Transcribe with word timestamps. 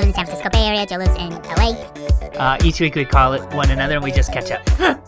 live 0.00 0.08
in 0.08 0.14
San 0.14 0.24
Francisco 0.24 0.48
Bay 0.50 0.66
Area. 0.66 0.86
Joe 0.86 0.96
lives 0.96 1.16
in 1.16 1.30
LA. 1.56 1.72
Uh, 2.38 2.56
each 2.64 2.80
week 2.80 2.94
we 2.94 3.04
call 3.04 3.34
it 3.34 3.42
one 3.52 3.70
another 3.70 3.96
and 3.96 4.04
we 4.04 4.10
just 4.10 4.32
catch 4.32 4.50
up. 4.50 4.62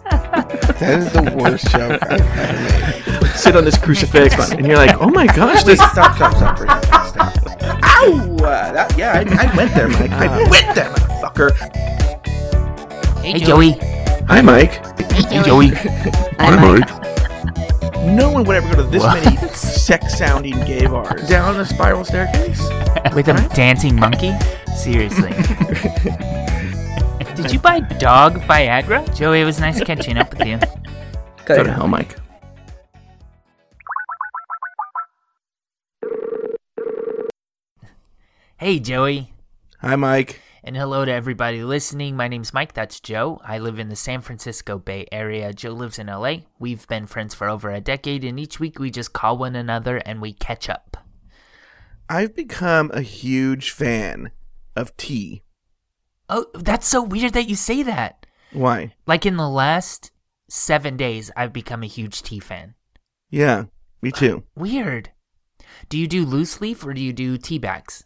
That 0.82 0.98
is 0.98 1.12
the 1.12 1.36
worst 1.36 1.70
joke 1.70 2.02
I've 2.02 2.20
ever 2.20 3.20
made. 3.20 3.36
Sit 3.36 3.54
on 3.54 3.64
this 3.64 3.78
crucifix, 3.78 4.50
and 4.52 4.66
you're 4.66 4.76
like, 4.76 5.00
oh 5.00 5.10
my 5.10 5.26
gosh, 5.26 5.58
Wait, 5.58 5.66
this. 5.66 5.78
stop, 5.78 6.16
stop, 6.16 6.34
stop 6.34 6.58
for 6.58 6.64
a 6.64 6.82
second. 6.82 7.06
Stop. 7.06 7.36
Ow! 7.84 8.36
Uh, 8.38 8.72
that, 8.72 8.98
yeah, 8.98 9.12
I, 9.12 9.46
I 9.46 9.56
went 9.56 9.72
there, 9.74 9.88
Mike. 9.88 10.10
I 10.10 10.48
went 10.50 10.74
there, 10.74 10.90
motherfucker. 10.90 11.52
Hey, 13.20 13.38
Joey. 13.38 13.72
Hi, 14.26 14.40
Mike. 14.40 14.72
Hey, 15.12 15.42
Joey. 15.44 15.68
Hi, 15.68 16.56
Mike. 16.56 17.01
No 18.02 18.30
one 18.30 18.42
would 18.44 18.56
ever 18.56 18.68
go 18.74 18.82
to 18.82 18.90
this 18.90 19.04
many 19.04 19.36
sex-sounding 19.54 20.58
gay 20.66 20.86
bars. 20.86 21.28
Down 21.28 21.56
the 21.56 21.64
spiral 21.64 22.04
staircase. 22.04 22.60
With 23.14 23.28
a 23.28 23.48
dancing 23.54 23.94
monkey? 23.94 24.32
Seriously. 24.76 25.30
Did 27.36 27.52
you 27.52 27.60
buy 27.60 27.78
dog 27.80 28.40
Viagra? 28.40 29.14
Joey, 29.16 29.42
it 29.42 29.44
was 29.44 29.60
nice 29.60 29.80
catching 29.82 30.18
up 30.18 30.36
with 30.36 30.46
you. 30.46 30.58
Go 31.44 31.62
to 31.62 31.72
hell, 31.72 31.86
Mike. 31.86 32.16
Hey, 38.58 38.78
Joey. 38.80 39.32
Hi, 39.80 39.94
Mike. 39.96 40.40
And 40.64 40.76
hello 40.76 41.04
to 41.04 41.10
everybody 41.10 41.64
listening. 41.64 42.14
My 42.14 42.28
name's 42.28 42.54
Mike. 42.54 42.72
That's 42.72 43.00
Joe. 43.00 43.40
I 43.44 43.58
live 43.58 43.80
in 43.80 43.88
the 43.88 43.96
San 43.96 44.20
Francisco 44.20 44.78
Bay 44.78 45.08
Area. 45.10 45.52
Joe 45.52 45.72
lives 45.72 45.98
in 45.98 46.06
LA. 46.06 46.34
We've 46.60 46.86
been 46.86 47.08
friends 47.08 47.34
for 47.34 47.48
over 47.48 47.72
a 47.72 47.80
decade, 47.80 48.22
and 48.22 48.38
each 48.38 48.60
week 48.60 48.78
we 48.78 48.92
just 48.92 49.12
call 49.12 49.36
one 49.36 49.56
another 49.56 49.96
and 49.96 50.22
we 50.22 50.32
catch 50.32 50.70
up. 50.70 50.98
I've 52.08 52.36
become 52.36 52.92
a 52.94 53.00
huge 53.00 53.72
fan 53.72 54.30
of 54.76 54.96
tea. 54.96 55.42
Oh, 56.28 56.46
that's 56.54 56.86
so 56.86 57.02
weird 57.02 57.32
that 57.32 57.48
you 57.48 57.56
say 57.56 57.82
that. 57.82 58.24
Why? 58.52 58.94
Like 59.04 59.26
in 59.26 59.36
the 59.36 59.48
last 59.48 60.12
seven 60.48 60.96
days, 60.96 61.32
I've 61.36 61.52
become 61.52 61.82
a 61.82 61.88
huge 61.88 62.22
tea 62.22 62.38
fan. 62.38 62.74
Yeah, 63.30 63.64
me 64.00 64.12
too. 64.12 64.44
Weird. 64.54 65.10
Do 65.88 65.98
you 65.98 66.06
do 66.06 66.24
loose 66.24 66.60
leaf 66.60 66.86
or 66.86 66.94
do 66.94 67.00
you 67.00 67.12
do 67.12 67.36
tea 67.36 67.58
bags? 67.58 68.04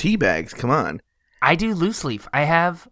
Tea 0.00 0.16
bags, 0.16 0.54
come 0.54 0.70
on. 0.70 1.02
I 1.42 1.56
do 1.56 1.74
loose 1.74 2.04
leaf. 2.04 2.26
I 2.32 2.44
have 2.44 2.88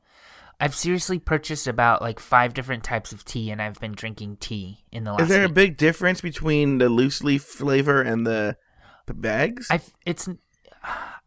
I've 0.60 0.74
seriously 0.74 1.18
purchased 1.18 1.66
about 1.66 2.02
like 2.02 2.20
five 2.20 2.52
different 2.52 2.84
types 2.84 3.12
of 3.12 3.24
tea 3.24 3.50
and 3.50 3.62
I've 3.62 3.80
been 3.80 3.92
drinking 3.92 4.36
tea 4.40 4.84
in 4.92 5.04
the 5.04 5.12
last 5.12 5.22
Is 5.22 5.28
there 5.30 5.46
a 5.46 5.48
big 5.48 5.78
difference 5.78 6.20
between 6.20 6.76
the 6.76 6.90
loose 6.90 7.24
leaf 7.24 7.42
flavor 7.42 8.02
and 8.02 8.26
the 8.26 8.58
bags? 9.06 9.68
I 9.70 9.80
it's 10.04 10.28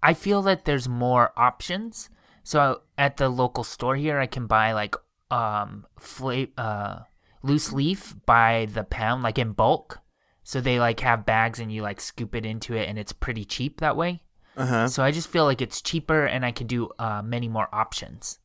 I 0.03 0.13
feel 0.13 0.43
that 0.43 0.65
there's 0.65 0.87
more 0.87 1.33
options. 1.35 2.11
So 2.43 2.83
at 2.95 3.17
the 3.17 3.29
local 3.29 3.63
store 3.63 3.95
here 3.95 4.19
I 4.19 4.27
can 4.27 4.45
buy 4.45 4.73
like 4.73 4.95
um 5.31 5.87
fla- 5.99 6.53
uh 6.59 6.99
loose 7.41 7.73
leaf 7.73 8.13
by 8.27 8.67
the 8.71 8.83
pound 8.83 9.23
like 9.23 9.39
in 9.39 9.53
bulk. 9.53 9.97
So 10.43 10.61
they 10.61 10.79
like 10.79 10.99
have 10.99 11.25
bags 11.25 11.59
and 11.59 11.73
you 11.73 11.81
like 11.81 11.99
scoop 11.99 12.35
it 12.35 12.45
into 12.45 12.75
it 12.75 12.87
and 12.87 12.99
it's 12.99 13.13
pretty 13.13 13.45
cheap 13.45 13.79
that 13.79 13.97
way. 13.97 14.21
Uh 14.57 14.65
huh. 14.65 14.87
So 14.87 15.03
I 15.03 15.11
just 15.11 15.29
feel 15.29 15.45
like 15.45 15.61
it's 15.61 15.81
cheaper 15.81 16.25
and 16.25 16.45
I 16.45 16.51
can 16.51 16.67
do 16.67 16.89
uh 16.99 17.21
many 17.21 17.47
more 17.47 17.67
options. 17.73 18.39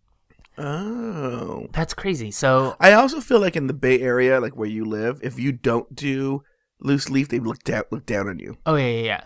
Oh. 0.59 1.67
That's 1.73 1.93
crazy. 1.95 2.31
So 2.31 2.77
I 2.81 2.93
also 2.93 3.21
feel 3.21 3.41
like 3.41 3.57
in 3.57 3.67
the 3.67 3.75
Bay 3.75 4.01
Area, 4.01 4.41
like 4.41 4.57
where 4.57 4.69
you 4.69 4.85
live, 4.85 5.21
if 5.23 5.39
you 5.39 5.53
don't 5.53 5.95
do 5.95 6.43
loose 6.81 7.11
leaf, 7.11 7.29
they 7.29 7.39
look 7.39 7.63
down 7.65 7.85
look 7.91 8.07
down 8.07 8.29
on 8.29 8.39
you. 8.39 8.57
oh 8.67 8.77
yeah 8.77 8.87
yeah 8.89 9.03
yeah. 9.03 9.21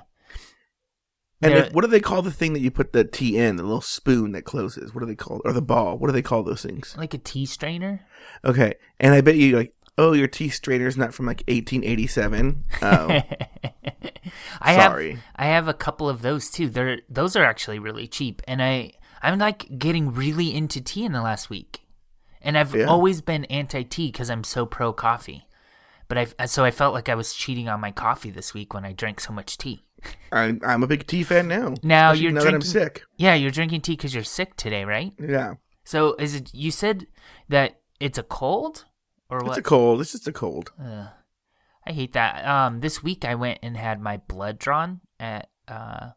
And 1.42 1.54
if, 1.54 1.72
what 1.72 1.82
do 1.82 1.90
they 1.90 2.00
call 2.00 2.20
the 2.20 2.30
thing 2.30 2.52
that 2.52 2.60
you 2.60 2.70
put 2.70 2.92
the 2.92 3.02
tea 3.02 3.38
in? 3.38 3.56
The 3.56 3.62
little 3.62 3.80
spoon 3.80 4.32
that 4.32 4.42
closes. 4.42 4.94
What 4.94 5.00
do 5.00 5.06
they 5.06 5.14
call? 5.14 5.40
Or 5.44 5.52
the 5.54 5.62
ball? 5.62 5.96
What 5.96 6.08
do 6.08 6.12
they 6.12 6.20
call 6.20 6.42
those 6.42 6.62
things? 6.62 6.94
like 6.98 7.14
a 7.14 7.18
tea 7.18 7.46
strainer. 7.46 8.00
Okay. 8.44 8.74
And 8.98 9.14
I 9.14 9.22
bet 9.22 9.36
you 9.36 9.56
like, 9.56 9.72
oh, 10.00 10.12
your 10.12 10.28
tea 10.28 10.48
strainer's 10.48 10.96
not 10.96 11.12
from 11.14 11.26
like 11.26 11.42
1887. 11.48 12.64
Oh, 12.82 13.20
I 14.60 14.74
Sorry. 14.76 15.10
have 15.12 15.20
I 15.36 15.46
have 15.46 15.68
a 15.68 15.74
couple 15.74 16.08
of 16.08 16.22
those 16.22 16.50
too. 16.50 16.68
They're 16.68 17.00
those 17.08 17.36
are 17.36 17.44
actually 17.44 17.78
really 17.78 18.06
cheap, 18.06 18.42
and 18.46 18.62
I 18.62 18.92
I'm 19.22 19.38
like 19.38 19.78
getting 19.78 20.12
really 20.12 20.54
into 20.54 20.80
tea 20.80 21.04
in 21.04 21.12
the 21.12 21.22
last 21.22 21.50
week, 21.50 21.80
and 22.42 22.56
I've 22.58 22.74
Yeah. 22.74 22.84
always 22.86 23.20
been 23.20 23.44
anti 23.46 23.82
tea 23.84 24.08
because 24.08 24.30
I'm 24.30 24.44
so 24.44 24.66
pro 24.66 24.92
coffee, 24.92 25.46
but 26.08 26.18
I 26.18 26.26
uh, 26.38 26.46
so 26.46 26.64
I 26.64 26.70
felt 26.70 26.94
like 26.94 27.08
I 27.08 27.14
was 27.14 27.34
cheating 27.34 27.68
on 27.68 27.80
my 27.80 27.90
coffee 27.90 28.30
this 28.30 28.54
week 28.54 28.74
when 28.74 28.84
I 28.84 28.92
drank 28.92 29.20
so 29.20 29.32
much 29.32 29.58
tea. 29.58 29.84
I'm 30.32 30.60
I'm 30.64 30.82
a 30.82 30.86
big 30.86 31.06
tea 31.06 31.22
fan 31.24 31.48
now. 31.48 31.74
Now 31.82 32.12
you're 32.12 32.32
now 32.32 32.40
that 32.40 32.46
I'm 32.54 32.60
drinking- 32.60 32.70
sick. 32.70 33.02
Yeah, 33.16 33.34
you're 33.34 33.50
drinking 33.50 33.82
tea 33.82 33.92
because 33.96 34.14
you're 34.14 34.24
sick 34.24 34.56
today, 34.56 34.84
right? 34.84 35.12
Yeah, 35.18 35.54
So 35.84 36.14
is 36.18 36.34
it 36.34 36.54
you 36.54 36.70
said 36.70 37.06
that 37.48 37.80
it's 37.98 38.16
a 38.18 38.22
cold 38.22 38.84
or 39.30 39.38
it's 39.38 39.48
what? 39.48 39.58
a 39.58 39.62
cold. 39.62 40.00
It's 40.00 40.12
just 40.12 40.28
a 40.28 40.32
cold. 40.32 40.72
Ugh. 40.82 41.08
I 41.86 41.92
hate 41.92 42.12
that. 42.12 42.46
Um, 42.46 42.80
this 42.80 43.02
week 43.02 43.24
I 43.24 43.34
went 43.34 43.60
and 43.62 43.76
had 43.76 44.00
my 44.00 44.18
blood 44.18 44.58
drawn 44.58 45.00
at 45.18 45.48
uh 45.66 46.10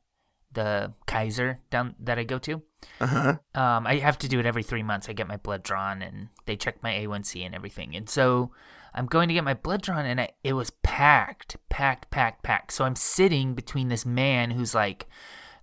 the 0.53 0.93
Kaiser 1.05 1.59
down 1.69 1.95
that 1.99 2.19
I 2.19 2.23
go 2.23 2.37
to. 2.39 2.61
Uh 2.99 3.07
huh. 3.07 3.37
Um, 3.55 3.87
I 3.87 3.95
have 3.97 4.17
to 4.19 4.27
do 4.27 4.39
it 4.39 4.45
every 4.45 4.63
three 4.63 4.83
months. 4.83 5.09
I 5.09 5.13
get 5.13 5.27
my 5.27 5.37
blood 5.37 5.63
drawn 5.63 6.01
and 6.01 6.29
they 6.45 6.55
check 6.55 6.81
my 6.83 6.93
A1C 6.93 7.45
and 7.45 7.55
everything. 7.55 7.95
And 7.95 8.09
so 8.09 8.51
I'm 8.93 9.05
going 9.05 9.27
to 9.29 9.33
get 9.33 9.43
my 9.43 9.53
blood 9.53 9.81
drawn 9.81 10.05
and 10.05 10.21
I, 10.21 10.29
it 10.43 10.53
was 10.53 10.69
packed, 10.83 11.57
packed, 11.69 12.09
packed, 12.11 12.43
packed. 12.43 12.71
So 12.71 12.85
I'm 12.85 12.95
sitting 12.95 13.55
between 13.55 13.87
this 13.87 14.05
man 14.05 14.51
who's 14.51 14.75
like, 14.75 15.07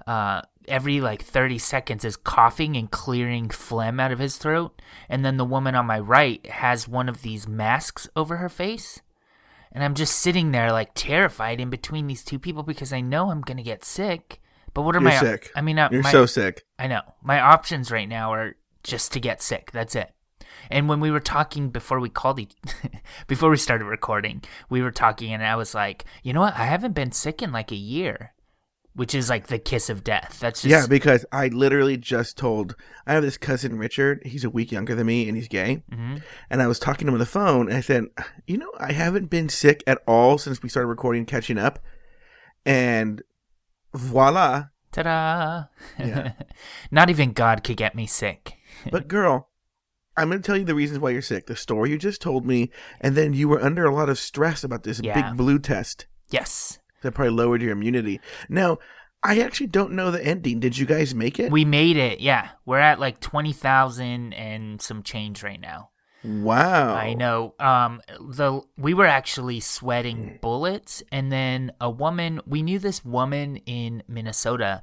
uh, 0.06 0.42
every 0.68 1.00
like 1.00 1.22
30 1.22 1.58
seconds 1.58 2.04
is 2.04 2.16
coughing 2.16 2.76
and 2.76 2.90
clearing 2.90 3.48
phlegm 3.48 4.00
out 4.00 4.12
of 4.12 4.18
his 4.18 4.36
throat. 4.36 4.80
And 5.08 5.24
then 5.24 5.36
the 5.36 5.44
woman 5.44 5.74
on 5.74 5.86
my 5.86 5.98
right 5.98 6.44
has 6.46 6.88
one 6.88 7.08
of 7.08 7.22
these 7.22 7.48
masks 7.48 8.08
over 8.14 8.36
her 8.36 8.48
face. 8.48 9.00
And 9.72 9.84
I'm 9.84 9.94
just 9.94 10.16
sitting 10.16 10.50
there 10.50 10.72
like 10.72 10.90
terrified 10.94 11.60
in 11.60 11.70
between 11.70 12.06
these 12.06 12.24
two 12.24 12.38
people 12.38 12.62
because 12.62 12.92
I 12.92 13.00
know 13.00 13.30
I'm 13.30 13.40
going 13.40 13.56
to 13.56 13.62
get 13.62 13.84
sick. 13.84 14.40
But 14.74 14.82
what 14.82 14.94
are 14.94 15.00
You're 15.00 15.10
my 15.10 15.18
sick. 15.18 15.50
I 15.54 15.62
mean, 15.62 15.78
uh, 15.78 15.88
You're 15.90 16.02
my, 16.02 16.12
so 16.12 16.26
sick. 16.26 16.64
I 16.78 16.86
know. 16.86 17.02
My 17.22 17.40
options 17.40 17.90
right 17.90 18.08
now 18.08 18.32
are 18.32 18.56
just 18.82 19.12
to 19.12 19.20
get 19.20 19.42
sick. 19.42 19.70
That's 19.72 19.94
it. 19.94 20.12
And 20.70 20.88
when 20.88 21.00
we 21.00 21.10
were 21.10 21.20
talking 21.20 21.70
before 21.70 22.00
we 22.00 22.08
called 22.08 22.38
each, 22.38 22.54
before 23.26 23.50
we 23.50 23.56
started 23.56 23.84
recording, 23.84 24.42
we 24.68 24.82
were 24.82 24.90
talking, 24.90 25.32
and 25.32 25.44
I 25.44 25.56
was 25.56 25.74
like, 25.74 26.04
you 26.22 26.32
know 26.32 26.40
what? 26.40 26.56
I 26.56 26.64
haven't 26.64 26.94
been 26.94 27.12
sick 27.12 27.42
in 27.42 27.52
like 27.52 27.72
a 27.72 27.76
year, 27.76 28.32
which 28.94 29.14
is 29.14 29.30
like 29.30 29.46
the 29.46 29.58
kiss 29.58 29.88
of 29.88 30.02
death. 30.04 30.38
That's 30.40 30.62
just 30.62 30.70
Yeah, 30.70 30.86
because 30.88 31.24
I 31.32 31.48
literally 31.48 31.96
just 31.96 32.36
told 32.36 32.74
I 33.06 33.12
have 33.14 33.22
this 33.22 33.38
cousin 33.38 33.78
Richard. 33.78 34.22
He's 34.26 34.44
a 34.44 34.50
week 34.50 34.72
younger 34.72 34.94
than 34.94 35.06
me, 35.06 35.28
and 35.28 35.36
he's 35.36 35.48
gay. 35.48 35.82
Mhm. 35.92 36.22
And 36.50 36.60
I 36.62 36.66
was 36.66 36.78
talking 36.78 37.06
to 37.06 37.08
him 37.10 37.14
on 37.14 37.20
the 37.20 37.26
phone, 37.26 37.68
and 37.68 37.76
I 37.76 37.80
said, 37.80 38.06
"You 38.46 38.58
know, 38.58 38.72
I 38.78 38.92
haven't 38.92 39.30
been 39.30 39.48
sick 39.48 39.82
at 39.86 40.02
all 40.06 40.38
since 40.38 40.62
we 40.62 40.68
started 40.68 40.88
recording, 40.88 41.24
catching 41.24 41.58
up." 41.58 41.78
And 42.66 43.22
voila! 43.94 44.66
ta-da. 44.92 45.64
Yeah. 45.98 46.32
Not 46.90 47.10
even 47.10 47.32
God 47.32 47.62
could 47.62 47.76
get 47.76 47.94
me 47.94 48.06
sick. 48.06 48.54
But 48.90 49.06
girl, 49.08 49.48
I'm 50.16 50.30
going 50.30 50.42
to 50.42 50.46
tell 50.46 50.56
you 50.56 50.64
the 50.64 50.74
reasons 50.74 50.98
why 50.98 51.10
you're 51.10 51.22
sick. 51.22 51.46
The 51.46 51.54
story 51.54 51.90
you 51.90 51.98
just 51.98 52.20
told 52.20 52.44
me, 52.44 52.70
and 53.00 53.14
then 53.14 53.32
you 53.34 53.48
were 53.48 53.62
under 53.62 53.84
a 53.84 53.94
lot 53.94 54.08
of 54.08 54.18
stress 54.18 54.64
about 54.64 54.82
this 54.82 55.00
Yeah. 55.02 55.14
big 55.30 55.36
blue 55.36 55.58
test 55.60 56.06
Yes, 56.30 56.79
that 57.02 57.12
probably 57.12 57.32
lowered 57.34 57.62
your 57.62 57.72
immunity. 57.72 58.20
Now, 58.48 58.78
I 59.22 59.40
actually 59.40 59.66
don't 59.66 59.92
know 59.92 60.10
the 60.10 60.24
ending. 60.24 60.60
Did 60.60 60.78
you 60.78 60.86
guys 60.86 61.14
make 61.14 61.38
it? 61.38 61.52
we 61.52 61.64
made 61.64 61.96
it. 61.96 62.20
Yeah, 62.20 62.48
we're 62.64 62.78
at 62.78 62.98
like 63.00 63.20
twenty 63.20 63.52
thousand 63.52 64.32
and 64.32 64.80
some 64.80 65.02
change 65.02 65.42
right 65.42 65.60
now. 65.60 65.90
wow. 66.24 66.94
I 66.94 67.14
know. 67.14 67.54
Um, 67.58 68.00
the 68.08 68.62
we 68.78 68.94
were 68.94 69.06
actually 69.06 69.60
sweating 69.60 70.38
bullets, 70.40 71.02
and 71.12 71.30
then 71.30 71.72
a 71.80 71.90
woman. 71.90 72.40
We 72.46 72.62
knew 72.62 72.78
this 72.78 73.04
woman 73.04 73.56
in 73.66 74.02
Minnesota 74.08 74.82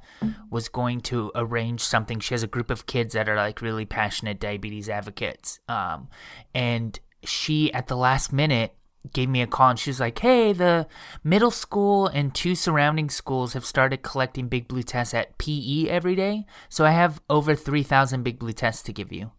was 0.50 0.68
going 0.68 1.00
to 1.02 1.32
arrange 1.34 1.80
something. 1.80 2.20
She 2.20 2.34
has 2.34 2.42
a 2.42 2.48
group 2.48 2.70
of 2.70 2.86
kids 2.86 3.14
that 3.14 3.28
are 3.28 3.36
like 3.36 3.60
really 3.60 3.86
passionate 3.86 4.38
diabetes 4.40 4.88
advocates. 4.88 5.58
Um, 5.68 6.08
and 6.54 6.98
she 7.24 7.72
at 7.72 7.88
the 7.88 7.96
last 7.96 8.32
minute 8.32 8.74
gave 9.12 9.28
me 9.28 9.40
a 9.42 9.46
call 9.46 9.70
and 9.70 9.78
she 9.78 9.90
was 9.90 10.00
like, 10.00 10.18
"Hey, 10.18 10.52
the 10.52 10.86
middle 11.24 11.50
school 11.50 12.06
and 12.08 12.34
two 12.34 12.54
surrounding 12.54 13.08
schools 13.10 13.52
have 13.54 13.64
started 13.64 14.02
collecting 14.02 14.48
Big 14.48 14.68
Blue 14.68 14.82
tests 14.82 15.14
at 15.14 15.38
PE 15.38 15.86
every 15.88 16.14
day. 16.14 16.44
So 16.68 16.84
I 16.84 16.90
have 16.90 17.20
over 17.30 17.54
three 17.54 17.82
thousand 17.82 18.22
Big 18.22 18.38
Blue 18.38 18.52
tests 18.52 18.82
to 18.84 18.92
give 18.92 19.12
you." 19.12 19.32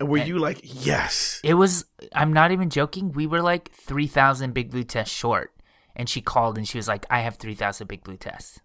And 0.00 0.08
were 0.08 0.18
you 0.18 0.38
like, 0.38 0.60
yes? 0.62 1.40
It 1.42 1.54
was, 1.54 1.84
I'm 2.14 2.32
not 2.32 2.52
even 2.52 2.70
joking. 2.70 3.10
We 3.10 3.26
were 3.26 3.42
like 3.42 3.72
3,000 3.72 4.54
Big 4.54 4.70
Blue 4.70 4.84
tests 4.84 5.12
short. 5.12 5.52
And 5.96 6.08
she 6.08 6.20
called 6.20 6.56
and 6.56 6.68
she 6.68 6.78
was 6.78 6.86
like, 6.86 7.04
I 7.10 7.18
have 7.22 7.34
3,000 7.34 7.88
Big 7.88 8.04
Blue 8.04 8.16
tests. 8.16 8.60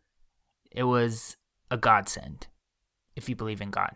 It 0.71 0.83
was 0.83 1.35
a 1.71 1.77
godsend, 1.77 2.45
if 3.15 3.29
you 3.29 3.35
believe 3.35 3.61
in 3.61 3.71
God. 3.71 3.95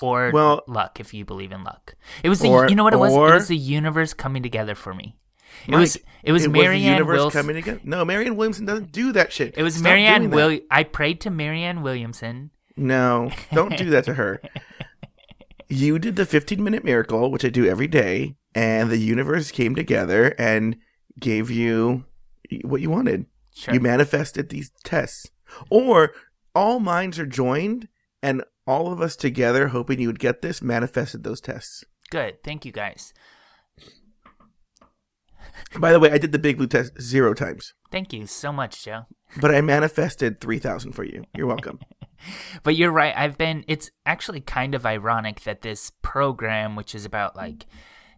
Or 0.00 0.30
Well- 0.32 0.62
luck, 0.66 0.98
if 0.98 1.12
you 1.12 1.26
believe 1.26 1.52
in 1.52 1.62
luck. 1.62 1.94
It 2.24 2.30
was 2.30 2.40
the, 2.40 2.48
Or- 2.48 2.66
you 2.70 2.74
know 2.74 2.84
what 2.84 2.94
it 2.94 2.98
was? 2.98 3.12
or- 3.12 3.32
It 3.32 3.34
was 3.34 3.48
the 3.48 3.56
universe 3.58 4.14
coming 4.14 4.42
together 4.42 4.74
for 4.74 4.94
me. 4.94 5.18
It 5.66 5.70
Mike, 5.70 5.80
was, 5.80 5.98
it 6.22 6.32
was 6.32 6.42
the 6.44 6.48
Marianne 6.48 7.06
Wilson. 7.06 7.30
coming 7.40 7.56
together. 7.56 7.80
No, 7.84 8.04
Marianne 8.04 8.36
Williamson 8.36 8.66
doesn't 8.66 8.92
do 8.92 9.12
that 9.12 9.32
shit. 9.32 9.54
It 9.56 9.62
was 9.62 9.74
Stop 9.74 9.84
Marianne. 9.84 10.30
Will. 10.30 10.58
I 10.70 10.84
prayed 10.84 11.20
to 11.22 11.30
Marianne 11.30 11.82
Williamson, 11.82 12.50
No, 12.76 13.30
don't 13.52 13.76
do 13.76 13.90
that 13.90 14.04
to 14.04 14.14
her. 14.14 14.40
You 15.72 16.00
did 16.00 16.16
the 16.16 16.26
15 16.26 16.62
minute 16.64 16.82
miracle, 16.82 17.30
which 17.30 17.44
I 17.44 17.48
do 17.48 17.64
every 17.64 17.86
day, 17.86 18.34
and 18.56 18.90
the 18.90 18.96
universe 18.96 19.52
came 19.52 19.76
together 19.76 20.34
and 20.36 20.76
gave 21.20 21.48
you 21.48 22.06
what 22.64 22.80
you 22.80 22.90
wanted. 22.90 23.26
Sure. 23.54 23.74
You 23.74 23.78
manifested 23.78 24.48
these 24.48 24.72
tests. 24.82 25.30
Or 25.70 26.10
all 26.56 26.80
minds 26.80 27.20
are 27.20 27.26
joined, 27.26 27.86
and 28.20 28.42
all 28.66 28.92
of 28.92 29.00
us 29.00 29.14
together, 29.14 29.68
hoping 29.68 30.00
you 30.00 30.08
would 30.08 30.18
get 30.18 30.42
this, 30.42 30.60
manifested 30.60 31.22
those 31.22 31.40
tests. 31.40 31.84
Good. 32.10 32.42
Thank 32.42 32.64
you 32.64 32.72
guys. 32.72 33.14
By 35.78 35.92
the 35.92 36.00
way, 36.00 36.10
I 36.10 36.18
did 36.18 36.32
the 36.32 36.38
big 36.38 36.56
blue 36.56 36.66
test 36.66 37.00
zero 37.00 37.34
times, 37.34 37.74
Thank 37.90 38.12
you 38.12 38.26
so 38.26 38.52
much, 38.52 38.84
Joe. 38.84 39.06
but 39.40 39.54
I 39.54 39.60
manifested 39.60 40.40
3,000 40.40 40.92
for 40.92 41.04
you. 41.04 41.24
You're 41.34 41.46
welcome. 41.46 41.80
But 42.62 42.76
you're 42.76 42.90
right. 42.92 43.14
I've 43.16 43.38
been. 43.38 43.64
It's 43.66 43.90
actually 44.04 44.42
kind 44.42 44.74
of 44.74 44.84
ironic 44.84 45.40
that 45.44 45.62
this 45.62 45.90
program, 46.02 46.76
which 46.76 46.94
is 46.94 47.06
about 47.06 47.34
like 47.34 47.64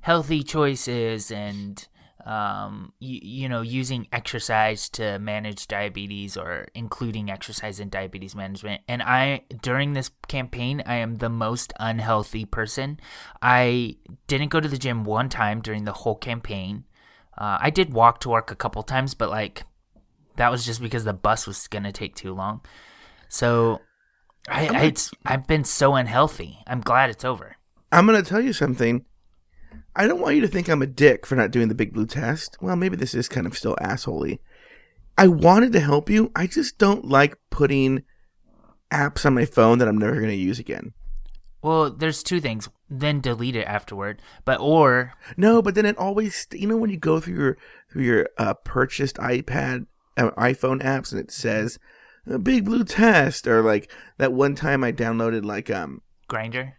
healthy 0.01 0.43
choices 0.43 1.31
and 1.31 1.87
um, 2.27 2.93
you, 3.01 3.21
you 3.23 3.49
know 3.49 3.63
using 3.63 4.07
exercise 4.13 4.89
to 4.91 5.19
manage 5.19 5.67
diabetes 5.67 6.37
or 6.37 6.67
including 6.75 7.31
exercise 7.31 7.81
in 7.81 7.89
diabetes 7.89 8.35
management, 8.35 8.83
and 8.89 9.03
I 9.03 9.43
during 9.63 9.93
this 9.93 10.11
campaign, 10.29 10.83
I 10.87 10.97
am 10.97 11.17
the 11.17 11.29
most 11.31 11.73
unhealthy 11.81 12.45
person. 12.45 13.01
I 13.41 13.97
didn't 14.27 14.51
go 14.51 14.61
to 14.61 14.69
the 14.69 14.79
gym 14.79 15.05
one 15.05 15.29
time 15.29 15.61
during 15.61 15.85
the 15.85 15.93
whole 15.93 16.17
campaign. 16.17 16.85
Uh, 17.37 17.59
I 17.61 17.71
did 17.71 17.93
walk 17.93 18.21
to 18.21 18.29
work 18.29 18.51
a 18.51 18.57
couple 18.57 18.83
times, 18.83 19.15
but 19.15 19.31
like 19.31 19.65
that 20.37 20.51
was 20.51 20.65
just 20.65 20.81
because 20.81 21.05
the 21.05 21.13
bus 21.13 21.47
was 21.47 21.67
gonna 21.69 21.93
take 21.93 22.15
too 22.15 22.35
long. 22.35 22.61
So 23.29 23.81
I, 24.49 24.67
I 24.69 24.83
it's 24.85 25.11
I've 25.25 25.47
been 25.47 25.65
so 25.65 25.95
unhealthy. 25.95 26.59
I'm 26.67 26.81
glad 26.81 27.11
it's 27.11 27.25
over. 27.25 27.57
I'm 27.93 28.07
going 28.07 28.23
to 28.23 28.29
tell 28.29 28.41
you 28.41 28.55
something. 28.55 29.05
I 29.95 30.07
don't 30.07 30.21
want 30.21 30.35
you 30.35 30.41
to 30.41 30.49
think 30.49 30.69
I'm 30.69 30.81
a 30.81 30.87
dick 30.87 31.27
for 31.27 31.37
not 31.37 31.51
doing 31.51 31.69
the 31.69 31.75
big 31.75 31.93
blue 31.93 32.07
test. 32.07 32.57
Well, 32.63 32.75
maybe 32.75 32.97
this 32.97 33.15
is 33.15 33.29
kind 33.29 33.47
of 33.47 33.57
still 33.57 33.77
assholey. 33.77 34.39
I 35.19 35.29
wanted 35.29 35.73
to 35.73 35.81
help 35.81 36.09
you. 36.09 36.33
I 36.35 36.47
just 36.47 36.79
don't 36.79 37.05
like 37.05 37.37
putting 37.51 38.03
apps 38.91 39.27
on 39.27 39.35
my 39.35 39.45
phone 39.45 39.77
that 39.79 39.89
I'm 39.89 39.99
never 39.99 40.15
going 40.17 40.29
to 40.29 40.35
use 40.35 40.59
again. 40.59 40.95
Well, 41.63 41.91
there's 41.91 42.23
two 42.23 42.41
things. 42.41 42.69
Then 42.91 43.21
delete 43.21 43.57
it 43.57 43.65
afterward. 43.67 44.21
But 44.45 44.61
or 44.61 45.15
No, 45.37 45.63
but 45.63 45.75
then 45.75 45.87
it 45.87 45.97
always, 45.97 46.47
you 46.53 46.67
know, 46.67 46.77
when 46.77 46.91
you 46.91 46.97
go 46.99 47.21
through 47.21 47.37
your 47.37 47.59
through 47.91 48.03
your 48.03 48.29
uh, 48.37 48.55
purchased 48.55 49.17
iPad, 49.17 49.87
uh, 50.17 50.31
iPhone 50.33 50.83
apps, 50.83 51.13
and 51.13 51.21
it 51.21 51.31
says 51.31 51.79
a 52.27 52.39
big 52.39 52.65
blue 52.65 52.85
test, 52.85 53.47
or 53.47 53.63
like 53.63 53.91
that 54.19 54.33
one 54.33 54.55
time 54.55 54.83
I 54.85 54.93
downloaded 54.93 55.45
like 55.45 55.71
um 55.71 56.03
Grindr. 56.29 56.73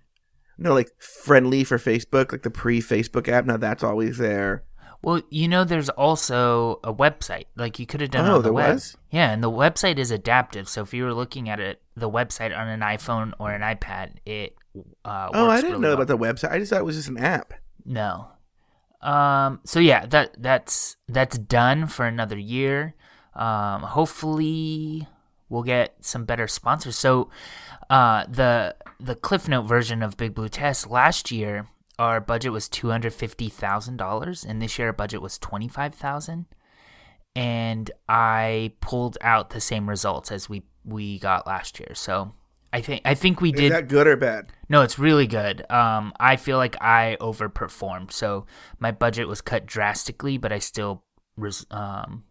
no 0.57 0.73
like 0.73 0.89
friendly 0.99 1.63
for 1.63 1.77
Facebook, 1.77 2.31
like 2.31 2.43
the 2.43 2.51
pre 2.51 2.79
Facebook 2.81 3.27
app. 3.27 3.45
Now 3.45 3.57
that's 3.57 3.83
always 3.83 4.17
there. 4.17 4.63
Well, 5.01 5.21
you 5.29 5.47
know, 5.49 5.63
there's 5.65 5.89
also 5.89 6.79
a 6.83 6.93
website. 6.93 7.45
Like 7.57 7.77
you 7.79 7.85
could 7.85 7.99
have 8.01 8.11
done 8.11 8.25
it 8.25 8.29
Oh, 8.29 8.35
on 8.35 8.37
the 8.39 8.43
there 8.43 8.53
web. 8.53 8.73
was? 8.75 8.95
Yeah, 9.11 9.31
and 9.31 9.43
the 9.43 9.51
website 9.51 9.97
is 9.97 10.11
adaptive. 10.11 10.69
So 10.69 10.81
if 10.83 10.93
you 10.93 11.03
were 11.03 11.13
looking 11.13 11.49
at 11.49 11.59
it, 11.59 11.81
the 11.95 12.09
website 12.09 12.57
on 12.57 12.67
an 12.67 12.79
iPhone 12.81 13.33
or 13.39 13.51
an 13.51 13.61
iPad, 13.61 14.17
it. 14.25 14.55
Uh, 15.05 15.29
Oh, 15.33 15.49
I 15.49 15.57
didn't 15.57 15.71
really 15.71 15.81
know 15.81 15.87
well. 15.95 16.01
about 16.01 16.07
the 16.07 16.17
website. 16.17 16.51
I 16.51 16.59
just 16.59 16.71
thought 16.71 16.79
it 16.79 16.85
was 16.85 16.95
just 16.95 17.09
an 17.09 17.17
app. 17.17 17.53
No. 17.85 18.27
Um. 19.01 19.59
So 19.65 19.79
yeah, 19.79 20.05
that 20.07 20.35
that's 20.41 20.95
that's 21.09 21.37
done 21.37 21.87
for 21.87 22.05
another 22.05 22.37
year. 22.37 22.95
Um. 23.35 23.81
Hopefully, 23.81 25.07
we'll 25.49 25.63
get 25.63 25.95
some 26.01 26.23
better 26.25 26.47
sponsors. 26.47 26.95
So, 26.97 27.29
uh, 27.89 28.25
the 28.29 28.75
the 28.99 29.15
Cliff 29.15 29.47
Note 29.47 29.63
version 29.63 30.01
of 30.01 30.15
Big 30.17 30.33
Blue 30.33 30.47
Test 30.49 30.89
last 30.89 31.31
year, 31.31 31.67
our 31.99 32.21
budget 32.21 32.53
was 32.53 32.69
two 32.69 32.89
hundred 32.89 33.13
fifty 33.13 33.49
thousand 33.49 33.97
dollars, 33.97 34.45
and 34.45 34.61
this 34.61 34.79
year 34.79 34.87
our 34.87 34.93
budget 34.93 35.21
was 35.21 35.37
twenty 35.37 35.67
five 35.67 35.93
thousand. 35.93 36.45
And 37.35 37.89
I 38.07 38.73
pulled 38.79 39.17
out 39.21 39.49
the 39.49 39.59
same 39.59 39.89
results 39.89 40.31
as 40.31 40.47
we 40.47 40.63
we 40.85 41.19
got 41.19 41.45
last 41.45 41.79
year. 41.79 41.93
So. 41.95 42.31
I 42.73 42.81
think 42.81 43.01
I 43.05 43.13
think 43.13 43.39
we 43.39 43.51
Is 43.53 43.59
did 43.59 43.71
that 43.71 43.87
good 43.87 44.07
or 44.07 44.17
bad? 44.17 44.47
no, 44.67 44.81
it's 44.81 44.97
really 44.97 45.27
good. 45.27 45.63
Um, 45.71 46.11
I 46.19 46.35
feel 46.37 46.57
like 46.57 46.75
I 46.81 47.17
overperformed, 47.21 48.11
so 48.11 48.45
my 48.79 48.91
budget 48.91 49.27
was 49.27 49.41
cut 49.41 49.65
drastically, 49.67 50.37
but 50.39 50.51
I 50.51 50.57
still 50.59 51.03
res- 51.37 51.67
um, 51.71 52.23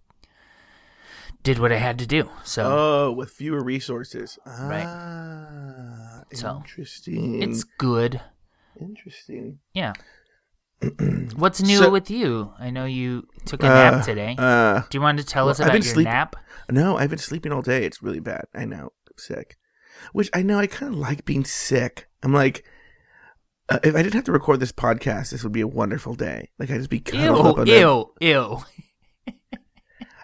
did 1.45 1.59
what 1.59 1.71
I 1.73 1.79
had 1.79 1.99
to 2.01 2.07
do. 2.07 2.29
So 2.45 2.65
Oh, 2.65 3.13
with 3.13 3.31
fewer 3.31 3.63
resources. 3.63 4.39
Right. 4.47 4.85
Ah, 4.87 6.23
So, 6.35 6.57
interesting. 6.57 7.43
it's 7.43 7.65
good. 7.65 8.21
interesting. 8.81 9.59
Yeah. 9.75 9.93
What's 11.37 11.63
new 11.63 11.79
So- 11.79 11.91
with 11.91 12.11
you? 12.11 12.53
I 12.59 12.71
know 12.71 12.85
you 12.85 13.29
took 13.45 13.63
a 13.63 13.67
nap 13.69 13.95
Uh, 13.95 14.03
today. 14.03 14.35
Uh, 14.39 14.83
do 14.91 14.99
you 14.99 15.03
want 15.03 15.19
to 15.19 15.25
tell 15.25 15.45
well, 15.45 15.51
us 15.53 15.61
about 15.61 15.75
your 15.75 15.83
sleeping- 15.83 16.13
nap? 16.13 16.35
no, 16.71 16.97
I've 16.97 17.11
been 17.11 17.19
sleeping 17.19 17.53
all 17.53 17.63
day. 17.63 17.85
It's 17.85 18.03
really 18.03 18.21
bad. 18.21 18.47
I 18.55 18.65
know. 18.65 18.93
I'm 19.09 19.19
sick. 19.19 19.57
Which 20.13 20.31
I 20.35 20.43
know 20.43 20.59
I 20.59 20.67
kind 20.67 20.93
of 20.93 20.99
like 20.99 21.25
being 21.25 21.45
sick. 21.45 22.09
I'm 22.23 22.33
like, 22.33 22.65
uh, 23.69 23.79
if 23.83 23.95
I 23.95 24.03
didn't 24.03 24.15
have 24.15 24.25
to 24.25 24.33
record 24.33 24.61
this 24.61 24.73
podcast, 24.73 25.31
this 25.31 25.43
would 25.43 25.53
be 25.53 25.61
a 25.61 25.67
wonderful 25.67 26.15
day. 26.15 26.51
Like 26.59 26.71
I'd 26.71 26.79
just 26.79 26.91
be 26.91 27.01
cuddled 27.01 27.47
up 27.47 27.57
Ew, 27.57 27.63
under. 27.63 27.79
ew, 27.79 28.15
ew. 28.21 28.59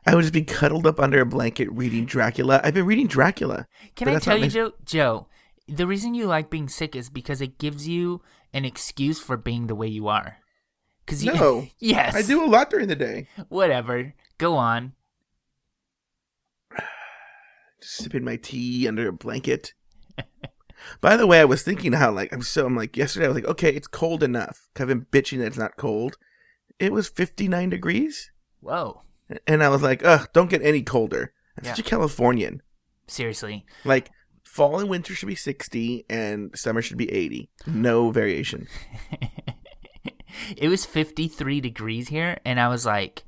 I 0.07 0.15
would 0.15 0.23
just 0.23 0.33
be 0.33 0.43
cuddled 0.43 0.87
up 0.87 0.99
under 0.99 1.21
a 1.21 1.27
blanket 1.27 1.71
reading 1.71 2.07
Dracula. 2.07 2.61
I've 2.65 2.73
been 2.75 2.87
reading 2.87 3.09
Dracula. 3.09 3.67
Can 3.95 4.09
I 4.09 4.19
tell 4.19 4.39
you, 4.39 4.49
Joe? 4.49 4.73
Joe, 4.85 5.27
the 5.67 5.87
reason 5.87 6.15
you 6.15 6.27
like 6.27 6.49
being 6.49 6.69
sick 6.69 6.97
is 6.97 7.11
because 7.11 7.43
it 7.43 7.59
gives 7.59 7.87
you 7.87 8.23
an 8.55 8.65
excuse 8.65 9.21
for 9.21 9.37
being 9.37 9.67
the 9.67 9.75
way 9.75 9.87
you 9.87 10.09
are. 10.09 10.39
Cause 11.07 11.23
you, 11.23 11.33
No, 11.35 11.67
yes, 11.79 12.15
I 12.15 12.23
do 12.23 12.43
a 12.45 12.49
lot 12.49 12.71
during 12.71 12.89
the 12.89 12.97
day. 12.97 13.29
Whatever. 13.49 14.15
Go 14.39 14.57
on. 14.57 14.93
Just 17.81 17.97
sipping 17.97 18.25
my 18.25 18.37
tea 18.37 18.87
under 18.89 19.09
a 19.09 19.13
blanket. 19.13 19.73
By 21.01 21.17
the 21.17 21.27
way, 21.27 21.41
I 21.41 21.45
was 21.45 21.63
thinking 21.63 21.93
how 21.93 22.11
like 22.13 22.33
I'm 22.33 22.43
so 22.43 22.67
I'm 22.67 22.77
like 22.77 22.97
yesterday 22.97 23.27
I 23.27 23.29
was 23.29 23.35
like 23.37 23.45
okay 23.47 23.71
it's 23.75 23.87
cold 23.89 24.23
enough. 24.23 24.69
I've 24.79 24.89
been 24.89 25.07
bitching 25.13 25.39
that 25.39 25.47
it's 25.49 25.59
not 25.59 25.77
cold. 25.77 26.17
It 26.79 26.93
was 26.93 27.09
59 27.09 27.71
degrees, 27.71 28.31
Whoa. 28.61 29.03
and 29.49 29.65
I 29.65 29.69
was 29.69 29.83
like, 29.83 30.05
ugh, 30.05 30.29
don't 30.33 30.49
get 30.51 30.63
any 30.63 30.83
colder. 30.83 31.33
I'm 31.59 31.65
Yeah. 31.65 31.73
such 31.75 31.81
a 31.87 31.91
Californian. 31.91 32.63
Seriously. 33.09 33.67
Like 33.85 34.11
fall 34.45 34.79
and 34.79 34.89
winter 34.89 35.15
should 35.15 35.27
be 35.27 35.35
60, 35.35 36.05
and 36.09 36.57
summer 36.57 36.81
should 36.81 36.97
be 36.97 37.11
80. 37.13 37.51
No 37.67 38.11
variation. 38.13 38.69
it 40.57 40.69
was 40.69 40.85
53 40.85 41.61
degrees 41.61 42.09
here, 42.09 42.39
and 42.45 42.61
I 42.61 42.69
was 42.69 42.87
like 42.87 43.25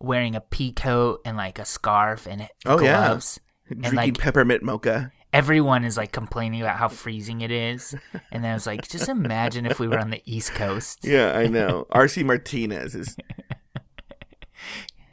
wearing 0.00 0.34
a 0.34 0.40
pea 0.40 0.72
coat 0.72 1.20
and 1.24 1.36
like 1.36 1.58
a 1.58 1.64
scarf 1.64 2.26
and 2.26 2.48
Oh, 2.64 2.80
yeah. 2.80 3.18
Drinking 3.68 3.94
like- 3.94 4.18
peppermint 4.18 4.62
mocha. 4.62 5.12
Everyone 5.32 5.84
is 5.84 5.96
like 5.98 6.12
complaining 6.12 6.62
about 6.62 6.76
how 6.78 6.88
freezing 6.88 7.42
it 7.42 7.50
is. 7.50 7.94
And 8.32 8.42
then 8.42 8.52
I 8.52 8.54
was 8.54 8.66
like, 8.66 8.88
just 8.88 9.08
imagine 9.08 9.66
if 9.66 9.78
we 9.78 9.86
were 9.86 9.98
on 9.98 10.08
the 10.10 10.22
East 10.24 10.52
Coast. 10.54 11.00
Yeah, 11.04 11.36
I 11.36 11.46
know. 11.46 11.86
RC 11.90 12.24
Martinez 12.24 12.94
is. 12.94 13.16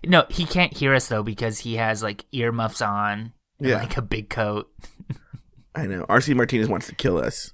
No, 0.06 0.26
he 0.30 0.44
can't 0.46 0.76
hear 0.76 0.94
us 0.94 1.08
though 1.08 1.24
because 1.24 1.60
he 1.60 1.76
has 1.76 2.04
like 2.04 2.26
earmuffs 2.34 2.82
on 2.82 3.32
and 3.60 3.70
Yeah. 3.70 3.78
like 3.78 3.96
a 3.96 4.02
big 4.02 4.30
coat. 4.30 4.70
I 5.76 5.86
know. 5.88 6.06
RC 6.08 6.36
Martinez 6.36 6.68
wants 6.68 6.88
to 6.88 6.96
kill 6.96 7.18
us. 7.18 7.54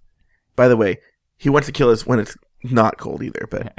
By 0.55 0.67
the 0.67 0.75
way, 0.75 0.97
he 1.37 1.47
wants 1.49 1.67
to 1.67 1.71
kill 1.71 1.89
us 1.91 2.07
when 2.07 2.19
it's 2.19 2.35
not 2.63 2.97
cold 2.97 3.21
either, 3.23 3.47
but 3.51 3.77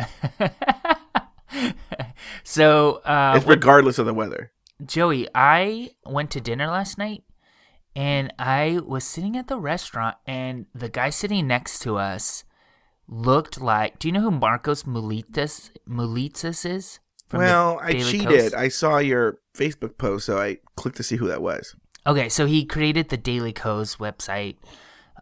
so, 2.45 2.97
uh, 3.05 3.35
it's 3.37 3.47
regardless 3.47 3.99
of 3.99 4.07
the 4.07 4.15
weather. 4.15 4.53
Joey, 4.85 5.29
I 5.35 5.91
went 6.05 6.31
to 6.33 6.41
dinner 6.41 6.67
last 6.67 6.99
night 6.99 7.25
and 7.95 8.33
I 8.39 8.81
was 8.85 9.05
sitting 9.05 9.37
at 9.37 9.49
the 9.49 9.59
restaurant 9.59 10.17
and 10.27 10.67
the 10.75 10.89
guy 10.89 11.11
sitting 11.11 11.47
next 11.47 11.81
to 11.81 11.97
us 11.97 12.45
looked 13.09 13.61
like 13.61 13.99
do 13.99 14.07
you 14.07 14.13
know 14.13 14.21
who 14.21 14.31
Markos 14.31 14.85
Moulitsas 14.85 15.71
Moulitsas 15.89 16.65
is? 16.65 17.01
Well, 17.33 17.79
I 17.83 17.93
Daily 17.93 18.13
cheated. 18.13 18.53
Kos? 18.53 18.55
I 18.55 18.69
saw 18.69 18.99
your 18.99 19.39
Facebook 19.55 19.99
post, 19.99 20.27
so 20.27 20.39
I 20.39 20.59
clicked 20.77 20.97
to 20.97 21.03
see 21.03 21.17
who 21.17 21.29
that 21.29 21.43
was. 21.43 21.77
Okay, 22.07 22.29
so 22.29 22.47
he 22.47 22.65
created 22.65 23.09
the 23.09 23.17
Daily 23.17 23.53
Kos 23.53 23.97
website. 23.97 24.57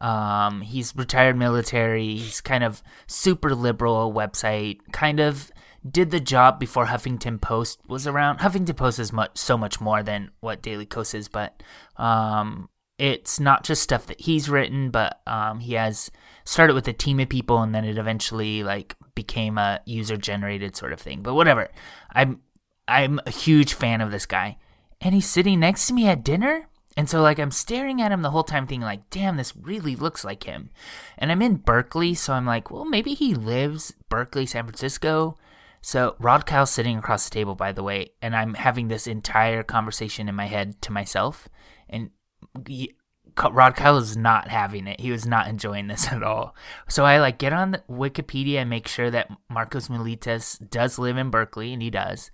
Um, 0.01 0.63
he's 0.63 0.95
retired 0.97 1.37
military. 1.37 2.17
He's 2.17 2.41
kind 2.41 2.65
of 2.65 2.83
super 3.07 3.55
liberal 3.55 4.13
website. 4.13 4.79
Kind 4.93 5.21
of 5.21 5.51
did 5.91 6.11
the 6.11 6.21
job 6.21 6.59
before 6.59 6.87
Huffington 6.87 7.41
Post 7.41 7.81
was 7.89 8.07
around. 8.07 8.39
Huffington 8.39 8.77
Post 8.77 8.99
is 8.99 9.13
much 9.13 9.39
so 9.39 9.57
much 9.57 9.81
more 9.81 10.03
than 10.03 10.31
what 10.41 10.63
Daily 10.63 10.87
Kos 10.87 11.15
is, 11.15 11.29
but 11.29 11.63
um, 11.97 12.69
it's 12.99 13.39
not 13.39 13.65
just 13.65 13.83
stuff 13.83 14.07
that 14.07 14.21
he's 14.21 14.49
written, 14.49 14.91
but 14.91 15.21
um, 15.27 15.61
he 15.61 15.75
has 15.75 16.11
started 16.45 16.75
with 16.75 16.89
a 16.89 16.93
team 16.93 17.21
of 17.21 17.29
people, 17.29 17.63
and 17.63 17.75
then 17.75 17.85
it 17.85 17.99
eventually 17.99 18.63
like 18.63 18.97
became 19.15 19.59
a 19.59 19.81
user 19.85 20.17
generated 20.17 20.75
sort 20.77 20.93
of 20.93 21.01
thing. 21.01 21.23
But 21.23 21.35
whatever, 21.35 21.69
I'm 22.13 22.41
I'm 22.87 23.21
a 23.27 23.31
huge 23.31 23.75
fan 23.75 24.01
of 24.01 24.11
this 24.11 24.27
guy, 24.27 24.57
and 25.01 25.15
he's 25.15 25.27
sitting 25.27 25.61
next 25.61 25.87
to 25.87 25.95
me 25.95 26.09
at 26.09 26.25
dinner, 26.25 26.69
And 26.99 27.09
so 27.09 27.23
like 27.23 27.39
I'm 27.39 27.53
staring 27.53 28.03
at 28.03 28.11
him 28.11 28.23
the 28.23 28.33
whole 28.33 28.43
time 28.43 28.67
thinking 28.67 28.81
like, 28.81 29.09
damn, 29.09 29.37
this 29.37 29.55
really 29.57 29.95
looks 29.95 30.25
like 30.25 30.43
him. 30.43 30.69
And 31.17 31.31
I'm 31.31 31.41
in 31.43 31.55
Berkeley, 31.55 32.13
so 32.13 32.33
I'm 32.33 32.45
like, 32.45 32.73
well, 32.73 32.85
maybe 32.85 33.15
he 33.15 33.37
lives 33.37 33.95
Berkeley, 34.09 34.47
San 34.47 34.65
Francisco. 34.65 35.39
So 35.81 36.17
Rod 36.19 36.47
Kyle's 36.47 36.71
sitting 36.71 36.99
across 36.99 37.25
the 37.25 37.35
table, 37.35 37.55
by 37.55 37.73
the 37.73 37.83
way, 37.83 38.13
and 38.21 38.35
I'm 38.35 38.55
having 38.55 38.89
this 38.89 39.07
entire 39.07 39.63
conversation 39.63 40.29
in 40.29 40.35
my 40.35 40.47
head 40.47 40.81
to 40.83 40.93
myself. 40.93 41.49
And 41.89 42.11
he, 42.67 42.95
Rod 43.51 43.77
Kyle 43.77 43.97
is 43.97 44.17
not 44.17 44.49
having 44.49 44.87
it. 44.87 45.01
He 45.01 45.11
was 45.11 45.27
not 45.27 45.49
enjoying 45.49 45.87
this 45.87 46.09
at 46.09 46.23
all. 46.23 46.57
So 46.89 47.05
I 47.05 47.19
like 47.19 47.39
get 47.39 47.53
on 47.53 47.79
Wikipedia 47.89 48.57
and 48.57 48.71
make 48.71 48.89
sure 48.89 49.11
that 49.11 49.31
Markos 49.51 49.89
Moulitsas 49.89 50.69
does 50.71 50.99
live 50.99 51.17
in 51.17 51.31
Berkeley, 51.31 51.73
and 51.73 51.83
he 51.83 51.91
does. 51.91 52.31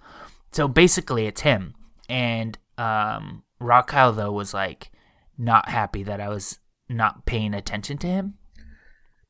So 0.53 0.69
basically, 0.69 1.27
it's 1.27 1.43
him. 1.43 1.75
And 2.09 2.59
um, 2.79 3.43
Rod 3.61 3.83
Kyle 3.83 4.13
though 4.13 4.33
was 4.33 4.55
like 4.55 4.91
not 5.37 5.69
happy 5.69 6.03
that 6.05 6.21
I 6.21 6.29
was 6.29 6.59
not 6.89 7.27
paying 7.27 7.55
attention 7.55 7.99
to 7.99 8.07
him. 8.07 8.35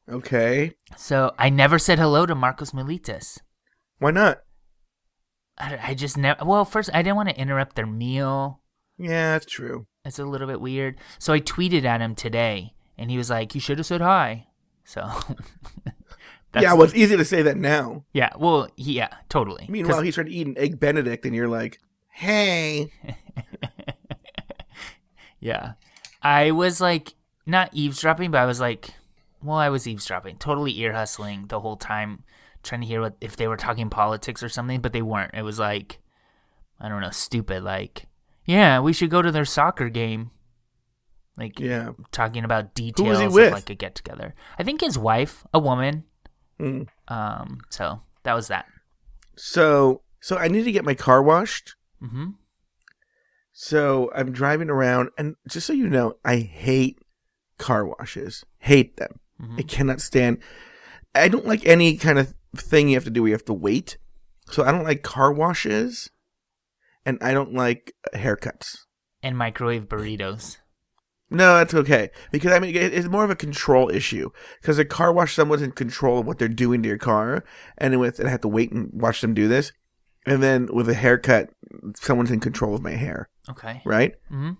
Okay. 0.09 0.73
So 0.97 1.35
I 1.38 1.49
never 1.49 1.78
said 1.78 1.99
hello 1.99 2.26
to 2.26 2.35
Markos 2.35 2.73
Moulitsas. 2.73 3.38
Why 4.04 4.11
not? 4.11 4.42
I, 5.56 5.78
I 5.82 5.94
just 5.94 6.18
never. 6.18 6.44
Well, 6.44 6.66
first 6.66 6.90
I 6.92 7.00
didn't 7.00 7.16
want 7.16 7.30
to 7.30 7.40
interrupt 7.40 7.75
their 7.75 7.87
meal. 7.87 8.61
Yeah, 8.99 9.32
that's 9.32 9.46
true. 9.46 9.87
It's 10.04 10.18
a 10.18 10.26
little 10.26 10.46
bit 10.46 10.61
weird. 10.61 10.99
So 11.18 11.32
I 11.32 11.40
tweeted 11.40 11.87
at 11.87 12.02
him 12.02 12.14
today, 12.14 12.75
and 12.99 13.11
he 13.11 13.16
was 13.16 13.30
like, 13.30 13.54
"You 13.54 13.62
should 13.62 13.78
have 13.78 13.87
said 13.87 14.02
hi." 14.02 14.49
So. 14.84 15.00
yeah, 16.54 16.75
well, 16.75 16.82
it's 16.82 16.94
easy 16.94 17.16
to 17.16 17.25
say 17.25 17.40
that 17.40 17.56
now. 17.56 18.04
Yeah, 18.12 18.28
well, 18.37 18.68
yeah, 18.76 19.08
totally. 19.30 19.64
Meanwhile, 19.70 20.02
he's 20.02 20.16
trying 20.16 20.26
to 20.26 20.34
eat 20.34 20.49
an 20.49 20.58
egg 20.58 20.78
Benedict, 20.78 21.25
and 21.25 21.34
you're 21.34 21.49
like, 21.49 21.80
"Hey." 22.11 22.92
yeah, 25.40 25.73
I 26.20 26.50
was 26.50 26.78
like 26.78 27.14
not 27.46 27.70
eavesdropping, 27.73 28.32
but 28.32 28.42
I 28.42 28.44
was 28.44 28.61
like, 28.61 28.90
well, 29.42 29.56
I 29.56 29.70
was 29.70 29.87
eavesdropping, 29.87 30.37
totally 30.37 30.78
ear 30.78 30.92
hustling 30.92 31.46
the 31.46 31.61
whole 31.61 31.76
time, 31.76 32.25
trying 32.64 32.80
to 32.80 32.87
hear 32.87 33.00
what 33.00 33.16
if 33.21 33.37
they 33.37 33.47
were 33.47 33.56
talking 33.56 33.90
politics 33.90 34.42
or 34.42 34.49
something, 34.49 34.80
but 34.80 34.92
they 34.92 35.02
weren't. 35.02 35.35
It 35.35 35.42
was 35.42 35.59
like, 35.59 36.00
I 36.80 36.88
don't 36.88 37.00
know, 37.00 37.11
stupid. 37.11 37.62
Like, 37.62 38.06
yeah, 38.44 38.80
we 38.80 38.92
should 38.92 39.11
go 39.11 39.23
to 39.23 39.30
their 39.30 39.44
soccer 39.44 39.88
game. 39.88 40.30
Like, 41.37 41.59
yeah, 41.59 41.90
talking 42.12 42.44
about 42.44 42.75
details 42.75 43.21
of 43.21 43.33
with? 43.33 43.52
like 43.52 43.71
a 43.71 43.75
get 43.75 43.94
together. 43.94 44.35
I 44.59 44.62
think 44.62 44.80
his 44.80 44.99
wife, 44.99 45.44
a 45.52 45.59
woman. 45.59 46.04
Mm. 46.61 46.87
Um, 47.09 47.61
so 47.71 48.00
that 48.23 48.35
was 48.35 48.49
that. 48.49 48.66
So, 49.37 50.02
so 50.21 50.37
I 50.37 50.49
need 50.49 50.64
to 50.64 50.73
get 50.73 50.85
my 50.85 50.94
car 50.94 51.23
washed. 51.23 51.75
Mm-hmm. 52.02 52.30
So 53.52 54.11
I'm 54.14 54.33
driving 54.33 54.71
around, 54.71 55.11
and 55.18 55.37
just 55.49 55.66
so 55.66 55.73
you 55.73 55.88
know, 55.88 56.16
I 56.25 56.37
hate 56.37 56.99
car 57.59 57.87
washes. 57.87 58.44
Hate 58.59 58.97
them. 58.97 59.21
Mhm. 59.40 59.59
I 59.59 59.62
cannot 59.62 60.00
stand. 60.00 60.38
I 61.14 61.28
don't 61.28 61.47
like 61.47 61.66
any 61.66 61.97
kind 61.97 62.18
of 62.18 62.35
thing 62.54 62.88
you 62.88 62.96
have 62.96 63.04
to 63.04 63.11
do 63.11 63.25
you 63.26 63.32
have 63.32 63.44
to 63.46 63.52
wait. 63.54 63.99
So 64.50 64.64
I 64.64 64.73
don't 64.73 64.84
like 64.84 65.02
car 65.02 65.32
washes, 65.32 66.11
and 67.06 67.18
I 67.23 67.32
don't 67.32 67.54
like 67.54 67.92
haircuts. 68.14 68.76
And 69.23 69.37
microwave 69.38 69.84
burritos. 69.88 70.58
No, 71.30 71.56
that's 71.56 71.75
okay 71.75 72.11
because 72.30 72.52
I 72.52 72.58
mean 72.61 72.76
it's 72.76 73.08
more 73.08 73.25
of 73.25 73.30
a 73.30 73.34
control 73.34 73.90
issue 73.90 74.30
because 74.61 74.78
a 74.78 74.84
car 74.84 75.12
wash 75.12 75.34
someone's 75.34 75.62
in 75.62 75.73
control 75.73 76.18
of 76.18 76.26
what 76.26 76.38
they're 76.38 76.49
doing 76.49 76.82
to 76.82 76.88
your 76.88 76.99
car, 76.99 77.42
and 77.78 77.99
with 77.99 78.18
and 78.18 78.28
I 78.28 78.30
have 78.30 78.42
to 78.42 78.49
wait 78.49 78.70
and 78.73 78.90
watch 78.92 79.20
them 79.23 79.32
do 79.34 79.49
this, 79.49 79.73
and 80.26 80.42
then 80.42 80.68
with 80.73 80.88
a 80.88 80.94
haircut, 80.94 81.50
someone's 81.96 82.30
in 82.30 82.40
control 82.40 82.75
of 82.75 82.82
my 82.82 82.92
hair, 82.92 83.30
Okay. 83.49 83.80
right? 83.87 84.12
Mm-hmm. 84.30 84.52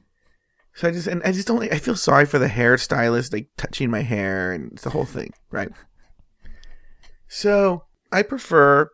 So 0.75 0.89
I 0.89 0.91
just 0.91 1.07
and 1.07 1.23
I 1.23 1.31
just 1.33 1.47
don't. 1.47 1.63
I 1.73 1.79
feel 1.79 1.95
sorry 1.95 2.25
for 2.25 2.39
the 2.39 2.49
hairstylist, 2.49 3.33
like 3.33 3.49
touching 3.59 3.91
my 3.91 4.01
hair 4.01 4.51
and 4.53 4.73
it's 4.73 4.83
the 4.85 4.91
whole 4.91 5.05
thing, 5.05 5.33
right? 5.51 5.71
So 7.35 7.85
I 8.13 8.23
prefer 8.23 8.91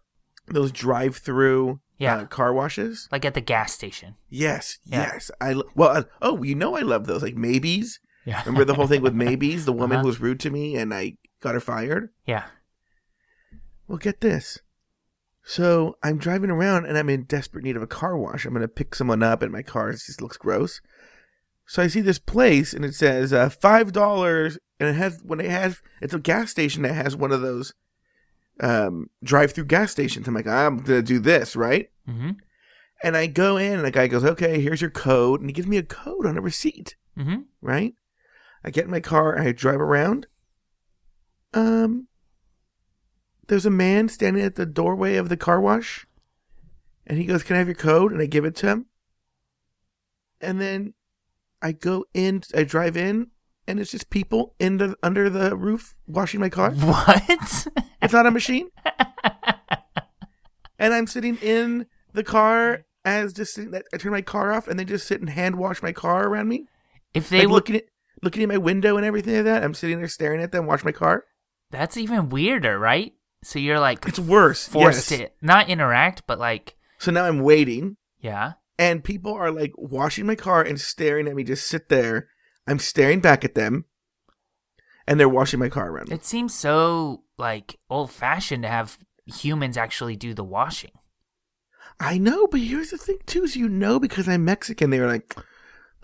those 0.46 0.72
drive-through 0.72 1.80
Yeah. 1.98 2.16
uh, 2.16 2.24
car 2.24 2.54
washes. 2.54 3.06
Like 3.12 3.26
at 3.26 3.34
the 3.34 3.42
gas 3.42 3.74
station. 3.74 4.16
Yes, 4.30 4.78
Yeah. 4.84 5.12
yes. 5.12 5.30
I 5.42 5.54
well, 5.74 5.90
uh, 5.90 6.02
oh, 6.22 6.42
you 6.42 6.54
know, 6.54 6.74
I 6.74 6.80
love 6.80 7.06
those 7.06 7.22
like 7.22 7.36
maybes. 7.36 8.00
Yeah. 8.24 8.40
Remember 8.40 8.64
the 8.64 8.74
whole 8.74 8.86
thing 8.86 9.02
with 9.02 9.14
maybes, 9.26 9.66
the 9.66 9.72
woman 9.74 9.96
Uh-huh. 9.96 10.02
who 10.02 10.06
was 10.08 10.20
rude 10.20 10.40
to 10.40 10.50
me, 10.50 10.74
and 10.76 10.94
I 10.94 11.18
got 11.40 11.52
her 11.54 11.60
fired. 11.60 12.08
Yeah. 12.26 12.44
Well, 13.86 13.98
get 13.98 14.22
this. 14.22 14.58
So 15.42 15.98
I'm 16.02 16.16
driving 16.18 16.50
around 16.50 16.86
and 16.86 16.96
I'm 16.96 17.08
in 17.10 17.24
desperate 17.24 17.64
need 17.64 17.76
of 17.76 17.82
a 17.82 17.86
car 17.86 18.16
wash. 18.16 18.46
I'm 18.46 18.54
gonna 18.54 18.68
pick 18.68 18.94
someone 18.94 19.22
up, 19.22 19.42
and 19.42 19.52
my 19.52 19.62
car 19.62 19.92
just 19.92 20.22
looks 20.22 20.38
gross. 20.38 20.80
So 21.66 21.82
I 21.82 21.88
see 21.88 22.00
this 22.00 22.18
place, 22.18 22.72
and 22.72 22.84
it 22.86 22.94
says 22.94 23.34
uh, 23.34 23.50
five 23.50 23.92
dollars, 23.92 24.58
and 24.78 24.88
it 24.88 24.94
has 24.94 25.20
when 25.22 25.40
it 25.40 25.50
has 25.50 25.82
it's 26.00 26.14
a 26.14 26.18
gas 26.18 26.50
station 26.50 26.82
that 26.84 26.94
has 26.94 27.14
one 27.14 27.32
of 27.32 27.42
those 27.42 27.74
um, 28.60 29.08
drive-through 29.24 29.64
gas 29.64 29.90
stations. 29.90 30.28
I'm 30.28 30.34
like, 30.34 30.46
I'm 30.46 30.78
gonna 30.78 31.02
do 31.02 31.18
this, 31.18 31.56
right? 31.56 31.90
Mm-hmm. 32.08 32.30
And 33.02 33.16
I 33.16 33.26
go 33.26 33.56
in, 33.56 33.72
and 33.74 33.84
the 33.84 33.90
guy 33.90 34.06
goes, 34.08 34.24
"Okay, 34.24 34.60
here's 34.60 34.80
your 34.82 34.90
code," 34.90 35.40
and 35.40 35.48
he 35.48 35.54
gives 35.54 35.68
me 35.68 35.78
a 35.78 35.82
code 35.82 36.26
on 36.26 36.36
a 36.36 36.40
receipt, 36.42 36.96
Mm-hmm. 37.18 37.40
right? 37.60 37.94
I 38.62 38.70
get 38.70 38.84
in 38.84 38.90
my 38.90 39.00
car, 39.00 39.32
and 39.34 39.48
I 39.48 39.52
drive 39.52 39.80
around. 39.80 40.26
Um, 41.54 42.08
there's 43.48 43.66
a 43.66 43.70
man 43.70 44.08
standing 44.08 44.44
at 44.44 44.54
the 44.56 44.66
doorway 44.66 45.16
of 45.16 45.28
the 45.28 45.36
car 45.36 45.60
wash, 45.60 46.06
and 47.06 47.16
he 47.18 47.24
goes, 47.24 47.42
"Can 47.42 47.56
I 47.56 47.60
have 47.60 47.68
your 47.68 47.74
code?" 47.74 48.12
And 48.12 48.20
I 48.20 48.26
give 48.26 48.44
it 48.44 48.54
to 48.56 48.66
him. 48.68 48.86
And 50.40 50.60
then 50.60 50.94
I 51.62 51.72
go 51.72 52.04
in, 52.14 52.42
I 52.54 52.64
drive 52.64 52.96
in, 52.96 53.28
and 53.70 53.80
it's 53.80 53.90
just 53.92 54.10
people 54.10 54.54
in 54.58 54.76
the 54.78 54.96
under 55.02 55.30
the 55.30 55.56
roof 55.56 55.94
washing 56.06 56.40
my 56.40 56.48
car. 56.48 56.70
What? 56.72 57.66
It's 58.02 58.14
not 58.14 58.24
a 58.26 58.30
machine. 58.30 58.68
and 60.78 60.94
I'm 60.94 61.06
sitting 61.06 61.36
in 61.36 61.86
the 62.12 62.24
car 62.24 62.86
as 63.04 63.32
just 63.32 63.54
sitting, 63.54 63.74
I 63.92 63.96
turn 63.96 64.12
my 64.12 64.22
car 64.22 64.52
off 64.52 64.68
and 64.68 64.78
they 64.78 64.84
just 64.84 65.06
sit 65.06 65.20
and 65.20 65.28
hand 65.30 65.56
wash 65.56 65.82
my 65.82 65.92
car 65.92 66.26
around 66.26 66.48
me. 66.48 66.66
if 67.14 67.28
they 67.28 67.38
Like 67.40 67.46
would, 67.48 67.52
looking 67.54 67.76
at 67.76 67.84
looking 68.22 68.42
at 68.42 68.48
my 68.48 68.58
window 68.58 68.96
and 68.96 69.06
everything 69.06 69.34
like 69.36 69.44
that. 69.44 69.62
I'm 69.64 69.74
sitting 69.74 69.98
there 69.98 70.08
staring 70.08 70.40
at 70.42 70.52
them 70.52 70.66
wash 70.66 70.84
my 70.84 70.92
car. 70.92 71.24
that's 71.70 71.96
even 71.96 72.28
weirder, 72.30 72.78
right? 72.78 73.12
So 73.42 73.58
you're 73.58 73.80
like 73.80 74.06
It's 74.06 74.18
worse. 74.18 74.66
forced 74.68 75.10
yes. 75.10 75.20
to 75.20 75.28
not 75.40 75.68
interact, 75.70 76.22
but 76.26 76.38
like, 76.38 76.74
So 76.98 77.10
now 77.10 77.24
I'm 77.24 77.40
waiting 77.40 77.96
yeah. 78.20 78.52
and 78.78 79.02
people 79.04 79.32
are 79.34 79.50
like 79.50 79.72
washing 79.76 80.26
my 80.26 80.34
car 80.34 80.62
and 80.62 80.80
staring 80.80 81.28
at 81.28 81.34
me 81.34 81.44
just 81.44 81.66
sit 81.66 81.88
there. 81.88 82.28
I'm 82.70 82.78
staring 82.78 83.20
back 83.20 83.44
at 83.44 83.56
them 83.56 83.84
and 85.06 85.18
they're 85.18 85.28
washing 85.28 85.58
my 85.58 85.68
car 85.68 85.90
around 85.90 86.08
me. 86.08 86.14
It 86.14 86.24
seems 86.24 86.54
so 86.54 87.24
like 87.36 87.76
old 87.90 88.12
fashioned 88.12 88.62
to 88.62 88.68
have 88.68 88.96
humans 89.26 89.76
actually 89.76 90.14
do 90.14 90.34
the 90.34 90.44
washing. 90.44 90.92
I 91.98 92.16
know, 92.16 92.46
but 92.46 92.60
here's 92.60 92.90
the 92.90 92.96
thing 92.96 93.18
too, 93.26 93.42
is 93.42 93.56
you 93.56 93.68
know 93.68 93.98
because 93.98 94.28
I'm 94.28 94.44
Mexican, 94.44 94.90
they 94.90 95.00
were 95.00 95.08
like, 95.08 95.34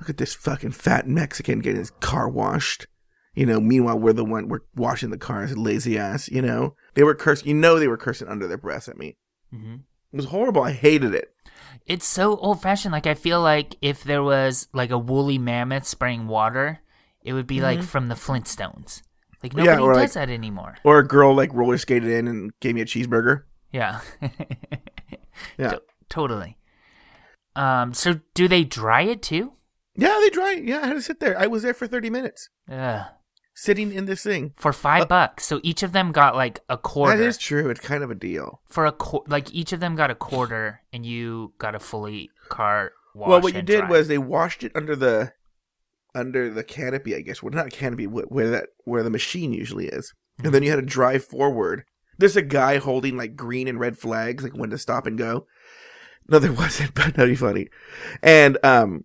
look 0.01 0.11
at 0.11 0.17
this 0.17 0.35
fucking 0.35 0.73
fat 0.73 1.07
Mexican 1.07 1.61
getting 1.61 1.79
his 1.79 1.93
car 1.93 2.29
washed. 2.29 2.89
You 3.35 3.47
know, 3.47 3.61
meanwhile 3.61 3.99
we're 3.99 4.13
the 4.13 4.25
one 4.25 4.49
we're 4.49 4.63
washing 4.75 5.11
the 5.11 5.19
cars, 5.19 5.57
lazy 5.57 5.97
ass, 5.97 6.29
you 6.29 6.43
know? 6.43 6.75
They 6.95 7.05
were 7.05 7.15
cursing 7.15 7.47
you 7.47 7.55
know 7.55 7.79
they 7.79 7.87
were 7.87 7.97
cursing 7.97 8.27
under 8.27 8.49
their 8.49 8.59
breath 8.59 8.89
at 8.89 8.99
me. 8.99 9.19
Mm-hmm. 9.55 9.75
It 10.13 10.17
was 10.17 10.27
horrible. 10.27 10.65
I 10.65 10.73
hated 10.73 11.15
it. 11.15 11.33
It's 11.87 12.07
so 12.07 12.37
old 12.37 12.61
fashioned. 12.63 12.93
Like 12.93 13.07
I 13.07 13.15
feel 13.15 13.41
like 13.41 13.77
if 13.81 14.03
there 14.05 14.23
was 14.23 14.69
like 14.73 14.91
a 14.91 14.99
woolly 14.99 15.39
mammoth 15.39 15.87
spraying 15.87 16.27
water, 16.29 16.81
it 17.23 17.33
would 17.33 17.47
be 17.47 17.61
like 17.61 17.83
from 17.83 18.09
the 18.09 18.15
Flintstones. 18.17 19.03
Like 19.43 19.53
Yeah, 19.55 19.77
nobody 19.77 19.83
or, 19.83 19.93
does 19.93 20.17
like- 20.17 20.29
that 20.29 20.33
anymore. 20.33 20.77
Or 20.83 20.99
a 20.99 21.07
girl 21.07 21.35
like 21.35 21.53
roller 21.55 21.79
skated 21.79 22.11
in 22.11 22.27
and 22.27 22.53
gave 22.61 22.75
me 22.75 22.81
a 22.81 22.85
cheeseburger. 22.87 23.43
Yeah. 23.73 24.01
Yeah. 25.59 25.71
To- 25.71 25.83
totally. 26.09 26.57
Um. 27.55 27.93
So 27.95 28.21
do 28.35 28.49
they 28.49 28.65
dry 28.65 29.03
it 29.03 29.23
too? 29.23 29.53
Yeah, 29.95 30.19
they 30.21 30.31
dry. 30.31 30.53
it. 30.55 30.65
Yeah, 30.65 30.81
I 30.83 30.87
had 30.89 30.95
to 30.95 31.03
sit 31.03 31.21
there. 31.21 31.39
I 31.39 31.47
was 31.47 31.63
there 31.63 31.75
for 31.75 31.87
30 31.87 32.11
minutes. 32.11 32.49
Ugh. 32.71 33.05
Sitting 33.59 33.91
in 33.91 34.05
this 34.05 34.23
thing. 34.23 34.53
For 34.59 34.71
five 34.71 35.09
bucks. 35.09 35.47
So 35.47 35.61
each 35.63 35.83
of 35.83 35.93
them 35.93 36.13
got 36.13 36.37
like 36.37 36.61
a 36.69 36.77
quarter. 36.77 37.15
Uh, 37.15 37.17
That 37.17 37.25
is 37.27 37.39
true. 37.39 37.71
It's 37.71 37.81
kind 37.81 38.05
of 38.05 38.11
a 38.11 38.15
deal. 38.15 38.61
for 38.69 38.85
a 38.85 38.93
qu- 38.93 39.25
like 39.27 39.51
each 39.55 39.73
of 39.73 39.81
them 39.81 39.97
got 39.97 40.11
a 40.11 40.15
quarter, 40.15 40.83
and 40.93 41.07
you 41.07 41.55
got 41.59 41.75
a 41.75 41.79
fully 41.79 42.31
car 42.51 42.93
wash. 43.15 43.29
well, 43.31 43.41
what 43.41 43.55
you 43.55 43.63
did 43.63 43.81
dry. 43.81 43.89
was 43.91 44.09
they 44.09 44.19
washed 44.19 44.63
it 44.63 44.73
under 44.75 44.95
the 44.95 45.33
under 46.15 46.51
the 46.51 46.63
canopy, 46.65 47.17
I 47.17 47.23
guess. 47.23 47.43
Well, 47.43 47.51
not 47.53 47.71
canopy, 47.71 48.07
where 48.07 48.51
that 48.51 48.69
where 48.85 49.03
the 49.03 49.09
machine 49.11 49.55
usually 49.55 49.87
is. 49.87 50.13
And 50.45 50.53
then 50.53 50.63
you 50.63 50.69
had 50.69 50.77
to 50.77 50.83
drive 50.83 51.25
forward. 51.25 51.85
There's 52.19 52.37
a 52.37 52.43
guy 52.43 52.77
holding 52.77 53.17
like 53.17 53.37
green 53.37 53.69
and 53.69 53.81
red 53.81 53.97
flags, 53.99 54.45
like 54.45 54.53
when 54.55 54.69
to 54.69 54.77
stop 54.77 55.07
and 55.07 55.17
go. 55.17 55.47
No, 56.29 56.39
there 56.39 56.53
wasn't, 56.65 56.95
but 56.95 57.15
that'd 57.15 57.31
be 57.33 57.37
funny. 57.37 57.69
And 58.23 58.59
um, 58.63 59.05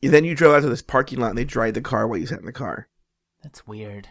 then 0.00 0.24
you 0.24 0.34
drove 0.34 0.54
out 0.54 0.60
to 0.62 0.68
this 0.70 0.80
parking 0.80 1.18
lot 1.18 1.28
and 1.30 1.36
they 1.38 1.44
dried 1.44 1.74
the 1.74 1.82
car 1.82 2.06
while 2.08 2.18
you 2.18 2.26
sat 2.26 2.38
in 2.40 2.46
the 2.46 2.52
car. 2.52 2.88
That's 3.44 3.66
weird. 3.66 4.08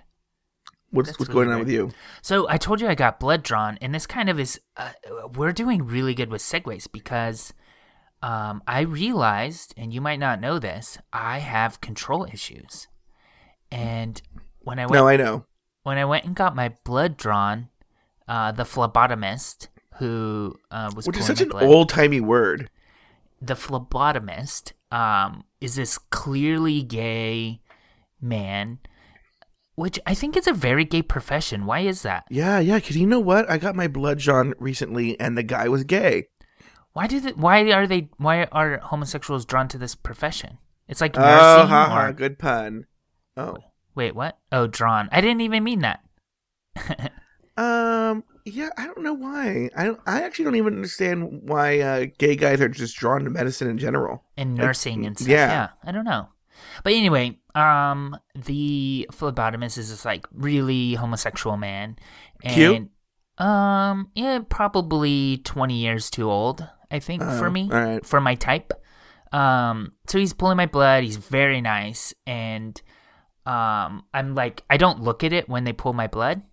What's 0.92 1.10
That's 1.10 1.20
what's 1.20 1.30
really 1.30 1.46
going 1.46 1.50
on 1.50 1.66
weird. 1.66 1.68
with 1.68 1.74
you? 1.74 1.92
So 2.22 2.48
I 2.48 2.58
told 2.58 2.80
you 2.80 2.88
I 2.88 2.96
got 2.96 3.20
blood 3.20 3.44
drawn, 3.44 3.78
and 3.82 3.94
this 3.94 4.06
kind 4.06 4.30
of 4.30 4.40
is. 4.40 4.60
Uh, 4.78 4.92
we're 5.34 5.52
doing 5.52 5.86
really 5.86 6.14
good 6.14 6.30
with 6.30 6.42
segues 6.42 6.88
because 6.92 7.52
um, 8.22 8.62
I 8.68 8.82
realized, 8.82 9.74
and 9.76 9.92
you 9.94 10.00
might 10.02 10.20
not 10.20 10.40
know 10.40 10.60
this, 10.60 10.98
I 11.12 11.40
have 11.40 11.82
control 11.82 12.26
issues. 12.32 12.88
And 13.72 14.22
when 14.60 14.78
I 14.80 14.84
went, 14.86 14.94
No, 14.94 15.08
I 15.08 15.18
know. 15.18 15.46
when 15.82 15.98
I 15.98 16.06
went 16.06 16.26
and 16.26 16.36
got 16.36 16.56
my 16.56 16.74
blood 16.86 17.18
drawn, 17.18 17.70
uh, 18.28 18.52
the 18.52 18.64
phlebotomist 18.64 19.68
who 19.96 20.56
uh, 20.72 20.92
was 20.96 21.06
Which 21.08 21.18
is 21.18 21.26
such 21.26 21.42
an 21.42 21.52
old 21.54 21.90
timey 21.90 22.22
word. 22.22 22.70
the 23.42 23.56
phlebotomist 23.56 24.74
um, 24.92 25.44
is 25.60 25.76
this 25.76 25.98
clearly 25.98 26.84
gay 26.84 27.62
man, 28.22 28.78
which 29.76 30.00
I 30.06 30.14
think 30.14 30.36
is 30.38 30.48
a 30.48 30.54
very 30.54 30.86
gay 30.86 31.02
profession. 31.02 31.66
Why 31.66 31.80
is 31.80 32.02
that? 32.04 32.26
Yeah, 32.30 32.60
yeah. 32.60 32.76
Because 32.78 32.98
you 32.98 33.08
know 33.08 33.20
what? 33.20 33.50
I 33.50 33.58
got 33.58 33.76
my 33.76 33.88
blood 33.88 34.20
drawn 34.20 34.54
recently, 34.60 35.20
and 35.20 35.38
the 35.38 35.44
guy 35.44 35.68
was 35.68 35.84
gay. 35.84 36.28
Why 36.94 37.08
do 37.08 37.20
they, 37.20 37.32
Why 37.32 37.72
are 37.72 37.88
they? 37.88 38.10
Why 38.18 38.46
are 38.52 38.78
homosexuals 38.78 39.46
drawn 39.46 39.68
to 39.70 39.78
this 39.78 39.96
profession? 39.96 40.60
It's 40.88 41.02
like 41.02 41.18
Oh, 41.18 41.22
nursing 41.22 41.70
ha, 41.70 41.88
ha, 41.90 42.06
or 42.06 42.14
good 42.14 42.38
pun. 42.38 42.86
Oh, 43.36 43.58
wait, 43.96 44.16
what? 44.16 44.38
Oh, 44.52 44.68
drawn. 44.68 45.10
I 45.12 45.22
didn't 45.22 45.42
even 45.42 45.64
mean 45.64 45.80
that. 45.82 46.02
um, 47.58 48.24
yeah. 48.46 48.70
I 48.78 48.86
don't 48.86 49.02
know 49.02 49.14
why. 49.14 49.70
I 49.76 49.86
don't. 49.86 50.00
I 50.06 50.22
actually 50.24 50.46
don't 50.46 50.56
even 50.56 50.76
understand 50.76 51.42
why 51.44 51.80
uh, 51.80 52.06
gay 52.18 52.36
guys 52.36 52.62
are 52.62 52.70
just 52.70 52.96
drawn 52.98 53.24
to 53.24 53.30
medicine 53.30 53.70
in 53.70 53.78
general. 53.78 54.24
and 54.38 54.58
Like, 54.58 54.66
nursing 54.66 55.06
and 55.06 55.18
stuff. 55.18 55.30
yeah. 55.30 55.48
Yeah. 55.48 55.68
I 55.84 55.92
don't 55.92 56.06
know. 56.06 56.30
But 56.84 56.94
anyway, 56.94 57.40
um, 57.56 58.18
the 58.36 59.08
phlebotomist 59.12 59.78
is 59.78 59.90
this 59.90 60.06
like 60.06 60.26
really 60.32 60.94
homosexual 60.96 61.58
man, 61.58 61.98
and 62.44 62.54
Cute? 62.54 63.46
um, 63.46 64.10
yeah, 64.16 64.40
probably 64.50 65.38
twenty 65.44 65.82
years 65.82 66.10
too 66.10 66.30
old, 66.30 66.68
I 66.92 67.00
think, 67.00 67.22
for 67.22 67.48
Oh, 67.48 67.52
me, 67.52 67.70
right. 67.70 68.06
for 68.06 68.20
my 68.22 68.36
type. 68.36 68.74
Um, 69.32 69.94
so 70.08 70.20
he's 70.20 70.34
pulling 70.34 70.58
my 70.58 70.68
blood. 70.68 71.04
He's 71.04 71.18
very 71.18 71.62
nice, 71.62 72.14
and 72.28 72.80
um, 73.46 74.04
I'm 74.14 74.36
like, 74.36 74.64
I 74.70 74.78
don't 74.78 75.02
look 75.02 75.24
at 75.24 75.34
it 75.34 75.50
when 75.50 75.64
they 75.64 75.74
pull 75.74 75.94
my 75.94 76.08
blood, 76.08 76.44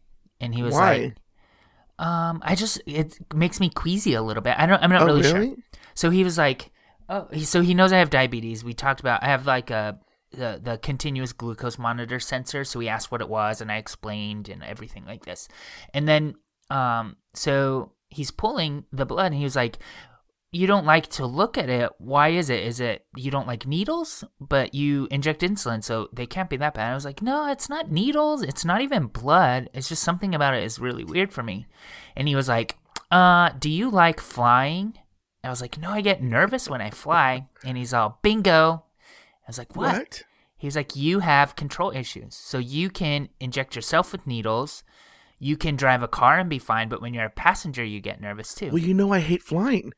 and 0.41 0.55
he 0.55 0.63
was 0.63 0.75
Why? 0.75 0.97
like, 0.97 1.17
um, 1.99 2.41
I 2.43 2.55
just 2.55 2.81
it 2.87 3.19
makes 3.35 3.61
me 3.61 3.69
queasy 3.69 4.15
a 4.15 4.23
little 4.23 4.43
bit. 4.43 4.55
I 4.57 4.67
don't. 4.67 4.83
I'm 4.83 4.91
not 4.91 5.03
oh, 5.03 5.07
really, 5.07 5.23
really? 5.23 5.49
sure. 5.49 5.57
So 5.95 6.09
he 6.09 6.25
was 6.25 6.39
like, 6.39 6.71
"Oh, 7.11 7.29
so 7.39 7.61
he 7.61 7.75
knows 7.75 7.93
I 7.93 7.99
have 7.99 8.11
diabetes." 8.11 8.65
We 8.65 8.73
talked 8.73 9.01
about 9.01 9.23
I 9.23 9.27
have 9.27 9.47
like 9.47 9.71
a 9.71 9.99
the 10.33 10.61
the 10.63 10.79
continuous 10.79 11.33
glucose 11.33 11.79
monitor 11.79 12.21
sensor. 12.21 12.65
So 12.65 12.81
he 12.81 12.89
asked 12.89 13.11
what 13.11 13.21
it 13.21 13.29
was, 13.29 13.61
and 13.61 13.71
I 13.71 13.77
explained 13.77 14.49
and 14.49 14.63
everything 14.63 15.05
like 15.05 15.25
this. 15.25 15.49
And 15.93 16.07
then, 16.07 16.37
um, 16.71 17.17
so 17.35 17.93
he's 18.09 18.31
pulling 18.31 18.85
the 18.93 19.07
blood, 19.07 19.27
and 19.27 19.35
he 19.35 19.45
was 19.45 19.57
like, 19.57 19.79
"You 20.53 20.67
don't 20.67 20.87
like 20.87 21.09
to 21.09 21.27
look 21.27 21.59
at 21.59 21.69
it. 21.69 21.91
Why 21.99 22.29
is 22.29 22.49
it? 22.49 22.63
Is 22.63 22.81
it 22.81 23.05
you 23.17 23.31
don't 23.31 23.47
like 23.47 23.67
needles, 23.67 24.25
but 24.41 24.75
you 24.75 25.09
inject 25.11 25.43
insulin, 25.43 25.83
so 25.83 26.09
they 26.13 26.27
can't 26.27 26.51
be 26.51 26.59
that 26.59 26.75
bad?" 26.75 26.93
I 26.93 26.95
was 26.95 27.05
like, 27.05 27.23
"No, 27.23 27.51
it's 27.51 27.69
not 27.69 27.91
needles. 27.91 28.43
It's 28.43 28.65
not 28.65 28.83
even 28.83 29.07
blood. 29.07 29.69
It's 29.75 29.89
just 29.89 30.05
something 30.05 30.35
about 30.35 30.55
it 30.55 30.63
is 30.63 30.79
really 30.79 31.05
weird 31.05 31.33
for 31.33 31.43
me." 31.43 31.67
And 32.17 32.29
he 32.29 32.37
was 32.37 32.49
like, 32.49 32.79
"Uh, 33.11 33.51
do 33.59 33.69
you 33.69 33.91
like 33.91 34.21
flying?" 34.21 34.95
I 35.43 35.49
was 35.51 35.61
like, 35.61 35.79
no, 35.79 35.91
I 35.91 36.01
get 36.03 36.23
nervous 36.23 36.69
when 36.69 36.81
I 36.83 36.91
fly. 36.91 37.47
And 37.65 37.77
he's 37.79 37.95
all, 37.95 38.19
bingo. 38.23 38.85
I 39.43 39.47
was 39.47 39.59
like, 39.59 39.75
what? 39.75 39.95
What? 39.95 40.23
He 40.59 40.67
was 40.67 40.77
like, 40.77 40.95
you 40.95 41.21
have 41.21 41.57
control 41.57 41.91
issues. 41.93 42.35
So 42.35 42.59
you 42.59 42.91
can 42.91 43.31
inject 43.41 43.75
yourself 43.75 44.13
with 44.13 44.27
needles. 44.27 44.83
You 45.39 45.57
can 45.57 45.77
drive 45.77 46.03
a 46.03 46.09
car 46.09 46.39
and 46.39 46.51
be 46.51 46.59
fine. 46.59 46.91
But 46.91 47.01
when 47.01 47.15
you're 47.15 47.25
a 47.25 47.31
passenger, 47.31 47.83
you 47.83 48.01
get 48.01 48.21
nervous 48.21 48.55
too. 48.55 48.67
Well, 48.69 48.79
you 48.79 48.93
know 48.93 49.13
I 49.13 49.21
hate 49.21 49.43
flying. 49.43 49.93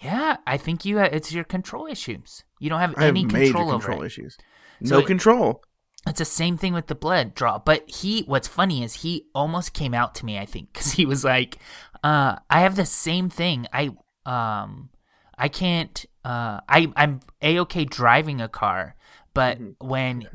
yeah, 0.00 0.38
I 0.46 0.56
think 0.56 0.86
you. 0.86 0.98
It's 0.98 1.32
your 1.32 1.44
control 1.44 1.86
issues. 1.86 2.44
You 2.58 2.70
don't 2.70 2.80
have 2.80 2.94
I 2.96 3.02
have 3.04 3.10
any 3.10 3.26
major 3.26 3.52
control 3.52 3.70
over 3.72 3.78
control 3.86 4.02
it. 4.02 4.06
issues. 4.06 4.38
So 4.84 4.94
No 4.94 5.00
it- 5.00 5.06
control. 5.06 5.62
It's 6.06 6.20
the 6.20 6.24
same 6.24 6.56
thing 6.56 6.72
with 6.72 6.86
the 6.86 6.94
blood 6.94 7.34
draw. 7.34 7.58
But 7.58 7.90
he, 7.90 8.22
what's 8.22 8.48
funny 8.48 8.82
is 8.82 8.94
he 8.94 9.26
almost 9.34 9.74
came 9.74 9.92
out 9.92 10.14
to 10.14 10.24
me, 10.24 10.38
I 10.38 10.46
think, 10.46 10.72
because 10.72 10.92
he 10.92 11.04
was 11.04 11.22
like, 11.24 11.58
uh, 12.02 12.36
I 12.48 12.60
have 12.60 12.76
the 12.76 12.86
same 12.86 13.28
thing. 13.28 13.66
I, 13.74 13.90
um, 14.28 14.90
I 15.36 15.48
can't, 15.48 16.04
uh, 16.24 16.60
I, 16.68 16.92
I'm 16.96 17.20
a-okay 17.40 17.84
driving 17.84 18.40
a 18.40 18.48
car, 18.48 18.96
but 19.34 19.58
when, 19.80 20.28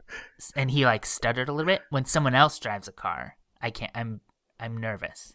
and 0.56 0.70
he 0.70 0.84
like 0.84 1.06
stuttered 1.06 1.48
a 1.48 1.52
little 1.52 1.66
bit, 1.66 1.82
when 1.90 2.04
someone 2.04 2.34
else 2.34 2.58
drives 2.58 2.88
a 2.88 2.92
car, 2.92 3.36
I 3.60 3.70
can't, 3.70 3.92
I'm, 3.94 4.20
I'm 4.60 4.76
nervous. 4.76 5.34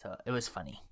So 0.00 0.14
it 0.26 0.30
was 0.30 0.48
funny. 0.48 0.82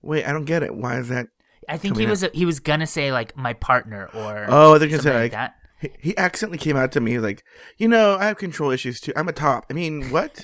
Wait, 0.00 0.24
I 0.24 0.32
don't 0.32 0.46
get 0.46 0.62
it. 0.62 0.74
Why 0.74 0.98
is 0.98 1.08
that? 1.08 1.28
I 1.68 1.76
think 1.76 1.96
he 1.96 2.04
out. 2.04 2.10
was, 2.10 2.24
he 2.32 2.46
was 2.46 2.60
gonna 2.60 2.86
say 2.86 3.12
like 3.12 3.36
my 3.36 3.52
partner 3.52 4.08
or 4.14 4.46
Oh, 4.48 4.78
they're 4.78 4.88
gonna 4.88 5.02
say 5.02 5.12
like 5.12 5.22
like 5.22 5.32
that. 5.32 5.54
he, 5.80 5.90
he 6.00 6.18
accidentally 6.18 6.58
came 6.58 6.76
out 6.76 6.90
to 6.92 7.00
me 7.00 7.18
like, 7.18 7.44
you 7.76 7.86
know, 7.86 8.16
I 8.16 8.24
have 8.26 8.38
control 8.38 8.70
issues 8.70 9.00
too. 9.00 9.12
I'm 9.14 9.28
a 9.28 9.32
top. 9.32 9.66
I 9.70 9.74
mean, 9.74 10.10
what? 10.10 10.40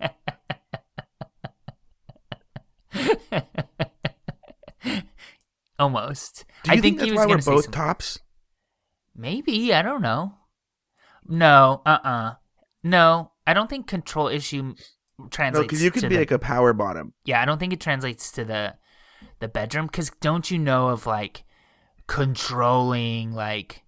Almost. 5.78 6.44
Do 6.64 6.72
you 6.72 6.78
I 6.78 6.80
think, 6.80 6.98
that's 6.98 7.06
he 7.06 7.12
was 7.12 7.26
why 7.26 7.26
we're 7.26 7.42
both 7.42 7.70
tops? 7.70 8.18
Maybe 9.14 9.72
I 9.74 9.82
don't 9.82 10.02
know. 10.02 10.34
No, 11.26 11.82
uh, 11.84 11.98
uh 12.02 12.34
no. 12.82 13.32
I 13.46 13.54
don't 13.54 13.68
think 13.68 13.86
control 13.86 14.28
issue 14.28 14.74
translates. 15.30 15.54
No, 15.54 15.62
because 15.62 15.82
you 15.82 15.90
could 15.90 16.02
be 16.02 16.08
the, 16.08 16.18
like 16.18 16.30
a 16.30 16.38
power 16.38 16.72
bottom. 16.72 17.14
yeah. 17.24 17.40
I 17.40 17.44
don't 17.44 17.58
think 17.58 17.72
it 17.72 17.80
translates 17.80 18.32
to 18.32 18.44
the 18.44 18.74
the 19.40 19.48
bedroom. 19.48 19.86
Because 19.86 20.10
don't 20.20 20.50
you 20.50 20.58
know 20.58 20.88
of 20.88 21.06
like 21.06 21.44
controlling 22.06 23.32
like 23.32 23.82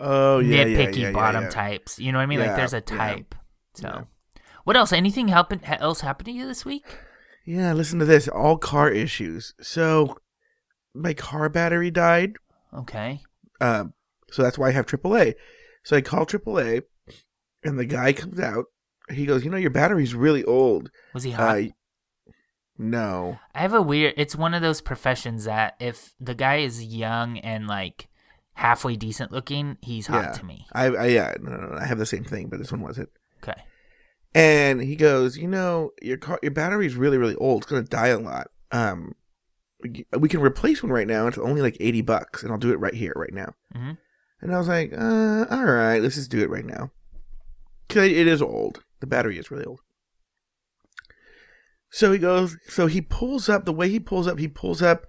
Oh 0.00 0.38
yeah, 0.38 0.64
nitpicky 0.64 0.96
yeah, 0.96 1.06
yeah, 1.08 1.12
bottom 1.12 1.48
types? 1.50 1.98
You 1.98 2.10
know 2.10 2.18
what 2.18 2.22
I 2.22 2.26
mean? 2.26 2.40
like 2.40 2.56
there's 2.56 2.72
a 2.72 2.80
type. 2.80 3.34
So, 3.74 4.06
what 4.64 4.76
else? 4.76 4.92
Anything 4.92 5.28
happen 5.28 5.62
else 5.64 6.00
happened 6.00 6.26
to 6.26 6.32
you 6.32 6.46
this 6.46 6.64
week? 6.64 6.86
Yeah, 7.44 7.74
listen 7.74 7.98
to 7.98 8.06
this. 8.06 8.26
All 8.26 8.56
car 8.56 8.90
issues. 8.90 9.52
So, 9.60 10.16
my 10.94 11.14
car 11.14 11.48
battery 11.48 11.90
died. 11.90 12.36
Okay. 12.74 13.20
Um, 13.60 13.94
so 14.30 14.42
that's 14.42 14.58
why 14.58 14.68
I 14.68 14.72
have 14.72 14.86
AAA. 14.86 15.34
So 15.84 15.96
I 15.96 16.00
call 16.00 16.26
AAA, 16.26 16.82
and 17.64 17.78
the 17.78 17.84
guy 17.86 18.12
comes 18.12 18.38
out. 18.40 18.66
He 19.10 19.26
goes, 19.26 19.44
"You 19.44 19.50
know, 19.50 19.56
your 19.56 19.70
battery's 19.70 20.14
really 20.14 20.44
old." 20.44 20.90
Was 21.14 21.24
he 21.24 21.32
hot? 21.32 21.58
Uh, 21.58 21.62
no. 22.78 23.38
I 23.54 23.60
have 23.60 23.74
a 23.74 23.82
weird. 23.82 24.14
It's 24.16 24.36
one 24.36 24.54
of 24.54 24.62
those 24.62 24.80
professions 24.80 25.44
that 25.44 25.74
if 25.80 26.14
the 26.20 26.34
guy 26.34 26.56
is 26.56 26.84
young 26.84 27.38
and 27.38 27.66
like 27.66 28.08
halfway 28.54 28.96
decent 28.96 29.32
looking, 29.32 29.76
he's 29.82 30.06
hot 30.06 30.22
Yeah. 30.24 30.32
to 30.32 30.44
me. 30.44 30.66
I, 30.72 30.84
I 30.86 31.06
yeah, 31.06 31.34
no, 31.40 31.50
no, 31.52 31.66
no, 31.68 31.78
I 31.78 31.86
have 31.86 31.98
the 31.98 32.06
same 32.06 32.24
thing, 32.24 32.48
but 32.48 32.58
this 32.58 32.72
one 32.72 32.80
wasn't. 32.82 33.10
Okay. 33.42 33.60
And 34.34 34.80
he 34.80 34.96
goes, 34.96 35.36
you 35.36 35.48
know, 35.48 35.90
your 36.00 36.16
car, 36.16 36.38
your 36.42 36.52
battery's 36.52 36.94
really, 36.94 37.18
really 37.18 37.34
old. 37.36 37.62
It's 37.62 37.70
gonna 37.70 37.82
die 37.82 38.08
a 38.08 38.18
lot. 38.18 38.48
Um, 38.70 39.14
we 40.18 40.28
can 40.28 40.40
replace 40.40 40.82
one 40.82 40.92
right 40.92 41.06
now. 41.06 41.26
It's 41.26 41.38
only 41.38 41.62
like 41.62 41.76
eighty 41.80 42.02
bucks, 42.02 42.42
and 42.42 42.52
I'll 42.52 42.58
do 42.58 42.72
it 42.72 42.80
right 42.80 42.94
here, 42.94 43.12
right 43.16 43.32
now. 43.32 43.54
Mhm. 43.74 43.98
And 44.42 44.54
I 44.54 44.58
was 44.58 44.68
like, 44.68 44.92
uh, 44.92 45.46
all 45.50 45.64
right, 45.64 46.00
let's 46.00 46.14
just 46.14 46.30
do 46.30 46.40
it 46.40 46.50
right 46.50 46.64
now. 46.64 46.90
Cause 47.88 48.04
it 48.04 48.26
is 48.26 48.40
old. 48.40 48.82
The 49.00 49.06
battery 49.06 49.36
is 49.38 49.50
really 49.50 49.64
old. 49.64 49.80
So 51.90 52.12
he 52.12 52.18
goes. 52.18 52.56
So 52.68 52.86
he 52.86 53.00
pulls 53.00 53.48
up. 53.48 53.64
The 53.64 53.72
way 53.72 53.88
he 53.88 53.98
pulls 54.00 54.26
up, 54.26 54.38
he 54.38 54.48
pulls 54.48 54.80
up 54.80 55.06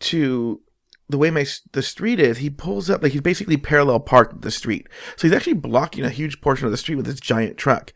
to 0.00 0.60
the 1.08 1.18
way 1.18 1.30
my 1.30 1.46
the 1.72 1.82
street 1.82 2.18
is. 2.20 2.38
He 2.38 2.50
pulls 2.50 2.90
up 2.90 3.02
like 3.02 3.12
he's 3.12 3.20
basically 3.20 3.56
parallel 3.56 4.00
parked 4.00 4.42
the 4.42 4.50
street. 4.50 4.88
So 5.16 5.28
he's 5.28 5.36
actually 5.36 5.54
blocking 5.54 6.04
a 6.04 6.10
huge 6.10 6.40
portion 6.40 6.66
of 6.66 6.72
the 6.72 6.76
street 6.76 6.96
with 6.96 7.06
this 7.06 7.20
giant 7.20 7.56
truck. 7.56 7.92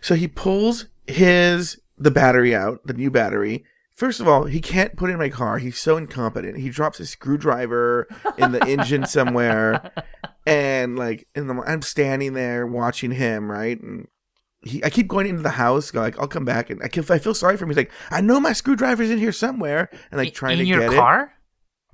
So 0.00 0.14
he 0.14 0.28
pulls 0.28 0.86
his 1.06 1.80
the 1.98 2.10
battery 2.10 2.54
out, 2.54 2.86
the 2.86 2.92
new 2.92 3.10
battery. 3.10 3.64
First 3.96 4.20
of 4.20 4.28
all, 4.28 4.44
he 4.44 4.60
can't 4.60 4.94
put 4.96 5.08
it 5.08 5.14
in 5.14 5.18
my 5.18 5.30
car. 5.30 5.56
He's 5.58 5.78
so 5.78 5.96
incompetent. 5.96 6.58
He 6.58 6.68
drops 6.68 7.00
a 7.00 7.06
screwdriver 7.06 8.06
in 8.36 8.52
the 8.52 8.62
engine 8.66 9.06
somewhere, 9.06 9.90
and 10.46 10.98
like, 10.98 11.26
in 11.34 11.46
the, 11.46 11.54
I'm 11.66 11.80
standing 11.82 12.34
there 12.34 12.66
watching 12.66 13.10
him, 13.12 13.50
right? 13.50 13.80
And 13.80 14.06
he, 14.62 14.84
I 14.84 14.90
keep 14.90 15.08
going 15.08 15.26
into 15.26 15.40
the 15.42 15.48
house, 15.50 15.90
go 15.90 16.00
like, 16.00 16.18
I'll 16.18 16.28
come 16.28 16.44
back, 16.44 16.68
and 16.68 16.82
I, 16.82 16.88
feel- 16.88 17.04
I 17.10 17.18
feel 17.18 17.32
sorry 17.34 17.56
for 17.56 17.64
him. 17.64 17.70
He's 17.70 17.76
like, 17.78 17.92
I 18.10 18.20
know 18.20 18.38
my 18.38 18.52
screwdriver's 18.52 19.10
in 19.10 19.18
here 19.18 19.32
somewhere, 19.32 19.88
and 20.10 20.18
like 20.18 20.34
trying 20.34 20.58
in 20.58 20.64
to 20.64 20.64
your 20.66 20.80
get 20.80 20.92
car. 20.92 20.92
it 20.92 20.92
in 20.92 20.96
your 20.96 21.02
car? 21.02 21.32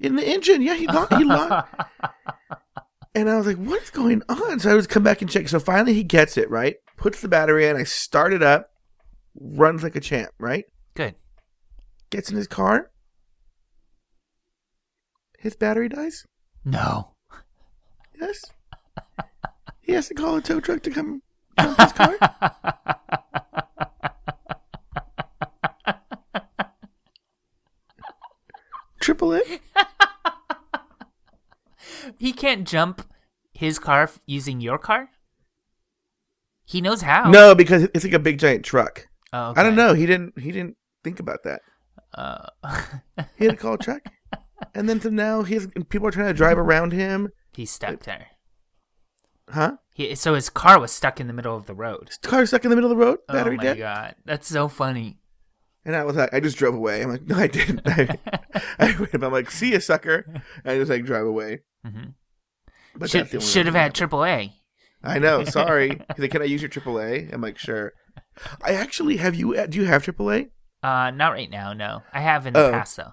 In 0.00 0.16
the 0.16 0.28
engine. 0.28 0.62
Yeah, 0.62 0.74
he 0.74 0.86
locked. 0.88 1.14
He 1.14 1.24
locked. 1.24 1.80
And 3.14 3.28
I 3.28 3.36
was 3.36 3.46
like, 3.46 3.58
what's 3.58 3.90
going 3.90 4.22
on? 4.30 4.58
So 4.58 4.70
I 4.70 4.74
was 4.74 4.86
come 4.86 5.02
back 5.02 5.20
and 5.20 5.30
check. 5.30 5.46
So 5.46 5.60
finally 5.60 5.92
he 5.92 6.02
gets 6.02 6.38
it, 6.38 6.48
right? 6.48 6.76
Puts 6.96 7.20
the 7.20 7.28
battery 7.28 7.66
in. 7.68 7.76
I 7.76 7.82
start 7.84 8.32
it 8.32 8.42
up. 8.42 8.70
Runs 9.38 9.82
like 9.82 9.94
a 9.96 10.00
champ, 10.00 10.30
right? 10.38 10.64
Good. 10.94 11.14
Gets 12.12 12.30
in 12.30 12.36
his 12.36 12.46
car. 12.46 12.90
His 15.38 15.56
battery 15.56 15.88
dies. 15.88 16.26
No. 16.62 17.14
Yes. 18.20 18.44
He 19.80 19.92
has 19.92 20.08
to 20.08 20.14
call 20.14 20.36
a 20.36 20.42
tow 20.42 20.60
truck 20.60 20.82
to 20.82 20.90
come 20.90 21.22
dump 21.56 21.80
his 21.80 21.92
car. 21.94 22.16
Triple 29.00 29.34
A. 29.36 29.40
he 32.18 32.34
can't 32.34 32.68
jump 32.68 33.10
his 33.54 33.78
car 33.78 34.02
f- 34.02 34.20
using 34.26 34.60
your 34.60 34.76
car. 34.76 35.08
He 36.66 36.82
knows 36.82 37.00
how. 37.00 37.30
No, 37.30 37.54
because 37.54 37.84
it's 37.94 38.04
like 38.04 38.12
a 38.12 38.18
big 38.18 38.38
giant 38.38 38.66
truck. 38.66 39.08
Oh, 39.32 39.54
I 39.56 39.62
don't 39.62 39.76
know. 39.76 39.94
He 39.94 40.04
didn't. 40.04 40.38
He 40.38 40.52
didn't 40.52 40.76
think 41.02 41.18
about 41.18 41.42
that. 41.44 41.62
Uh, 42.14 42.46
He 43.36 43.44
had 43.46 43.52
to 43.52 43.56
call 43.56 43.74
a 43.74 43.78
truck, 43.78 44.02
and 44.74 44.88
then 44.88 45.00
so 45.00 45.08
now 45.10 45.42
he's 45.42 45.66
people 45.88 46.06
are 46.08 46.12
trying 46.12 46.28
to 46.28 46.34
drive 46.34 46.58
around 46.58 46.92
him. 46.92 47.28
he's 47.52 47.70
stuck 47.70 48.00
there. 48.04 48.26
Huh? 49.48 49.76
He, 49.94 50.14
so 50.14 50.34
his 50.34 50.48
car 50.48 50.80
was 50.80 50.92
stuck 50.92 51.20
in 51.20 51.26
the 51.26 51.32
middle 51.32 51.56
of 51.56 51.66
the 51.66 51.74
road. 51.74 52.08
His 52.08 52.18
car 52.18 52.46
stuck 52.46 52.64
in 52.64 52.70
the 52.70 52.76
middle 52.76 52.90
of 52.90 52.96
the 52.98 53.04
road, 53.04 53.18
battery 53.28 53.54
oh 53.54 53.56
my 53.58 53.62
dead. 53.62 53.78
god, 53.78 54.14
that's 54.24 54.48
so 54.48 54.68
funny. 54.68 55.18
And 55.84 55.96
I 55.96 56.04
was 56.04 56.14
like, 56.16 56.32
I 56.32 56.38
just 56.40 56.56
drove 56.56 56.74
away. 56.74 57.02
I'm 57.02 57.10
like, 57.10 57.26
no, 57.26 57.36
I 57.36 57.48
didn't. 57.48 57.80
I, 57.86 58.16
I, 58.78 59.08
I'm 59.12 59.32
like, 59.32 59.50
see 59.50 59.72
you, 59.72 59.80
sucker. 59.80 60.24
And 60.28 60.42
I 60.64 60.78
just 60.78 60.90
like 60.90 61.04
drive 61.04 61.26
away. 61.26 61.60
Mm-hmm. 61.84 62.10
But 62.94 63.10
Should 63.10 63.42
should 63.42 63.66
have 63.66 63.74
had 63.74 63.92
AAA. 63.94 64.52
I 65.02 65.18
know. 65.18 65.42
Sorry. 65.44 65.88
He's 66.16 66.18
like, 66.18 66.30
can 66.30 66.42
I 66.42 66.44
use 66.44 66.62
your 66.62 66.68
AAA? 66.68 67.32
I'm 67.32 67.40
like, 67.40 67.58
sure. 67.58 67.92
I 68.62 68.74
actually 68.74 69.16
have 69.16 69.34
you. 69.34 69.66
Do 69.66 69.78
you 69.78 69.86
have 69.86 70.04
AAA? 70.04 70.50
Uh, 70.82 71.10
not 71.10 71.30
right 71.32 71.50
now. 71.50 71.72
No, 71.72 72.02
I 72.12 72.20
have 72.20 72.46
in 72.46 72.54
the 72.54 72.66
Oh. 72.66 72.70
past 72.72 72.96
though. 72.96 73.12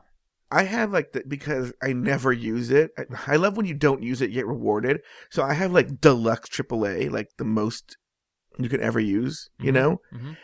I 0.52 0.64
have 0.64 0.92
like 0.92 1.12
the, 1.12 1.24
because 1.28 1.72
I 1.84 1.94
never 1.94 2.34
use 2.34 2.72
it. 2.72 2.90
I, 2.98 3.34
I 3.34 3.36
love 3.36 3.56
when 3.56 3.68
you 3.68 3.76
don't 3.76 4.02
use 4.02 4.20
it, 4.22 4.32
you 4.32 4.36
get 4.36 4.48
rewarded. 4.48 5.02
So 5.30 5.44
I 5.44 5.54
have 5.54 5.72
like 5.72 6.02
deluxe 6.02 6.50
AAA, 6.50 7.12
like 7.12 7.30
the 7.38 7.44
most 7.46 7.98
you 8.58 8.68
can 8.70 8.82
ever 8.82 9.00
use. 9.00 9.50
You 9.60 9.72
Mhm. 9.72 9.76
know, 9.76 10.02
Mhm. 10.12 10.38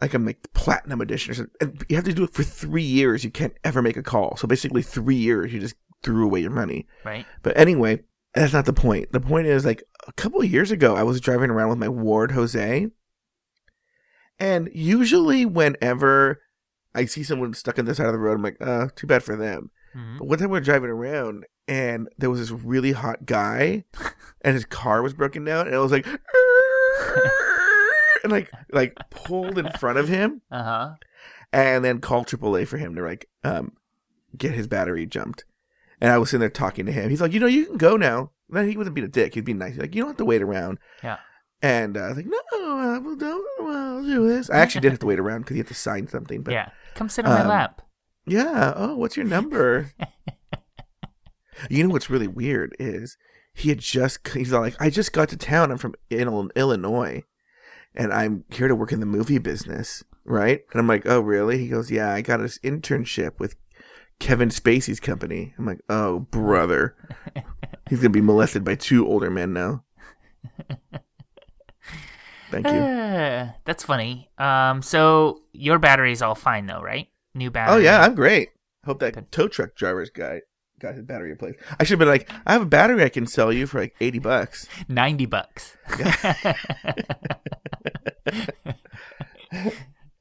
like 0.00 0.14
I'm 0.14 0.26
like 0.26 0.42
the 0.42 0.48
platinum 0.48 1.00
edition, 1.00 1.30
or 1.30 1.34
something. 1.34 1.54
and 1.60 1.84
you 1.88 1.94
have 1.94 2.04
to 2.06 2.12
do 2.12 2.24
it 2.24 2.34
for 2.34 2.42
three 2.42 2.82
years. 2.82 3.22
You 3.22 3.30
can't 3.30 3.54
ever 3.62 3.80
make 3.82 3.96
a 3.96 4.02
call. 4.02 4.36
So 4.36 4.48
basically, 4.48 4.82
three 4.82 5.14
years 5.14 5.52
you 5.52 5.60
just 5.60 5.76
threw 6.02 6.24
away 6.24 6.40
your 6.40 6.50
money. 6.50 6.88
Right. 7.04 7.24
But 7.44 7.56
anyway, 7.56 8.02
that's 8.34 8.52
not 8.52 8.64
the 8.64 8.72
point. 8.72 9.12
The 9.12 9.20
point 9.20 9.46
is 9.46 9.64
like 9.64 9.84
a 10.08 10.12
couple 10.14 10.40
of 10.40 10.50
years 10.50 10.72
ago, 10.72 10.96
I 10.96 11.04
was 11.04 11.20
driving 11.20 11.50
around 11.50 11.68
with 11.68 11.78
my 11.78 11.88
ward 11.88 12.32
Jose, 12.32 12.88
and 14.40 14.68
usually 14.74 15.46
whenever 15.46 16.41
I 16.94 17.06
see 17.06 17.22
someone 17.22 17.54
stuck 17.54 17.78
on 17.78 17.84
the 17.86 17.94
side 17.94 18.06
of 18.06 18.12
the 18.12 18.18
road, 18.18 18.34
I'm 18.34 18.42
like, 18.42 18.58
uh, 18.60 18.88
too 18.94 19.06
bad 19.06 19.22
for 19.22 19.36
them. 19.36 19.70
Mhm. 19.96 20.18
But 20.18 20.26
one 20.28 20.38
time 20.38 20.50
we 20.50 20.58
were 20.58 20.64
driving 20.64 20.90
around, 20.90 21.44
and 21.68 22.08
there 22.18 22.30
was 22.30 22.40
this 22.40 22.50
really 22.50 22.92
hot 22.92 23.24
guy, 23.26 23.84
and 24.42 24.54
his 24.54 24.64
car 24.64 25.02
was 25.02 25.14
broken 25.14 25.44
down, 25.44 25.66
and 25.66 25.76
I 25.76 25.78
was 25.78 25.92
like, 25.92 26.06
and 28.22 28.32
like 28.32 28.50
like 28.72 28.96
pulled 29.10 29.58
in 29.58 29.70
front 29.72 29.98
of 29.98 30.08
him, 30.08 30.42
Uh 30.50 30.62
huh. 30.62 30.90
and 31.52 31.84
then 31.84 32.00
called 32.00 32.26
AAA 32.26 32.66
for 32.68 32.78
him 32.78 32.94
to 32.94 33.02
like 33.02 33.28
um 33.44 33.72
get 34.36 34.52
his 34.52 34.66
battery 34.66 35.06
jumped. 35.06 35.44
And 36.00 36.10
I 36.10 36.18
was 36.18 36.30
sitting 36.30 36.40
there 36.40 36.48
talking 36.50 36.84
to 36.86 36.92
him. 36.92 37.10
He's 37.10 37.20
like, 37.20 37.32
you 37.32 37.38
know, 37.38 37.46
you 37.46 37.64
can 37.66 37.76
go 37.76 37.96
now. 37.96 38.32
Then 38.48 38.68
he 38.68 38.76
wouldn't 38.76 38.96
be 38.96 39.02
a 39.02 39.08
dick. 39.08 39.34
He'd 39.34 39.44
be 39.44 39.54
nice. 39.54 39.74
He's 39.74 39.80
like, 39.80 39.94
you 39.94 40.02
don't 40.02 40.10
have 40.10 40.16
to 40.16 40.24
wait 40.24 40.42
around. 40.42 40.78
Yeah. 41.02 41.18
And 41.62 41.96
uh, 41.96 42.00
I 42.00 42.08
was 42.08 42.16
like, 42.16 42.26
no, 42.26 42.38
uh, 42.54 43.00
well, 43.00 43.14
don't. 43.14 43.46
I'll 43.70 44.02
do 44.02 44.26
this. 44.26 44.50
I 44.50 44.58
actually 44.58 44.80
did 44.80 44.90
have 44.90 44.98
to 44.98 45.06
wait 45.06 45.20
around 45.20 45.42
because 45.42 45.54
he 45.54 45.58
had 45.58 45.68
to 45.68 45.74
sign 45.74 46.08
something. 46.08 46.42
But 46.42 46.54
yeah. 46.54 46.70
Come 46.94 47.08
sit 47.08 47.24
on 47.24 47.32
my 47.32 47.40
um, 47.42 47.48
lap. 47.48 47.82
yeah. 48.26 48.72
Oh, 48.76 48.96
what's 48.96 49.16
your 49.16 49.26
number? 49.26 49.90
you 51.70 51.82
know 51.84 51.90
what's 51.90 52.10
really 52.10 52.28
weird 52.28 52.74
is 52.78 53.16
he 53.54 53.68
had 53.68 53.78
just 53.78 54.26
he's 54.28 54.52
like 54.52 54.80
I 54.80 54.90
just 54.90 55.12
got 55.12 55.28
to 55.30 55.36
town. 55.36 55.70
I'm 55.70 55.78
from 55.78 55.94
Ill- 56.10 56.50
Illinois, 56.56 57.24
and 57.94 58.12
I'm 58.12 58.44
here 58.50 58.68
to 58.68 58.74
work 58.74 58.92
in 58.92 59.00
the 59.00 59.06
movie 59.06 59.38
business, 59.38 60.02
right? 60.24 60.60
And 60.72 60.80
I'm 60.80 60.86
like, 60.86 61.06
oh 61.06 61.20
really? 61.20 61.58
He 61.58 61.68
goes, 61.68 61.90
yeah. 61.90 62.12
I 62.12 62.20
got 62.20 62.38
this 62.38 62.58
internship 62.60 63.38
with 63.38 63.56
Kevin 64.18 64.50
Spacey's 64.50 65.00
company. 65.00 65.54
I'm 65.58 65.66
like, 65.66 65.80
oh 65.88 66.20
brother, 66.20 66.96
he's 67.88 67.98
gonna 68.00 68.10
be 68.10 68.20
molested 68.20 68.64
by 68.64 68.74
two 68.74 69.06
older 69.06 69.30
men 69.30 69.52
now. 69.52 69.84
Thank 72.52 72.66
you. 72.66 72.74
Uh, 72.74 73.52
that's 73.64 73.82
funny. 73.82 74.28
Um, 74.36 74.82
so 74.82 75.40
your 75.52 75.78
battery's 75.78 76.20
all 76.20 76.34
fine 76.34 76.66
though, 76.66 76.82
right? 76.82 77.08
New 77.34 77.50
battery. 77.50 77.74
Oh 77.74 77.78
yeah, 77.78 78.02
I'm 78.02 78.14
great. 78.14 78.50
Hope 78.84 79.00
that 79.00 79.14
Good. 79.14 79.32
tow 79.32 79.48
truck 79.48 79.74
driver's 79.74 80.10
guy 80.10 80.42
got 80.78 80.94
his 80.94 81.04
battery 81.04 81.30
replaced. 81.30 81.58
I 81.80 81.84
should 81.84 81.92
have 81.92 81.98
been 82.00 82.08
like, 82.08 82.30
I 82.46 82.52
have 82.52 82.62
a 82.62 82.66
battery 82.66 83.04
I 83.04 83.08
can 83.08 83.26
sell 83.26 83.52
you 83.52 83.66
for 83.66 83.80
like 83.80 83.94
eighty 84.00 84.18
bucks. 84.18 84.68
ninety 84.86 85.24
bucks. 85.24 85.78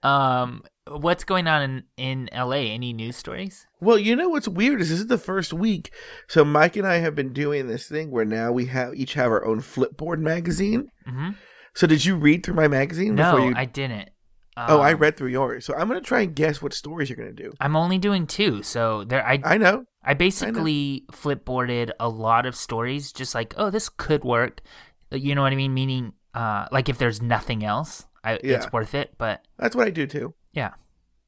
um, 0.04 0.64
what's 0.88 1.26
going 1.26 1.48
on 1.48 1.62
in 1.64 1.84
in 1.98 2.30
L.A.? 2.32 2.70
Any 2.70 2.94
news 2.94 3.18
stories? 3.18 3.68
Well, 3.82 3.98
you 3.98 4.16
know 4.16 4.30
what's 4.30 4.48
weird 4.48 4.80
is 4.80 4.90
this 4.90 5.00
is 5.00 5.08
the 5.08 5.18
first 5.18 5.52
week. 5.52 5.92
So 6.30 6.46
Mike 6.46 6.78
and 6.78 6.88
I 6.88 7.00
have 7.00 7.16
been 7.16 7.34
doing 7.34 7.68
this 7.68 7.90
thing 7.90 8.10
where 8.10 8.26
now 8.26 8.54
we 8.54 8.68
have 8.68 8.96
each 8.96 9.16
have 9.16 9.32
our 9.32 9.44
own 9.44 9.60
Flipboard 9.60 10.20
magazine. 10.20 10.92
Mm-hmm. 11.06 11.32
So 11.76 11.88
did 11.88 12.04
you 12.06 12.16
read 12.16 12.44
through 12.46 12.56
my 12.56 12.68
magazine 12.68 13.16
No, 13.16 13.32
before 13.34 13.50
you? 13.50 13.54
I 13.56 13.66
didn't. 13.66 14.10
oh, 14.58 14.80
I 14.82 14.94
Um, 14.94 15.00
read 15.00 15.18
through 15.18 15.30
yours. 15.30 15.66
So 15.66 15.74
I'm 15.76 15.88
gonna 15.88 16.02
try 16.02 16.22
and 16.22 16.36
guess 16.36 16.62
what 16.62 16.74
stories 16.74 17.10
you're 17.10 17.18
gonna 17.18 17.32
do. 17.32 17.54
I'm 17.62 17.76
only 17.76 17.98
doing 17.98 18.28
two, 18.28 18.62
so 18.64 19.04
there. 19.06 19.26
I 19.26 19.40
I 19.44 19.58
know. 19.58 19.86
I 20.04 20.14
basically 20.14 21.06
flipboarded 21.12 21.92
a 22.00 22.10
lot 22.10 22.46
of 22.46 22.56
stories, 22.56 23.12
just 23.14 23.34
like, 23.36 23.54
oh, 23.58 23.70
this 23.70 23.88
could 23.90 24.24
work. 24.24 24.62
You 25.12 25.36
know 25.36 25.42
what 25.44 25.54
I 25.54 25.56
mean? 25.56 25.74
Meaning, 25.74 26.14
uh, 26.34 26.66
like 26.72 26.90
if 26.90 26.98
there's 26.98 27.22
nothing 27.22 27.64
else, 27.64 28.06
I, 28.24 28.34
Yeah. 28.44 28.56
it's 28.58 28.72
worth 28.74 28.94
it. 28.96 29.14
But 29.18 29.46
That's 29.58 29.76
what 29.76 29.88
I 29.88 29.92
do 29.92 30.08
too. 30.08 30.34
yeah, 30.54 30.72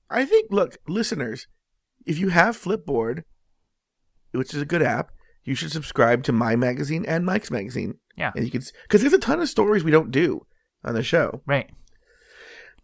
I 0.09 0.25
think. 0.25 0.51
Look, 0.51 0.77
listeners, 0.87 1.47
if 2.05 2.17
you 2.19 2.29
have 2.29 2.57
Flipboard, 2.57 3.23
which 4.31 4.53
is 4.53 4.61
a 4.61 4.65
good 4.65 4.81
app, 4.81 5.11
you 5.43 5.55
should 5.55 5.71
subscribe 5.71 6.23
to 6.23 6.31
my 6.31 6.55
magazine 6.55 7.05
and 7.05 7.25
Mike's 7.25 7.51
magazine. 7.51 7.95
yeah, 8.17 8.31
and 8.35 8.45
you 8.45 8.51
can 8.51 8.61
because 8.83 9.01
there's 9.01 9.13
a 9.13 9.19
ton 9.19 9.41
of 9.41 9.49
stories 9.49 9.83
we 9.83 9.91
don't 9.91 10.11
do 10.11 10.45
on 10.83 10.93
the 10.95 11.03
show. 11.03 11.41
right. 11.45 11.69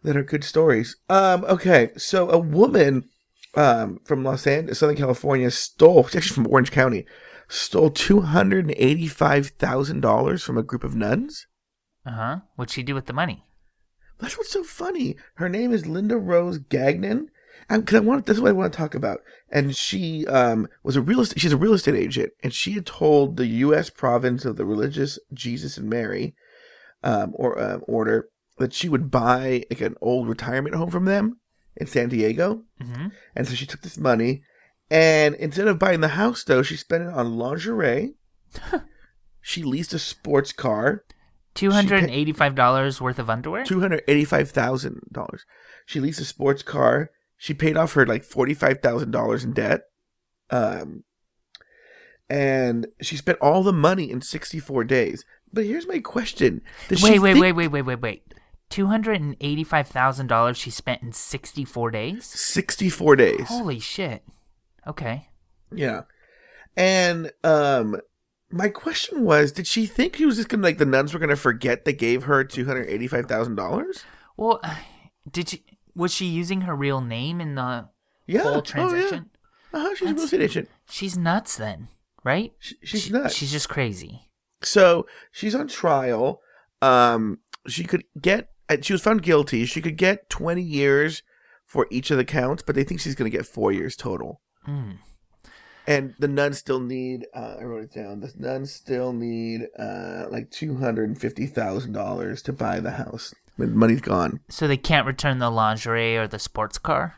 that 0.03 0.15
are 0.17 0.23
good 0.23 0.43
stories. 0.43 0.95
Um, 1.09 1.43
okay, 1.45 1.91
so 1.97 2.29
a 2.29 2.37
woman 2.37 3.09
um, 3.55 3.99
from 4.05 4.23
Los 4.23 4.45
Angeles, 4.47 4.79
Southern 4.79 4.95
California, 4.95 5.51
stole 5.51 6.05
she's 6.07 6.15
actually 6.17 6.35
from 6.35 6.47
Orange 6.47 6.71
County, 6.71 7.05
stole 7.47 7.89
two 7.89 8.21
hundred 8.21 8.65
and 8.65 8.75
eighty-five 8.77 9.47
thousand 9.47 10.01
dollars 10.01 10.43
from 10.43 10.57
a 10.57 10.63
group 10.63 10.83
of 10.83 10.95
nuns. 10.95 11.47
Uh 12.05 12.11
huh. 12.11 12.37
What'd 12.55 12.71
she 12.73 12.83
do 12.83 12.95
with 12.95 13.05
the 13.07 13.13
money? 13.13 13.45
That's 14.19 14.37
what's 14.37 14.51
so 14.51 14.63
funny. 14.63 15.15
Her 15.35 15.47
name 15.49 15.71
is 15.71 15.85
Linda 15.85 16.17
Rose 16.17 16.57
Gagnon. 16.57 17.29
Because 17.69 17.95
I 17.95 17.99
want 17.99 18.25
this 18.25 18.37
is 18.37 18.41
what 18.41 18.49
I 18.49 18.53
want 18.53 18.73
to 18.73 18.77
talk 18.77 18.95
about. 18.95 19.21
And 19.49 19.75
she 19.75 20.25
um, 20.27 20.67
was 20.83 20.95
a 20.95 21.01
real 21.01 21.21
estate. 21.21 21.39
She's 21.39 21.53
a 21.53 21.57
real 21.57 21.73
estate 21.73 21.95
agent, 21.95 22.31
and 22.43 22.53
she 22.53 22.73
had 22.73 22.85
told 22.85 23.37
the 23.37 23.45
U.S. 23.47 23.89
province 23.89 24.43
of 24.45 24.57
the 24.57 24.65
religious 24.65 25.19
Jesus 25.33 25.77
and 25.77 25.89
Mary, 25.89 26.35
um, 27.03 27.33
or 27.35 27.61
um, 27.61 27.83
order 27.87 28.29
that 28.57 28.73
she 28.73 28.89
would 28.89 29.11
buy 29.11 29.63
like 29.69 29.81
an 29.81 29.95
old 30.01 30.27
retirement 30.27 30.75
home 30.75 30.89
from 30.89 31.05
them 31.05 31.39
in 31.77 31.87
San 31.87 32.09
Diego. 32.09 32.63
Mm-hmm. 32.81 33.07
And 33.35 33.47
so 33.47 33.53
she 33.53 33.65
took 33.65 33.81
this 33.81 33.97
money, 33.97 34.41
and 34.89 35.35
instead 35.35 35.67
of 35.67 35.79
buying 35.79 36.01
the 36.01 36.09
house, 36.09 36.43
though, 36.43 36.63
she 36.63 36.75
spent 36.75 37.03
it 37.03 37.13
on 37.13 37.37
lingerie. 37.37 38.15
she 39.41 39.61
leased 39.63 39.93
a 39.93 39.99
sports 39.99 40.51
car, 40.51 41.03
Two 41.53 41.71
hundred 41.71 42.03
and 42.03 42.11
eighty-five 42.11 42.55
dollars 42.55 43.01
worth 43.01 43.19
of 43.19 43.29
underwear. 43.29 43.65
two 43.65 43.79
hundred 43.79 44.03
eighty-five 44.07 44.49
thousand 44.49 45.01
dollars. 45.11 45.45
She 45.85 45.99
leased 45.99 46.21
a 46.21 46.25
sports 46.25 46.61
car. 46.61 47.11
She 47.41 47.53
paid 47.53 47.77
off 47.77 47.93
her 47.93 48.05
like 48.05 48.23
forty-five 48.23 48.81
thousand 48.81 49.11
dollars 49.11 49.43
in 49.45 49.53
debt, 49.53 49.83
um, 50.51 51.05
and 52.29 52.85
she 53.01 53.15
spent 53.17 53.39
all 53.41 53.63
the 53.63 53.73
money 53.73 54.11
in 54.11 54.21
sixty-four 54.21 54.83
days. 54.83 55.23
But 55.51 55.65
here's 55.65 55.87
my 55.87 55.99
question: 55.99 56.61
Does 56.89 57.01
wait, 57.01 57.19
wait, 57.19 57.33
think- 57.33 57.41
wait, 57.43 57.53
wait, 57.53 57.67
wait, 57.69 57.81
wait, 57.83 58.01
wait. 58.01 58.23
Two 58.69 58.87
hundred 58.87 59.21
and 59.21 59.35
eighty-five 59.39 59.87
thousand 59.87 60.27
dollars 60.27 60.57
she 60.57 60.69
spent 60.69 61.01
in 61.01 61.11
sixty-four 61.13 61.91
days. 61.91 62.25
Sixty-four 62.25 63.15
days. 63.15 63.47
Holy 63.47 63.79
shit. 63.79 64.21
Okay. 64.85 65.29
Yeah. 65.73 66.01
And 66.75 67.31
um 67.43 67.99
my 68.51 68.67
question 68.67 69.23
was, 69.23 69.51
did 69.51 69.65
she 69.65 69.85
think 69.85 70.17
she 70.17 70.25
was 70.25 70.35
just 70.35 70.49
gonna 70.49 70.61
like 70.63 70.77
the 70.77 70.85
nuns 70.85 71.13
were 71.13 71.19
gonna 71.19 71.35
forget 71.35 71.85
they 71.85 71.93
gave 71.93 72.23
her 72.23 72.43
two 72.43 72.65
hundred 72.65 72.89
eighty 72.89 73.07
five 73.07 73.27
thousand 73.27 73.55
dollars? 73.55 74.03
Well, 74.37 74.61
did 75.31 75.49
she? 75.49 75.63
Was 75.95 76.13
she 76.13 76.25
using 76.25 76.61
her 76.61 76.75
real 76.75 77.01
name 77.01 77.41
in 77.41 77.55
the 77.55 77.89
Yeah. 78.27 78.43
whole 78.43 78.63
Oh, 78.75 78.95
yeah. 78.95 79.19
Uh-huh, 79.73 79.95
she's 79.95 80.01
a 80.01 80.05
real 80.05 80.13
That's- 80.13 80.23
estate 80.25 80.41
agent. 80.41 80.69
She's 80.89 81.17
nuts 81.17 81.57
then, 81.57 81.87
right? 82.23 82.53
She, 82.59 82.75
she's 82.83 83.03
She- 83.03 83.11
nuts. 83.11 83.35
She's 83.35 83.51
just 83.51 83.69
crazy. 83.69 84.29
So 84.61 85.05
she's 85.31 85.55
on 85.55 85.67
trial. 85.67 86.41
Um 86.81 87.39
she 87.67 87.83
could 87.83 88.03
get 88.19 88.49
she 88.81 88.93
was 88.93 89.01
found 89.01 89.21
guilty. 89.23 89.65
She 89.65 89.81
could 89.81 89.97
get 89.97 90.29
twenty 90.29 90.61
years 90.61 91.23
for 91.65 91.87
each 91.91 92.09
of 92.11 92.17
the 92.17 92.25
counts, 92.25 92.63
but 92.65 92.75
they 92.75 92.83
think 92.83 92.99
she's 92.99 93.15
gonna 93.15 93.29
get 93.29 93.45
four 93.45 93.71
years 93.71 93.95
total. 93.95 94.41
Mm. 94.67 94.97
And 95.87 96.13
the 96.19 96.27
nuns 96.27 96.57
still 96.57 96.79
need 96.79 97.25
uh, 97.33 97.55
I 97.59 97.63
wrote 97.63 97.83
it 97.83 97.93
down. 97.93 98.19
The 98.19 98.31
nuns 98.37 98.71
still 98.71 99.13
need 99.13 99.67
uh 99.77 100.25
like 100.29 100.51
two 100.51 100.75
hundred 100.77 101.09
and 101.09 101.19
fifty 101.19 101.47
thousand 101.47 101.93
dollars 101.93 102.41
to 102.43 102.53
buy 102.53 102.79
the 102.79 102.91
house. 102.91 103.33
When 103.55 103.75
money's 103.75 104.01
gone. 104.01 104.39
So 104.49 104.67
they 104.67 104.77
can't 104.77 105.07
return 105.07 105.39
the 105.39 105.49
lingerie 105.49 106.15
or 106.15 106.27
the 106.27 106.39
sports 106.39 106.77
car. 106.77 107.15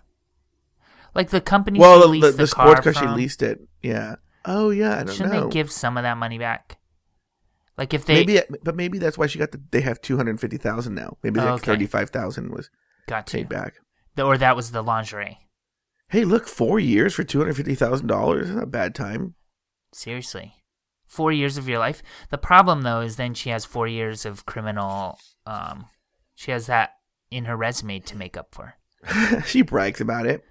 Like 1.13 1.29
the 1.29 1.41
company. 1.41 1.79
well, 1.79 1.99
the, 1.99 2.07
leased 2.07 2.25
the, 2.25 2.31
the, 2.31 2.47
sports 2.47 2.81
car, 2.81 2.93
car 2.93 3.03
she 3.03 3.07
leased 3.09 3.43
it. 3.43 3.59
Yeah, 3.83 4.15
Oh 4.45 4.71
yeah, 4.71 4.99
I 4.99 5.03
don't 5.03 5.15
Shouldn't 5.15 5.33
know. 5.33 5.43
they 5.47 5.49
give 5.51 5.71
some 5.71 5.97
of 5.97 6.03
that 6.03 6.17
money 6.17 6.37
back? 6.37 6.77
Like 7.77 7.93
if 7.93 8.05
they 8.05 8.25
maybe, 8.25 8.41
but 8.63 8.75
maybe 8.75 8.97
that's 8.97 9.17
why 9.17 9.27
she 9.27 9.39
got 9.39 9.51
the. 9.51 9.61
They 9.71 9.81
have 9.81 10.01
two 10.01 10.17
hundred 10.17 10.39
fifty 10.39 10.57
thousand 10.57 10.95
now. 10.95 11.17
Maybe 11.23 11.39
like 11.39 11.49
okay. 11.49 11.65
thirty 11.65 11.85
five 11.85 12.09
thousand 12.09 12.51
was 12.51 12.69
got 13.07 13.27
to, 13.27 13.37
paid 13.37 13.49
back. 13.49 13.75
or 14.17 14.37
that 14.37 14.55
was 14.55 14.71
the 14.71 14.81
lingerie. 14.81 15.39
Hey, 16.11 16.25
look, 16.25 16.45
four 16.45 16.77
years 16.77 17.13
for 17.13 17.23
two 17.23 17.39
hundred 17.39 17.55
fifty 17.55 17.73
thousand 17.73 18.07
dollars. 18.07 18.49
Not 18.49 18.63
a 18.63 18.67
bad 18.67 18.93
time. 18.93 19.35
Seriously. 19.93 20.55
Four 21.07 21.31
years 21.31 21.57
of 21.57 21.69
your 21.69 21.79
life. 21.79 22.03
The 22.29 22.37
problem 22.37 22.81
though 22.81 22.99
is 22.99 23.15
then 23.15 23.33
she 23.33 23.49
has 23.49 23.63
four 23.63 23.87
years 23.87 24.25
of 24.25 24.45
criminal 24.45 25.17
um 25.45 25.85
she 26.35 26.51
has 26.51 26.67
that 26.67 26.91
in 27.29 27.45
her 27.45 27.55
resume 27.55 27.99
to 27.99 28.17
make 28.17 28.35
up 28.35 28.53
for. 28.53 28.75
she 29.45 29.61
brags 29.61 30.01
about 30.01 30.25
it. 30.25 30.43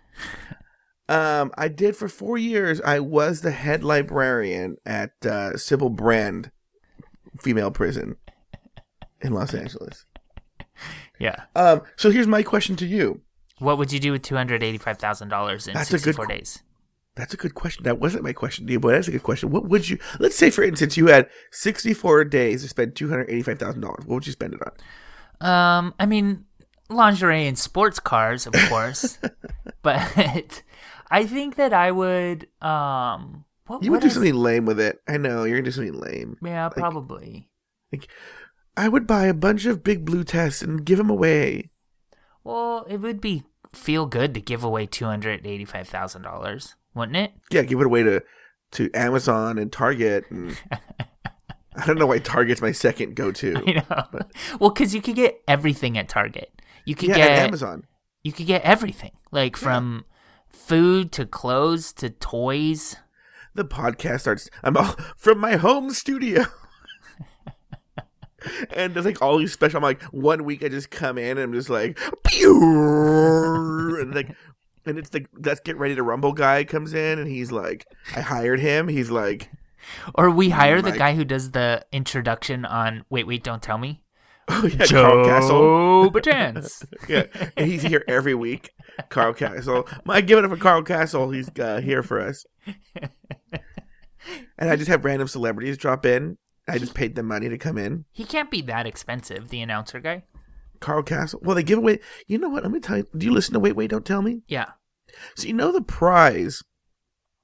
Um, 1.10 1.50
I 1.58 1.68
did 1.68 1.96
for 1.96 2.08
four 2.08 2.38
years. 2.38 2.80
I 2.80 3.00
was 3.00 3.40
the 3.40 3.50
head 3.50 3.82
librarian 3.84 4.76
at 4.86 5.10
uh, 5.26 5.56
Sybil 5.56 5.90
Brand 5.90 6.52
female 7.38 7.70
prison 7.70 8.16
in 9.20 9.34
Los 9.34 9.54
Angeles. 9.54 10.06
Yeah. 11.18 11.36
Um, 11.54 11.82
so 11.96 12.10
here's 12.10 12.26
my 12.26 12.42
question 12.42 12.76
to 12.76 12.86
you. 12.86 13.20
What 13.60 13.78
would 13.78 13.92
you 13.92 14.00
do 14.00 14.12
with 14.12 14.22
two 14.22 14.34
hundred 14.34 14.62
eighty 14.62 14.78
five 14.78 14.98
thousand 14.98 15.28
dollars 15.28 15.68
in 15.68 15.74
That's 15.74 15.88
a 15.90 15.92
good 15.92 16.00
sixty 16.00 16.12
four 16.16 16.26
days? 16.26 16.62
That's 17.16 17.34
a 17.34 17.36
good 17.36 17.54
question. 17.54 17.84
That 17.84 17.98
wasn't 17.98 18.24
my 18.24 18.32
question 18.32 18.66
but 18.80 18.88
that's 18.92 19.08
a 19.08 19.10
good 19.10 19.22
question. 19.22 19.50
What 19.50 19.68
would 19.68 19.88
you? 19.88 19.98
Let's 20.18 20.36
say, 20.36 20.50
for 20.50 20.62
instance, 20.62 20.96
you 20.96 21.08
had 21.08 21.28
64 21.50 22.24
days 22.24 22.62
to 22.62 22.68
spend 22.68 22.96
two 22.96 23.08
hundred 23.08 23.28
eighty-five 23.30 23.58
thousand 23.58 23.82
dollars. 23.82 24.04
What 24.06 24.16
would 24.16 24.26
you 24.26 24.32
spend 24.32 24.54
it 24.54 24.60
on? 25.40 25.46
Um 25.46 25.94
I 25.98 26.06
mean 26.06 26.44
lingerie 26.88 27.46
and 27.46 27.58
sports 27.58 28.00
cars, 28.00 28.46
of 28.46 28.54
course. 28.68 29.18
but 29.82 30.62
I 31.10 31.26
think 31.26 31.56
that 31.56 31.72
I 31.72 31.90
would 31.90 32.48
um 32.62 33.44
what, 33.66 33.84
You 33.84 33.90
would 33.92 34.00
do 34.00 34.06
is- 34.08 34.14
something 34.14 34.34
lame 34.34 34.64
with 34.64 34.80
it. 34.80 35.00
I 35.06 35.16
know 35.16 35.44
you're 35.44 35.58
gonna 35.58 35.64
do 35.66 35.70
something 35.72 35.94
lame. 36.00 36.36
Yeah, 36.42 36.68
probably. 36.70 37.48
Like, 37.92 38.08
I 38.76 38.88
would 38.88 39.06
buy 39.06 39.26
a 39.26 39.34
bunch 39.34 39.66
of 39.66 39.82
big 39.84 40.04
blue 40.04 40.24
tests 40.24 40.62
and 40.62 40.84
give 40.84 40.96
them 40.98 41.10
away. 41.10 41.70
Well, 42.44 42.86
it 42.88 42.96
would 42.98 43.20
be 43.20 43.42
feel 43.72 44.06
good 44.06 44.34
to 44.34 44.40
give 44.40 44.64
away 44.64 44.86
two 44.86 45.04
hundred 45.04 45.46
eighty 45.46 45.64
five 45.64 45.88
thousand 45.88 46.22
dollars, 46.22 46.74
wouldn't 46.94 47.16
it? 47.16 47.32
Yeah, 47.50 47.62
give 47.62 47.80
it 47.80 47.86
away 47.86 48.02
to 48.02 48.22
to 48.72 48.90
Amazon 48.94 49.58
and 49.58 49.72
Target. 49.72 50.24
And 50.30 50.56
I 51.76 51.86
don't 51.86 51.98
know 51.98 52.06
why 52.06 52.18
Target's 52.18 52.60
my 52.60 52.72
second 52.72 53.14
go-to. 53.16 53.62
You 53.66 53.74
know, 53.74 54.04
well, 54.58 54.70
because 54.70 54.94
you 54.94 55.00
could 55.00 55.16
get 55.16 55.40
everything 55.48 55.96
at 55.98 56.08
Target. 56.08 56.52
You 56.84 56.94
could 56.94 57.10
yeah, 57.10 57.16
get 57.16 57.38
Amazon. 57.38 57.84
you 58.22 58.32
could 58.32 58.46
get 58.46 58.62
everything, 58.62 59.12
like 59.30 59.56
from 59.56 60.04
food 60.48 61.12
to 61.12 61.26
clothes 61.26 61.92
to 61.94 62.10
toys. 62.10 62.96
The 63.54 63.64
podcast 63.64 64.20
starts. 64.20 64.48
I'm 64.62 64.76
all 64.76 64.96
from 65.16 65.38
my 65.38 65.56
home 65.56 65.90
studio. 65.90 66.44
And 68.70 68.94
there's 68.94 69.06
like 69.06 69.22
all 69.22 69.38
these 69.38 69.52
special. 69.52 69.78
I'm 69.78 69.82
like 69.82 70.02
one 70.04 70.44
week 70.44 70.62
I 70.62 70.68
just 70.68 70.90
come 70.90 71.18
in 71.18 71.38
and 71.38 71.40
I'm 71.40 71.52
just 71.52 71.70
like, 71.70 71.98
pew, 72.24 73.98
and 74.00 74.14
like, 74.14 74.34
and 74.86 74.98
it's 74.98 75.10
the 75.10 75.26
let's 75.44 75.60
get 75.60 75.76
ready 75.76 75.94
to 75.94 76.02
rumble 76.02 76.32
guy 76.32 76.64
comes 76.64 76.94
in 76.94 77.18
and 77.18 77.28
he's 77.28 77.52
like, 77.52 77.86
I 78.16 78.20
hired 78.20 78.60
him. 78.60 78.88
He's 78.88 79.10
like, 79.10 79.50
Or 80.14 80.30
we 80.30 80.50
hire 80.50 80.82
the 80.82 80.92
guy 80.92 81.14
who 81.14 81.24
does 81.24 81.50
the 81.52 81.84
introduction 81.92 82.64
on 82.64 83.04
Wait, 83.10 83.26
Wait, 83.26 83.42
Don't 83.44 83.62
Tell 83.62 83.78
Me. 83.78 84.02
oh 84.48 84.66
yeah, 84.66 84.86
Carl 84.86 85.24
Kasell. 85.26 85.48
Joe 85.48 86.10
Batance. 86.10 86.84
Yeah, 87.08 87.26
and 87.56 87.66
he's 87.70 87.82
here 87.82 88.04
every 88.08 88.34
week. 88.34 88.70
Carl 89.08 89.32
Kasell. 89.32 89.88
My 90.04 90.20
give 90.20 90.38
it 90.38 90.44
up 90.44 90.50
for 90.50 90.56
Carl 90.56 90.82
Kasell. 90.82 91.34
He's 91.34 91.48
uh, 91.58 91.80
here 91.80 92.02
for 92.02 92.20
us. 92.20 92.44
And 94.58 94.68
I 94.68 94.76
just 94.76 94.88
have 94.88 95.04
random 95.04 95.28
celebrities 95.28 95.78
drop 95.78 96.04
in. 96.04 96.36
I 96.68 96.78
just 96.78 96.94
paid 96.94 97.14
them 97.14 97.26
money 97.26 97.48
to 97.48 97.58
come 97.58 97.78
in. 97.78 98.04
he 98.12 98.24
can't 98.24 98.50
be 98.50 98.60
that 98.62 98.86
expensive, 98.86 99.48
the 99.48 99.60
announcer 99.60 99.98
guy. 100.00 100.24
Carl 100.80 101.02
Kasell. 101.02 101.42
Well, 101.42 101.56
they 101.56 101.62
give 101.62 101.78
away. 101.78 102.00
You 102.26 102.38
know 102.38 102.48
what? 102.48 102.62
Let 102.62 102.72
me 102.72 102.80
tell 102.80 102.98
you. 102.98 103.06
Do 103.16 103.26
you 103.26 103.32
listen 103.32 103.52
to 103.54 103.60
Wait, 103.60 103.76
Wait, 103.76 103.90
Don't 103.90 104.04
Tell 104.06 104.22
Me? 104.22 104.42
Yeah. 104.48 104.70
So 105.34 105.46
you 105.48 105.52
know 105.52 105.72
the 105.72 105.82
prize 105.82 106.62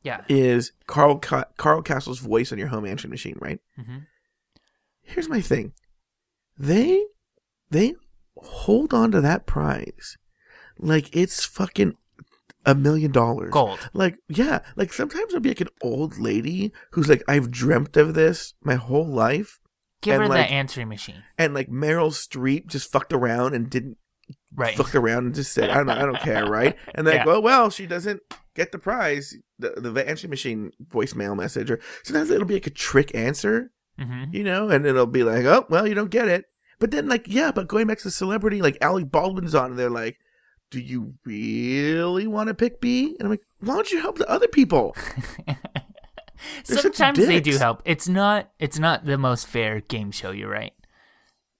Yeah. 0.03 0.23
is 0.29 0.73
Carl 0.87 1.19
Ca- 1.19 1.45
Carl 1.59 1.83
Kasell's 1.83 2.21
voice 2.21 2.51
on 2.53 2.59
your 2.59 2.69
home 2.69 2.87
answering 2.87 3.11
machine, 3.11 3.37
right? 3.41 3.59
Mm-hmm. 3.79 3.99
Here's 5.03 5.29
my 5.29 5.41
thing. 5.41 5.73
They 6.59 7.05
they 7.71 7.95
hold 8.37 8.95
on 8.95 9.11
to 9.13 9.21
that 9.21 9.45
prize 9.47 10.17
like 10.79 11.15
it's 11.15 11.45
fucking 11.45 11.97
a 12.67 12.75
million 12.75 13.13
dollars. 13.13 13.51
Gold. 13.51 13.79
Like, 13.95 14.19
yeah, 14.29 14.59
like 14.77 14.93
sometimes 14.93 15.33
I'll 15.33 15.41
be 15.41 15.51
like 15.51 15.61
an 15.61 15.69
old 15.83 16.19
lady 16.19 16.73
who's 16.93 17.09
like, 17.09 17.23
I've 17.29 17.51
dreamt 17.51 17.97
of 17.97 18.15
this 18.15 18.53
my 18.63 18.75
whole 18.75 19.07
life. 19.07 19.59
Give 20.03 20.15
And, 20.15 20.25
her 20.25 20.29
like- 20.29 20.49
the 20.49 20.53
answering 20.53 20.89
machine. 20.89 21.23
And 21.39 21.55
like 21.55 21.69
Meryl 21.71 22.11
Streep 22.11 22.67
just 22.67 22.91
fucked 22.93 23.13
around 23.13 23.55
and 23.55 23.71
didn't 23.71 23.97
Right. 24.55 24.77
fucked 24.77 24.95
around 24.97 25.27
and 25.27 25.35
just 25.35 25.53
said, 25.53 25.71
I 25.71 25.75
don't 25.75 25.87
know, 25.87 25.93
I 25.95 26.05
don't 26.05 26.19
care, 26.21 26.45
right? 26.51 26.77
And 26.95 27.07
then, 27.07 27.17
Yeah. 27.17 27.25
well, 27.27 27.41
well, 27.43 27.71
she 27.71 27.87
doesn't 27.87 28.21
get 28.55 28.73
the 28.73 28.79
prize, 28.79 29.35
the, 29.59 29.71
the 29.77 30.09
answering 30.09 30.31
machine 30.31 30.73
voicemail 30.89 31.37
message. 31.37 31.71
Or 31.71 31.79
sometimes 32.03 32.31
it'll 32.31 32.47
be 32.47 32.55
like 32.55 32.67
a 32.67 32.71
trick 32.71 33.15
answer, 33.15 33.71
hmm 33.99 34.25
you 34.33 34.43
know, 34.43 34.69
and 34.69 34.85
it'll 34.85 35.07
be 35.07 35.23
like, 35.23 35.45
oh, 35.45 35.67
well, 35.71 35.87
you 35.87 35.95
don't 35.95 36.11
get 36.11 36.27
it. 36.29 36.47
But 36.81 36.91
then, 36.91 37.09
like, 37.09 37.27
yeah, 37.29 37.53
but 37.53 37.69
going 37.69 37.87
back 37.87 37.99
to 37.99 38.05
the 38.05 38.11
celebrity, 38.11 38.61
like 38.61 38.77
Alec 38.81 39.11
Baldwin's 39.13 39.55
on, 39.55 39.71
and 39.71 39.79
they're 39.79 39.89
like, 39.91 40.17
do 40.71 40.81
you 40.81 41.15
really 41.25 42.27
want 42.27 42.49
to 42.49 42.55
pick 42.55 42.81
B? 42.81 43.17
And 43.19 43.23
I'm 43.23 43.31
like, 43.31 43.43
why 43.61 43.75
don't 43.75 43.91
you 43.91 44.01
help 44.01 44.19
the 44.19 44.29
other 44.29 44.49
people? 44.49 44.97
Sometimes 46.65 47.19
they 47.19 47.41
do 47.41 47.57
help. 47.59 47.83
It's 47.85 48.09
not. 48.09 48.51
It's 48.59 48.79
not 48.79 49.07
the 49.07 49.19
most 49.19 49.47
fair 49.47 49.81
game 49.81 50.11
show. 50.11 50.31
You're 50.31 50.51
right. 50.51 50.73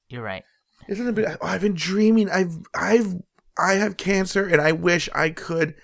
You're 0.09 0.23
right. 0.23 0.45
Isn't 0.89 1.09
it? 1.09 1.15
Been, 1.15 1.25
oh, 1.27 1.47
I've 1.47 1.63
been 1.63 1.75
dreaming. 1.75 2.31
I've, 2.31 2.59
I've, 2.75 3.15
I 3.59 3.75
have 3.75 3.97
cancer, 3.97 4.47
and 4.47 4.61
I 4.61 4.73
wish 4.73 5.09
I 5.15 5.31
could. 5.31 5.75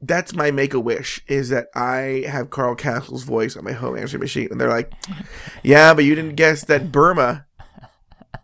That's 0.00 0.32
my 0.32 0.52
make 0.52 0.74
a 0.74 0.80
wish 0.80 1.20
is 1.26 1.48
that 1.48 1.66
I 1.74 2.24
have 2.28 2.50
Carl 2.50 2.76
Kasell's 2.76 3.24
voice 3.24 3.56
on 3.56 3.64
my 3.64 3.72
home 3.72 3.98
answering 3.98 4.20
machine, 4.20 4.48
and 4.50 4.60
they're 4.60 4.68
like, 4.68 4.92
"Yeah, 5.62 5.92
but 5.94 6.04
you 6.04 6.14
didn't 6.14 6.36
guess 6.36 6.64
that 6.66 6.92
Burma 6.92 7.46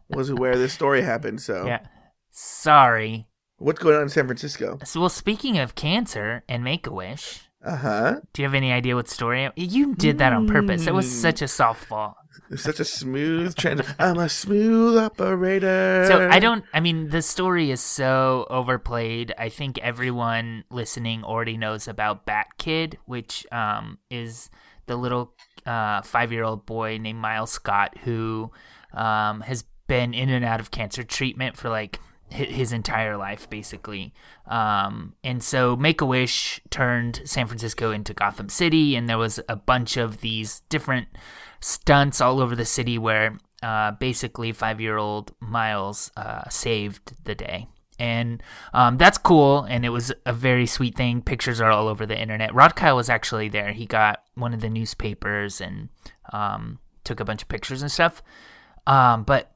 was 0.09 0.33
where 0.33 0.59
this 0.59 0.73
story 0.73 1.03
happened." 1.03 1.41
So, 1.41 1.67
Yeah. 1.67 1.87
Sorry. 2.31 3.29
What's 3.59 3.79
going 3.79 3.97
on 3.97 4.03
in 4.03 4.09
San 4.09 4.27
Francisco? 4.27 4.79
So, 4.85 5.01
well, 5.01 5.09
speaking 5.09 5.59
of 5.59 5.75
cancer 5.75 6.43
and 6.49 6.63
Make 6.65 6.87
a 6.87 6.93
Wish, 6.93 7.49
Uh 7.65 7.77
huh. 7.77 8.21
do 8.33 8.43
you 8.43 8.47
have 8.49 8.55
any 8.55 8.73
idea 8.73 8.95
what 8.95 9.09
story? 9.09 9.51
You 9.57 9.95
did 9.95 10.19
that 10.19 10.33
on 10.33 10.47
purpose. 10.49 10.87
It 10.87 10.95
was 10.95 11.11
such 11.11 11.41
a 11.43 11.47
softball. 11.47 12.15
Such 12.57 12.79
a 12.81 12.85
smooth 12.85 13.55
trend. 13.57 13.83
I'm 13.99 14.19
a 14.19 14.29
smooth 14.29 14.99
operator. 14.99 16.05
So 16.09 16.29
I 16.29 16.39
don't. 16.41 16.65
I 16.75 16.81
mean, 16.81 17.09
the 17.09 17.23
story 17.23 17.71
is 17.71 17.81
so 17.81 18.47
overplayed. 18.51 19.33
I 19.39 19.49
think 19.49 19.79
everyone 19.79 20.65
listening 20.71 21.25
already 21.25 21.57
knows 21.57 21.89
about 21.89 22.27
Bat 22.27 22.47
Kid, 22.59 22.99
which 23.07 23.47
um, 23.51 23.99
is 24.11 24.51
the 24.87 24.97
little 24.97 25.35
uh, 25.65 26.03
five-year-old 26.03 26.67
boy 26.67 26.99
named 26.99 27.19
Miles 27.21 27.51
Scott 27.51 27.97
who 28.05 28.51
um, 28.93 29.41
has 29.41 29.65
been 29.87 30.13
in 30.13 30.29
and 30.29 30.45
out 30.45 30.61
of 30.61 30.71
cancer 30.71 31.03
treatment 31.03 31.57
for 31.57 31.71
like 31.71 31.99
his 32.31 32.73
entire 32.73 33.17
life, 33.17 33.49
basically. 33.49 34.13
Um, 34.47 35.15
and 35.23 35.43
so 35.43 35.77
Make 35.77 36.01
a 36.01 36.07
Wish 36.07 36.61
turned 36.71 37.23
San 37.25 37.47
Francisco 37.47 37.91
into 37.91 38.15
Gotham 38.15 38.49
City, 38.49 38.97
and 38.97 39.09
there 39.09 39.19
was 39.19 39.41
a 39.49 39.57
bunch 39.57 39.97
of 39.97 40.21
these 40.21 40.61
different 40.69 41.09
stunts 41.61 42.21
all 42.21 42.41
over 42.41 42.57
the 42.57 42.65
city 42.65 42.99
where 42.99 43.39
uh, 43.63 43.93
basically 43.93 44.53
five 44.53 44.81
year 44.81 44.97
old 44.97 45.33
Miles 45.41 46.11
uh, 46.17 46.49
saved 46.49 47.13
the 47.25 47.35
day. 47.35 47.69
And 47.99 48.43
um, 48.73 48.97
that's 48.97 49.19
cool, 49.19 49.63
and 49.63 49.85
it 49.85 49.91
was 49.91 50.13
a 50.27 50.33
very 50.33 50.67
sweet 50.67 50.97
thing. 50.97 51.23
Pictures 51.23 51.61
are 51.61 51.71
all 51.71 51.87
over 51.87 52.07
the 52.07 52.21
internet. 52.21 52.53
Rod 52.53 52.75
Kyle 52.75 52.97
was 52.97 53.09
actually 53.09 53.49
there. 53.49 53.73
He 53.73 53.87
got 53.87 54.23
one 54.35 54.53
of 54.53 54.61
the 54.61 54.69
newspapers 54.69 55.61
and 55.61 55.91
um, 56.33 56.81
took 57.05 57.21
a 57.21 57.25
bunch 57.25 57.43
of 57.43 57.49
pictures 57.49 57.83
and 57.83 57.93
stuff. 57.93 58.21
Um, 58.87 59.23
but 59.23 59.53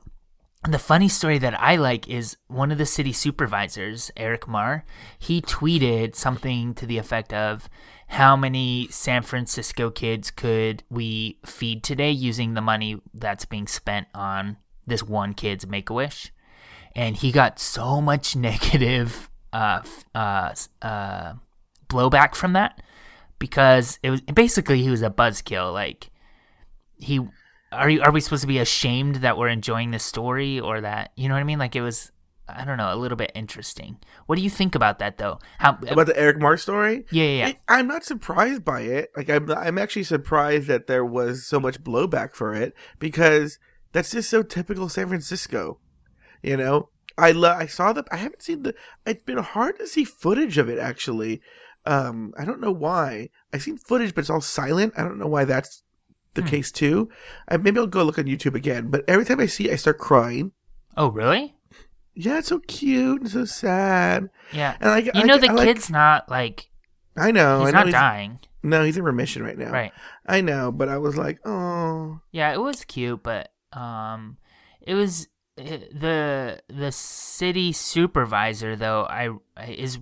the 0.73 0.79
funny 0.79 1.09
story 1.09 1.39
that 1.39 1.61
I 1.61 1.77
like 1.77 2.09
is 2.09 2.37
one 2.49 2.73
of 2.73 2.79
the 2.79 2.87
city 2.87 3.13
supervisors, 3.13 4.11
Eric 4.17 4.49
Mar, 4.49 4.85
he 5.19 5.41
tweeted 5.41 6.15
something 6.15 6.75
to 6.75 6.87
the 6.87 6.99
effect 6.99 7.33
of 7.33 7.69
how 8.09 8.37
many 8.37 8.89
San 8.91 9.23
Francisco 9.23 9.91
kids 9.91 10.31
could 10.31 10.83
we 10.91 11.39
feed 11.45 11.83
today 11.85 12.11
using 12.11 12.55
the 12.55 12.61
money 12.61 13.01
that's 13.15 13.45
being 13.45 13.67
spent 13.67 14.09
on 14.15 14.57
this 14.87 15.03
one 15.03 15.35
kid's 15.35 15.67
make 15.67 15.91
a 15.91 15.95
wish? 15.95 16.33
And 16.95 17.17
he 17.17 17.31
got 17.31 17.61
so 17.61 18.01
much 18.01 18.35
negative 18.37 19.31
uh, 19.53 19.83
uh, 20.15 20.55
uh, 20.83 21.35
blowback 21.89 22.35
from 22.35 22.55
that 22.55 22.83
because 23.39 23.99
it 24.03 24.11
was 24.11 24.21
basically 24.23 24.83
he 24.83 24.91
was 24.91 25.03
a 25.03 25.11
buzzkill. 25.11 25.73
Like, 25.73 26.11
he 26.97 27.21
are 27.73 27.91
you 27.91 28.01
are 28.03 28.11
we 28.13 28.21
supposed 28.21 28.43
to 28.43 28.47
be 28.49 28.59
ashamed 28.59 29.17
that 29.17 29.37
we're 29.39 29.49
enjoying 29.49 29.91
this 29.91 30.05
story 30.05 30.59
or 30.61 30.81
that 30.81 31.13
you 31.17 31.29
know 31.29 31.35
what 31.35 31.41
I 31.41 31.45
mean? 31.45 31.59
Like 31.59 31.77
it 31.77 31.83
was 31.83 32.11
I 32.51 32.65
don't 32.65 32.79
know, 32.79 32.93
a 32.93 32.97
little 32.97 33.17
bit 33.17 33.31
interesting. 33.35 33.99
What 34.25 34.37
do 34.37 34.43
you 34.43 34.49
think 34.49 34.75
about 34.75 35.01
that 35.01 35.19
though? 35.19 35.39
How 35.59 35.79
About 35.87 36.07
the 36.07 36.19
Eric 36.19 36.39
Mar 36.39 36.57
story? 36.57 37.05
Yeah, 37.11 37.25
yeah, 37.25 37.31
yeah. 37.39 37.49
It- 37.49 37.59
I'm 37.69 37.87
not 37.87 38.05
surprised 38.05 38.65
by 38.65 38.81
it. 38.83 39.11
Like 39.17 39.29
I'm, 39.29 39.51
I'm 39.51 39.77
actually 39.77 40.05
surprised 40.05 40.67
that 40.69 40.87
there 40.87 41.05
was 41.05 41.45
so 41.47 41.61
much 41.61 41.85
blowback 41.85 42.35
for 42.35 42.55
it 42.55 42.73
because 42.99 43.59
that's 43.93 44.13
just 44.13 44.31
so 44.31 44.43
typical 44.43 44.89
San 44.89 45.09
Francisco. 45.09 45.79
You 46.43 46.57
know, 46.57 46.89
I 47.19 47.33
lo- 47.33 47.55
I 47.55 47.67
saw 47.67 47.93
the. 47.93 48.05
I 48.11 48.17
haven't 48.17 48.43
seen 48.43 48.63
the. 48.63 48.75
It's 49.05 49.23
been 49.25 49.39
hard 49.39 49.79
to 49.79 49.87
see 49.87 50.05
footage 50.05 50.57
of 50.57 50.71
it 50.71 50.79
actually. 50.79 51.43
Um, 51.85 52.33
I 52.39 52.45
don't 52.47 52.61
know 52.61 52.73
why. 52.73 53.29
I've 53.53 53.63
seen 53.63 53.77
footage, 53.77 54.15
but 54.15 54.21
it's 54.21 54.31
all 54.31 54.41
silent. 54.41 54.95
I 54.97 55.03
don't 55.03 55.19
know 55.19 55.27
why 55.27 55.45
that's 55.45 55.83
the 56.39 56.43
Hmm. 56.43 56.49
case 56.49 56.73
too. 56.73 57.09
I, 57.49 57.57
maybe 57.59 57.79
I'll 57.79 57.87
go 57.87 58.03
look 58.05 58.19
on 58.19 58.25
YouTube 58.25 58.55
again. 58.55 58.89
But 58.89 59.05
every 59.09 59.25
time 59.25 59.41
I 59.41 59.47
see, 59.47 59.69
it, 59.69 59.73
I 59.73 59.77
start 59.77 59.99
crying. 59.99 60.53
Oh, 60.97 61.09
really? 61.11 61.55
Yeah, 62.15 62.39
it's 62.39 62.49
so 62.49 62.59
cute 62.61 63.21
and 63.23 63.31
so 63.31 63.45
sad. 63.45 64.31
Yeah. 64.53 64.77
And 64.81 64.91
like 64.91 65.05
You 65.15 65.25
know 65.25 65.35
I, 65.35 65.39
the 65.39 65.51
I 65.51 65.53
like- 65.53 65.67
kid's 65.69 65.91
not 65.91 66.29
like 66.29 66.71
I 67.17 67.31
know. 67.31 67.61
he's 67.61 67.69
I 67.69 67.79
know 67.79 67.85
not 67.85 67.93
dying. 67.93 68.39
No, 68.63 68.83
he's 68.83 68.97
in 68.97 69.05
remission 69.05 69.43
right 69.45 69.57
now. 69.57 69.71
Right. 69.71 69.93
I 70.27 70.41
know, 70.41 70.73
but 70.73 70.89
I 70.89 70.99
was 70.99 71.17
like, 71.17 71.39
oh, 71.45 72.19
Yeah, 72.33 72.53
it 72.53 72.61
was 72.61 72.85
cute, 72.85 73.23
but 73.23 73.53
um, 73.73 74.37
it 74.81 74.95
was 74.95 75.29
it, 75.57 75.99
the 76.01 76.61
the 76.69 76.91
city 76.93 77.73
supervisor 77.73 78.75
though. 78.77 79.05
I 79.05 79.31
is 79.69 79.99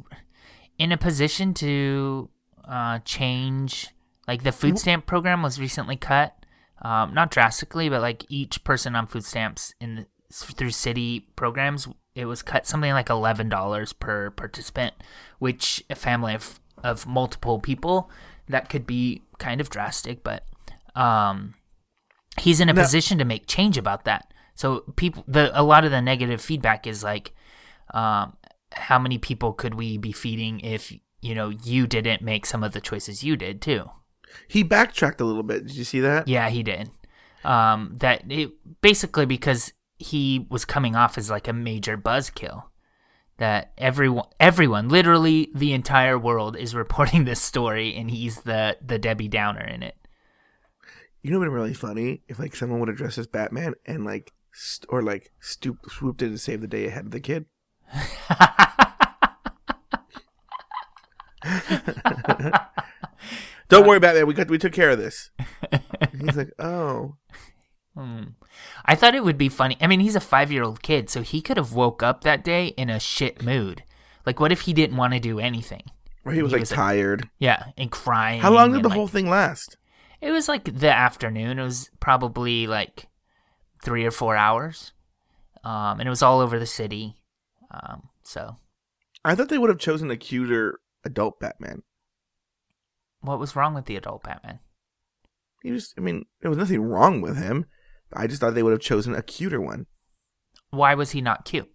in 0.78 0.92
a 0.92 0.96
position 0.96 1.52
to 1.54 2.30
uh 2.66 2.98
change. 3.00 3.88
Like 4.26 4.42
the 4.42 4.52
food 4.52 4.78
stamp 4.78 5.06
program 5.06 5.42
was 5.42 5.60
recently 5.60 5.96
cut, 5.96 6.34
um, 6.82 7.14
not 7.14 7.30
drastically, 7.30 7.88
but 7.88 8.00
like 8.00 8.24
each 8.28 8.64
person 8.64 8.96
on 8.96 9.06
food 9.06 9.24
stamps 9.24 9.72
in 9.80 9.94
the, 9.96 10.06
through 10.32 10.70
city 10.70 11.28
programs, 11.36 11.86
it 12.14 12.24
was 12.26 12.42
cut 12.42 12.66
something 12.66 12.92
like 12.92 13.08
eleven 13.10 13.48
dollars 13.48 13.92
per 13.92 14.30
participant, 14.30 14.94
which 15.38 15.84
a 15.88 15.94
family 15.94 16.34
of 16.34 16.58
of 16.82 17.06
multiple 17.06 17.58
people 17.60 18.10
that 18.48 18.68
could 18.68 18.86
be 18.86 19.22
kind 19.38 19.60
of 19.60 19.70
drastic, 19.70 20.22
but 20.24 20.44
um 20.94 21.54
he's 22.38 22.60
in 22.60 22.68
a 22.68 22.72
No. 22.72 22.82
position 22.82 23.18
to 23.18 23.24
make 23.24 23.46
change 23.46 23.78
about 23.78 24.04
that. 24.04 24.32
So 24.54 24.80
people, 24.96 25.24
the 25.28 25.50
a 25.58 25.62
lot 25.62 25.84
of 25.84 25.90
the 25.90 26.02
negative 26.02 26.40
feedback 26.40 26.86
is 26.86 27.04
like, 27.04 27.32
um, 27.94 28.36
how 28.72 28.98
many 28.98 29.18
people 29.18 29.52
could 29.52 29.74
we 29.74 29.98
be 29.98 30.12
feeding 30.12 30.60
if 30.60 30.92
you 31.22 31.34
know 31.34 31.50
you 31.50 31.86
didn't 31.86 32.22
make 32.22 32.44
some 32.46 32.64
of 32.64 32.72
the 32.72 32.80
choices 32.80 33.22
you 33.22 33.36
did 33.36 33.62
too? 33.62 33.90
He 34.48 34.62
backtracked 34.62 35.20
a 35.20 35.24
little 35.24 35.42
bit. 35.42 35.66
Did 35.66 35.76
you 35.76 35.84
see 35.84 36.00
that? 36.00 36.28
Yeah, 36.28 36.48
he 36.48 36.62
did. 36.62 36.90
Um, 37.44 37.94
that 37.98 38.24
it 38.30 38.50
basically 38.80 39.26
because 39.26 39.72
he 39.98 40.46
was 40.50 40.64
coming 40.64 40.96
off 40.96 41.16
as 41.16 41.30
like 41.30 41.48
a 41.48 41.52
major 41.52 41.96
buzzkill. 41.96 42.64
That 43.38 43.72
everyone, 43.76 44.26
everyone, 44.40 44.88
literally 44.88 45.50
the 45.54 45.72
entire 45.74 46.18
world 46.18 46.56
is 46.56 46.74
reporting 46.82 47.24
this 47.24 47.40
story, 47.40 47.94
and 47.94 48.10
he's 48.10 48.42
the 48.42 48.78
the 48.84 48.98
Debbie 48.98 49.28
Downer 49.28 49.64
in 49.64 49.82
it. 49.82 49.96
You 51.22 51.30
know 51.30 51.40
would 51.40 51.46
be 51.46 51.50
really 51.50 51.74
funny 51.74 52.22
if 52.28 52.38
like 52.38 52.54
someone 52.54 52.78
would 52.80 52.88
have 52.88 52.96
dressed 52.96 53.18
as 53.18 53.26
Batman 53.26 53.74
and 53.84 54.04
like 54.04 54.32
st- 54.52 54.86
or 54.88 55.02
like 55.02 55.32
stoop 55.40 55.78
swooped 55.90 56.22
in 56.22 56.30
to 56.30 56.38
save 56.38 56.60
the 56.60 56.68
day 56.68 56.86
ahead 56.86 57.06
of 57.06 57.10
the 57.10 57.20
kid. 57.20 57.46
Don't 63.68 63.86
worry, 63.86 63.98
Batman. 63.98 64.26
We 64.26 64.34
got 64.34 64.48
we 64.48 64.58
took 64.58 64.72
care 64.72 64.90
of 64.90 64.98
this. 64.98 65.30
He's 66.20 66.36
like, 66.36 66.52
oh, 66.58 67.16
Hmm. 67.96 68.22
I 68.84 68.94
thought 68.94 69.14
it 69.14 69.24
would 69.24 69.38
be 69.38 69.48
funny. 69.48 69.78
I 69.80 69.86
mean, 69.86 70.00
he's 70.00 70.16
a 70.16 70.20
five 70.20 70.52
year 70.52 70.62
old 70.62 70.82
kid, 70.82 71.08
so 71.08 71.22
he 71.22 71.40
could 71.40 71.56
have 71.56 71.72
woke 71.72 72.02
up 72.02 72.22
that 72.24 72.44
day 72.44 72.66
in 72.68 72.90
a 72.90 73.00
shit 73.00 73.42
mood. 73.42 73.84
Like, 74.26 74.38
what 74.38 74.52
if 74.52 74.62
he 74.62 74.72
didn't 74.74 74.96
want 74.98 75.14
to 75.14 75.20
do 75.20 75.38
anything? 75.40 75.82
or 76.24 76.32
he 76.32 76.42
was 76.42 76.50
He 76.52 76.56
like 76.56 76.60
was, 76.60 76.70
like, 76.72 76.76
tired. 76.76 77.28
Yeah, 77.38 77.66
and 77.78 77.90
crying. 77.90 78.40
How 78.42 78.50
long 78.52 78.72
did 78.72 78.82
the 78.82 78.88
like- 78.88 78.96
whole 78.96 79.08
thing 79.08 79.30
last? 79.30 79.76
It 80.20 80.30
was 80.30 80.46
like 80.48 80.64
the 80.78 80.90
afternoon. 80.92 81.58
It 81.58 81.62
was 81.62 81.90
probably 82.00 82.66
like 82.66 83.06
three 83.82 84.04
or 84.04 84.10
four 84.10 84.36
hours, 84.36 84.92
um, 85.64 85.98
and 86.00 86.06
it 86.06 86.10
was 86.10 86.22
all 86.22 86.40
over 86.40 86.58
the 86.58 86.66
city. 86.66 87.16
Um, 87.70 88.08
so, 88.24 88.56
I 89.24 89.34
thought 89.34 89.48
they 89.48 89.58
would 89.58 89.70
have 89.70 89.78
chosen 89.78 90.10
a 90.10 90.16
cuter 90.16 90.80
adult 91.04 91.38
Batman. 91.40 91.82
What 93.26 93.38
was 93.38 93.56
wrong 93.56 93.74
with 93.74 93.86
the 93.86 93.96
adult 93.96 94.22
Batman? 94.22 94.60
He 95.62 95.70
just, 95.70 95.94
I 95.98 96.00
mean, 96.00 96.26
there 96.40 96.50
was 96.50 96.58
nothing 96.58 96.80
wrong 96.82 97.20
with 97.20 97.36
him. 97.36 97.66
I 98.12 98.26
just 98.26 98.40
thought 98.40 98.54
they 98.54 98.62
would 98.62 98.72
have 98.72 98.80
chosen 98.80 99.14
a 99.14 99.22
cuter 99.22 99.60
one. 99.60 99.86
Why 100.70 100.94
was 100.94 101.10
he 101.10 101.20
not 101.20 101.44
cute? 101.44 101.70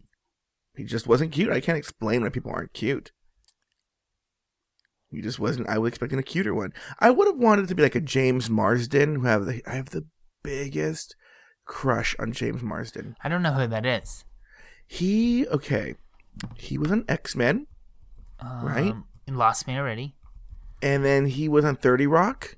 He 0.76 0.84
just 0.84 1.08
wasn't 1.08 1.34
cute. 1.34 1.52
I 1.52 1.60
can't 1.60 1.78
explain 1.78 2.22
why 2.22 2.30
people 2.30 2.52
aren't 2.52 2.74
cute. 2.74 3.12
He 5.10 5.22
just 5.22 5.40
wasn't. 5.40 5.68
I 5.68 5.78
was 5.78 5.90
expecting 5.90 6.20
a 6.20 6.24
cuter 6.24 6.56
one. 6.56 6.74
I 7.00 7.10
would 7.10 7.28
have 7.28 7.38
wanted 7.38 7.66
it 7.66 7.68
to 7.68 7.76
be 7.76 7.84
like 7.84 7.96
a 7.96 8.02
James 8.02 8.50
Marsden, 8.50 9.16
who 9.16 9.24
have 9.24 9.46
the 9.46 9.62
I 9.68 9.76
have 9.76 9.90
the 9.90 10.06
biggest 10.42 11.16
crush 11.66 12.16
on 12.18 12.32
James 12.32 12.62
Marsden. 12.62 13.18
I 13.22 13.28
don't 13.28 13.44
know 13.44 13.52
who 13.52 13.68
that 13.68 13.86
is. 13.86 14.24
He 14.88 15.46
okay, 15.48 15.96
he 16.56 16.78
was 16.78 16.92
an 16.92 17.04
X 17.10 17.36
Men, 17.36 17.68
Um, 18.40 18.66
Right. 18.66 18.94
Lost 19.28 19.68
me 19.68 19.78
already. 19.78 20.16
And 20.82 21.06
then 21.06 21.26
he 21.28 21.48
was 21.48 21.66
on 21.66 21.76
Thirty 21.76 22.08
Rock, 22.08 22.58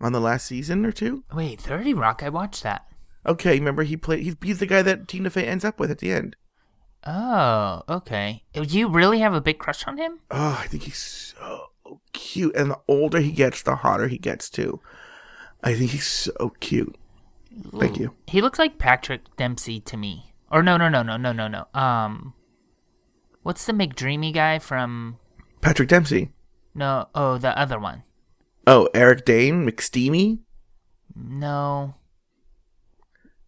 on 0.00 0.12
the 0.12 0.20
last 0.20 0.46
season 0.46 0.84
or 0.84 0.92
two. 0.92 1.24
Wait, 1.32 1.60
Thirty 1.60 1.94
Rock. 1.94 2.22
I 2.22 2.28
watched 2.28 2.62
that. 2.62 2.86
Okay, 3.24 3.58
remember 3.58 3.82
he 3.82 3.96
played. 3.96 4.22
He's, 4.22 4.36
he's 4.42 4.58
the 4.58 4.66
guy 4.66 4.82
that 4.82 5.08
Tina 5.08 5.30
Fey 5.30 5.46
ends 5.46 5.64
up 5.64 5.80
with 5.80 5.90
at 5.90 5.98
the 5.98 6.12
end. 6.12 6.36
Oh, 7.04 7.82
okay. 7.88 8.42
Do 8.52 8.62
you 8.62 8.88
really 8.88 9.20
have 9.20 9.32
a 9.32 9.40
big 9.40 9.58
crush 9.58 9.86
on 9.86 9.96
him? 9.96 10.18
Oh, 10.30 10.58
I 10.60 10.66
think 10.66 10.84
he's 10.84 10.98
so 10.98 11.70
cute. 12.12 12.54
And 12.56 12.70
the 12.72 12.80
older 12.88 13.20
he 13.20 13.30
gets, 13.30 13.62
the 13.62 13.76
hotter 13.76 14.08
he 14.08 14.18
gets 14.18 14.50
too. 14.50 14.80
I 15.62 15.74
think 15.74 15.92
he's 15.92 16.06
so 16.06 16.52
cute. 16.60 16.96
Thank 17.78 17.98
you. 17.98 18.12
He 18.26 18.42
looks 18.42 18.58
like 18.58 18.78
Patrick 18.78 19.34
Dempsey 19.36 19.80
to 19.80 19.96
me. 19.96 20.32
Or 20.50 20.62
no, 20.62 20.76
no, 20.76 20.88
no, 20.88 21.02
no, 21.02 21.16
no, 21.16 21.32
no, 21.32 21.48
no. 21.48 21.66
Um, 21.74 22.34
what's 23.42 23.66
the 23.66 23.72
McDreamy 23.72 24.34
guy 24.34 24.58
from? 24.58 25.18
Patrick 25.60 25.88
Dempsey. 25.88 26.30
No, 26.76 27.08
oh, 27.14 27.38
the 27.38 27.58
other 27.58 27.78
one. 27.78 28.02
Oh, 28.66 28.90
Eric 28.92 29.24
Dane, 29.24 29.66
McSteamy. 29.66 30.40
No, 31.14 31.94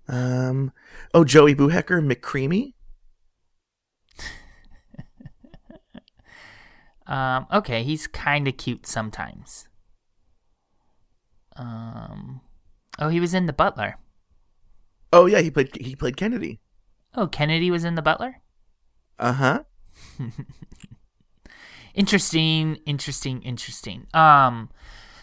Um, 0.09 0.73
oh, 1.13 1.25
Joey 1.25 1.55
Boohecker, 1.55 2.01
McCreamy. 2.01 2.73
um, 7.07 7.47
okay, 7.53 7.83
he's 7.83 8.07
kind 8.07 8.49
of 8.49 8.57
cute 8.57 8.87
sometimes. 8.87 9.69
Um, 11.57 12.41
oh, 12.99 13.11
he 13.11 13.21
was 13.21 13.35
in 13.35 13.45
The 13.45 13.53
Butler. 13.53 13.97
Oh 15.13 15.27
yeah, 15.27 15.41
he 15.41 15.51
played 15.51 15.77
he 15.77 15.95
played 15.95 16.17
Kennedy. 16.17 16.61
Oh, 17.15 17.27
Kennedy 17.27 17.71
was 17.71 17.85
in 17.85 17.95
The 17.95 18.03
Butler. 18.03 18.41
Uh 19.19 19.33
huh. 19.35 19.63
Interesting, 21.99 22.79
interesting, 22.87 23.43
interesting. 23.43 24.07
Um, 24.15 24.71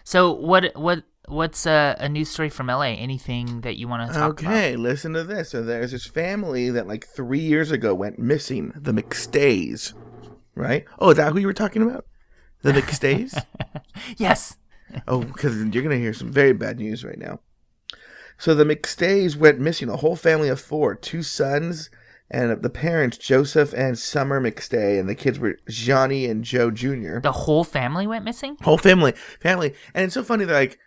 so 0.03 0.33
what, 0.33 0.75
what, 0.75 1.03
what's 1.29 1.65
a, 1.65 1.95
a 1.99 2.09
news 2.09 2.29
story 2.29 2.49
from 2.49 2.67
LA? 2.67 2.81
Anything 2.81 3.61
that 3.61 3.77
you 3.77 3.87
want 3.87 4.11
to 4.11 4.13
talk 4.13 4.41
about? 4.41 4.53
Okay, 4.53 4.75
listen 4.75 5.13
to 5.13 5.23
this. 5.23 5.51
So 5.51 5.63
there's 5.63 5.91
this 5.91 6.05
family 6.05 6.69
that 6.69 6.85
like 6.85 7.07
three 7.07 7.39
years 7.39 7.71
ago 7.71 7.95
went 7.95 8.19
missing. 8.19 8.73
The 8.75 8.91
McStays, 8.91 9.93
right? 10.53 10.83
Oh, 10.99 11.11
is 11.11 11.17
that 11.17 11.31
who 11.31 11.39
you 11.39 11.47
were 11.47 11.53
talking 11.53 11.81
about? 11.81 12.05
The 12.61 12.73
McStays? 12.73 13.41
Yes. 14.17 14.57
Oh, 15.07 15.21
because 15.21 15.55
you're 15.55 15.83
going 15.83 15.89
to 15.89 15.97
hear 15.97 16.13
some 16.13 16.29
very 16.29 16.51
bad 16.51 16.79
news 16.79 17.05
right 17.05 17.17
now. 17.17 17.39
So 18.37 18.53
the 18.53 18.65
McStays 18.65 19.37
went 19.37 19.57
missing, 19.59 19.87
a 19.87 19.95
whole 19.95 20.17
family 20.17 20.49
of 20.49 20.59
four, 20.59 20.95
two 20.95 21.23
sons, 21.23 21.89
and 22.29 22.61
the 22.61 22.69
parents, 22.69 23.17
Joseph 23.17 23.73
and 23.73 23.97
Summer 23.97 24.41
McStay, 24.41 24.99
and 24.99 25.07
the 25.07 25.15
kids 25.15 25.37
were 25.37 25.59
Johnny 25.69 26.25
and 26.25 26.43
Joe 26.43 26.71
Jr. 26.71 27.19
The 27.19 27.31
whole 27.31 27.63
family 27.63 28.07
went 28.07 28.25
missing. 28.25 28.57
Whole 28.61 28.77
family, 28.77 29.13
family, 29.39 29.73
and 29.93 30.05
it's 30.05 30.15
so 30.15 30.23
funny 30.23 30.45
that 30.45 30.53
like 30.53 30.79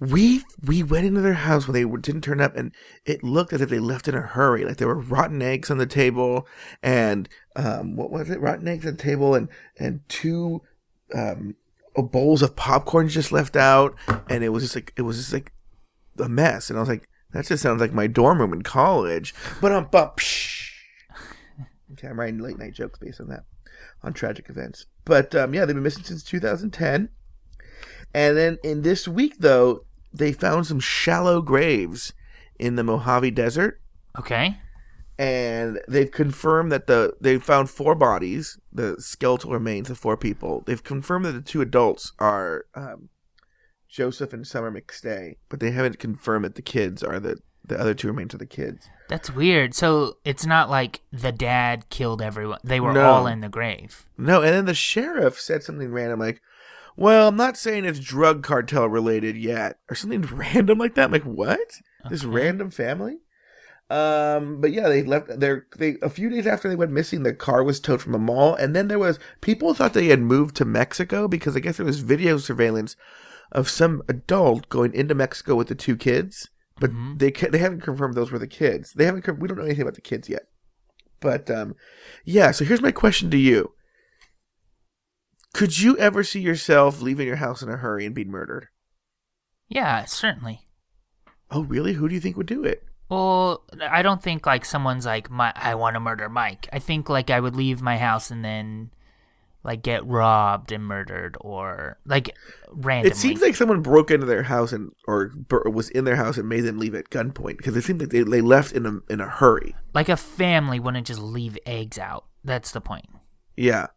we 0.00 0.42
we 0.64 0.82
went 0.82 1.04
into 1.04 1.20
their 1.20 1.34
house 1.34 1.68
when 1.68 1.74
they 1.74 1.98
didn't 2.00 2.22
turn 2.22 2.40
up, 2.40 2.56
and 2.56 2.72
it 3.04 3.22
looked 3.22 3.52
as 3.52 3.60
if 3.60 3.68
they 3.68 3.78
left 3.78 4.08
in 4.08 4.14
a 4.14 4.22
hurry. 4.22 4.64
Like 4.64 4.78
there 4.78 4.88
were 4.88 4.98
rotten 4.98 5.42
eggs 5.42 5.70
on 5.70 5.76
the 5.76 5.86
table, 5.86 6.46
and 6.82 7.28
um, 7.56 7.96
what 7.96 8.10
was 8.10 8.30
it? 8.30 8.40
Rotten 8.40 8.66
eggs 8.66 8.86
on 8.86 8.96
the 8.96 9.02
table, 9.02 9.34
and 9.34 9.48
and 9.78 10.00
two 10.08 10.62
um 11.14 11.56
bowls 11.96 12.40
of 12.40 12.56
popcorn 12.56 13.08
just 13.08 13.32
left 13.32 13.56
out, 13.56 13.94
and 14.30 14.42
it 14.42 14.48
was 14.48 14.62
just 14.62 14.74
like 14.74 14.94
it 14.96 15.02
was 15.02 15.18
just 15.18 15.34
like 15.34 15.52
a 16.18 16.28
mess. 16.28 16.70
And 16.70 16.78
I 16.78 16.80
was 16.80 16.88
like, 16.88 17.06
that 17.32 17.46
just 17.46 17.62
sounds 17.62 17.82
like 17.82 17.92
my 17.92 18.06
dorm 18.06 18.38
room 18.40 18.54
in 18.54 18.62
college. 18.62 19.34
But 19.60 19.72
um, 19.72 19.88
but 19.90 20.16
psh. 20.16 20.49
Okay, 21.92 22.08
I'm 22.08 22.18
writing 22.18 22.38
late 22.40 22.58
night 22.58 22.74
jokes 22.74 22.98
based 22.98 23.20
on 23.20 23.28
that, 23.28 23.44
on 24.02 24.12
tragic 24.12 24.48
events. 24.48 24.86
But 25.04 25.34
um, 25.34 25.54
yeah, 25.54 25.64
they've 25.64 25.74
been 25.74 25.82
missing 25.82 26.04
since 26.04 26.22
2010. 26.22 27.08
And 28.12 28.36
then 28.36 28.58
in 28.64 28.82
this 28.82 29.06
week, 29.06 29.36
though, 29.38 29.84
they 30.12 30.32
found 30.32 30.66
some 30.66 30.80
shallow 30.80 31.40
graves 31.42 32.12
in 32.58 32.76
the 32.76 32.82
Mojave 32.84 33.30
Desert. 33.32 33.80
Okay. 34.18 34.56
and 35.18 35.80
they've 35.86 36.10
confirmed 36.10 36.72
that 36.72 36.86
the 36.86 37.14
they 37.20 37.38
found 37.38 37.70
four 37.70 37.94
bodies, 37.94 38.58
the 38.72 38.96
skeletal 38.98 39.52
remains 39.52 39.88
of 39.90 39.98
four 39.98 40.16
people. 40.16 40.62
They've 40.66 40.82
confirmed 40.82 41.26
that 41.26 41.32
the 41.32 41.42
two 41.42 41.60
adults 41.60 42.12
are 42.18 42.64
um, 42.74 43.08
Joseph 43.88 44.32
and 44.32 44.46
Summer 44.46 44.72
McStay, 44.72 45.36
but 45.48 45.60
they 45.60 45.70
haven't 45.72 45.98
confirmed 45.98 46.44
that 46.46 46.54
the 46.54 46.62
kids 46.62 47.02
are 47.02 47.20
the 47.20 47.36
the 47.70 47.80
other 47.80 47.94
two 47.94 48.08
remains 48.08 48.34
of 48.34 48.40
the 48.40 48.46
kids. 48.46 48.88
That's 49.08 49.30
weird. 49.30 49.74
So 49.74 50.18
it's 50.24 50.44
not 50.46 50.68
like 50.70 51.00
the 51.10 51.32
dad 51.32 51.88
killed 51.88 52.20
everyone. 52.22 52.58
They 52.62 52.78
were 52.80 52.92
No. 52.92 53.06
all 53.06 53.26
in 53.26 53.40
the 53.40 53.48
grave. 53.48 54.04
No, 54.18 54.42
and 54.42 54.52
then 54.54 54.66
the 54.66 54.74
sheriff 54.74 55.40
said 55.40 55.62
something 55.62 55.90
random 55.90 56.20
like, 56.20 56.40
"Well, 56.96 57.28
I'm 57.28 57.36
not 57.36 57.56
saying 57.56 57.84
it's 57.86 57.98
drug 57.98 58.42
cartel 58.42 58.86
related 58.86 59.36
yet," 59.36 59.78
or 59.90 59.94
something 59.96 60.20
random 60.32 60.78
like 60.78 60.94
that. 60.94 61.06
I'm 61.06 61.12
like, 61.12 61.22
what? 61.24 61.80
This 62.10 62.24
Okay. 62.24 62.32
random 62.34 62.70
family? 62.70 63.18
Um, 63.88 64.60
but 64.60 64.70
yeah, 64.70 64.88
they 64.88 65.02
left. 65.02 65.40
There, 65.40 65.66
they 65.76 65.96
a 66.00 66.08
few 66.10 66.30
days 66.30 66.46
after 66.46 66.68
they 66.68 66.76
went 66.76 66.92
missing, 66.92 67.24
the 67.24 67.34
car 67.34 67.64
was 67.64 67.80
towed 67.80 68.00
from 68.00 68.14
a 68.14 68.18
mall, 68.20 68.54
and 68.54 68.76
then 68.76 68.86
there 68.86 69.00
was 69.00 69.18
people 69.40 69.74
thought 69.74 69.94
they 69.94 70.06
had 70.06 70.20
moved 70.20 70.54
to 70.56 70.64
Mexico 70.64 71.26
because 71.26 71.56
I 71.56 71.60
guess 71.60 71.78
there 71.78 71.86
was 71.86 71.98
video 71.98 72.38
surveillance 72.38 72.94
of 73.50 73.68
some 73.68 74.02
adult 74.08 74.68
going 74.68 74.94
into 74.94 75.14
Mexico 75.16 75.56
with 75.56 75.66
the 75.66 75.74
two 75.74 75.96
kids, 75.96 76.50
but 76.80 76.90
Mhm. 76.90 77.18
they 77.18 77.30
they 77.30 77.58
haven't 77.58 77.82
confirmed 77.82 78.14
those 78.14 78.32
were 78.32 78.38
the 78.38 78.46
kids. 78.48 78.92
They 78.94 79.04
haven't. 79.04 79.38
We 79.38 79.46
don't 79.46 79.58
know 79.58 79.64
anything 79.64 79.82
about 79.82 79.94
the 79.94 80.00
kids 80.00 80.28
yet. 80.28 80.48
But 81.20 81.50
um, 81.50 81.76
yeah. 82.24 82.50
So 82.50 82.64
here's 82.64 82.80
my 82.82 82.92
question 82.92 83.30
to 83.30 83.36
you: 83.36 83.74
Could 85.52 85.78
you 85.78 85.96
ever 85.98 86.24
see 86.24 86.40
yourself 86.40 87.00
leaving 87.00 87.26
your 87.26 87.36
house 87.36 87.62
in 87.62 87.68
a 87.68 87.76
hurry 87.76 88.06
and 88.06 88.14
being 88.14 88.30
murdered? 88.30 88.68
Yeah, 89.68 90.04
certainly. 90.04 90.66
Oh, 91.50 91.62
really? 91.62 91.94
Who 91.94 92.08
do 92.08 92.14
you 92.14 92.20
think 92.20 92.36
would 92.36 92.46
do 92.46 92.64
it? 92.64 92.84
Well, 93.08 93.64
I 93.80 94.02
don't 94.02 94.22
think 94.22 94.46
like 94.46 94.64
someone's 94.64 95.04
like 95.06 95.28
my 95.30 95.52
I 95.56 95.74
want 95.74 95.94
to 95.94 96.00
murder 96.00 96.28
Mike. 96.28 96.68
I 96.72 96.78
think 96.78 97.08
like 97.08 97.28
I 97.30 97.40
would 97.40 97.56
leave 97.56 97.82
my 97.82 97.98
house 97.98 98.30
and 98.30 98.44
then 98.44 98.90
like 99.62 99.82
get 99.82 100.06
robbed 100.06 100.72
and 100.72 100.84
murdered 100.84 101.36
or 101.40 101.98
like 102.06 102.34
randomly. 102.70 103.10
It 103.10 103.16
seems 103.16 103.40
like 103.40 103.54
someone 103.54 103.82
broke 103.82 104.10
into 104.10 104.26
their 104.26 104.44
house 104.44 104.72
and 104.72 104.92
or 105.06 105.32
was 105.66 105.90
in 105.90 106.04
their 106.04 106.16
house 106.16 106.38
and 106.38 106.48
made 106.48 106.62
them 106.62 106.78
leave 106.78 106.94
at 106.94 107.10
gunpoint 107.10 107.58
because 107.58 107.76
it 107.76 107.82
seemed 107.82 108.00
like 108.00 108.10
they, 108.10 108.22
they 108.22 108.40
left 108.40 108.72
in 108.72 108.86
a 108.86 109.00
in 109.12 109.20
a 109.20 109.28
hurry. 109.28 109.74
like 109.92 110.08
a 110.08 110.16
family 110.16 110.80
wouldn't 110.80 111.06
just 111.06 111.20
leave 111.20 111.58
eggs 111.66 111.98
out. 111.98 112.24
That's 112.42 112.72
the 112.72 112.80
point. 112.80 113.06
Yeah. 113.56 113.88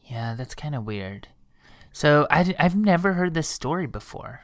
Yeah, 0.00 0.34
that's 0.36 0.54
kind 0.54 0.74
of 0.74 0.84
weird. 0.84 1.28
So 1.92 2.26
I 2.30 2.54
I've 2.58 2.76
never 2.76 3.12
heard 3.14 3.34
this 3.34 3.48
story 3.48 3.86
before. 3.86 4.42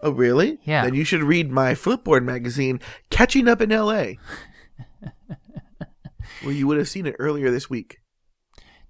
Oh, 0.00 0.12
really? 0.12 0.60
Yeah. 0.62 0.84
Then 0.84 0.94
you 0.94 1.04
should 1.04 1.22
read 1.22 1.50
my 1.50 1.72
Flipboard 1.74 2.22
magazine, 2.24 2.80
Catching 3.10 3.48
Up 3.48 3.60
in 3.60 3.72
L.A. 3.72 4.16
well, 6.44 6.52
you 6.52 6.68
would 6.68 6.78
have 6.78 6.88
seen 6.88 7.06
it 7.06 7.16
earlier 7.18 7.50
this 7.50 7.68
week. 7.68 7.98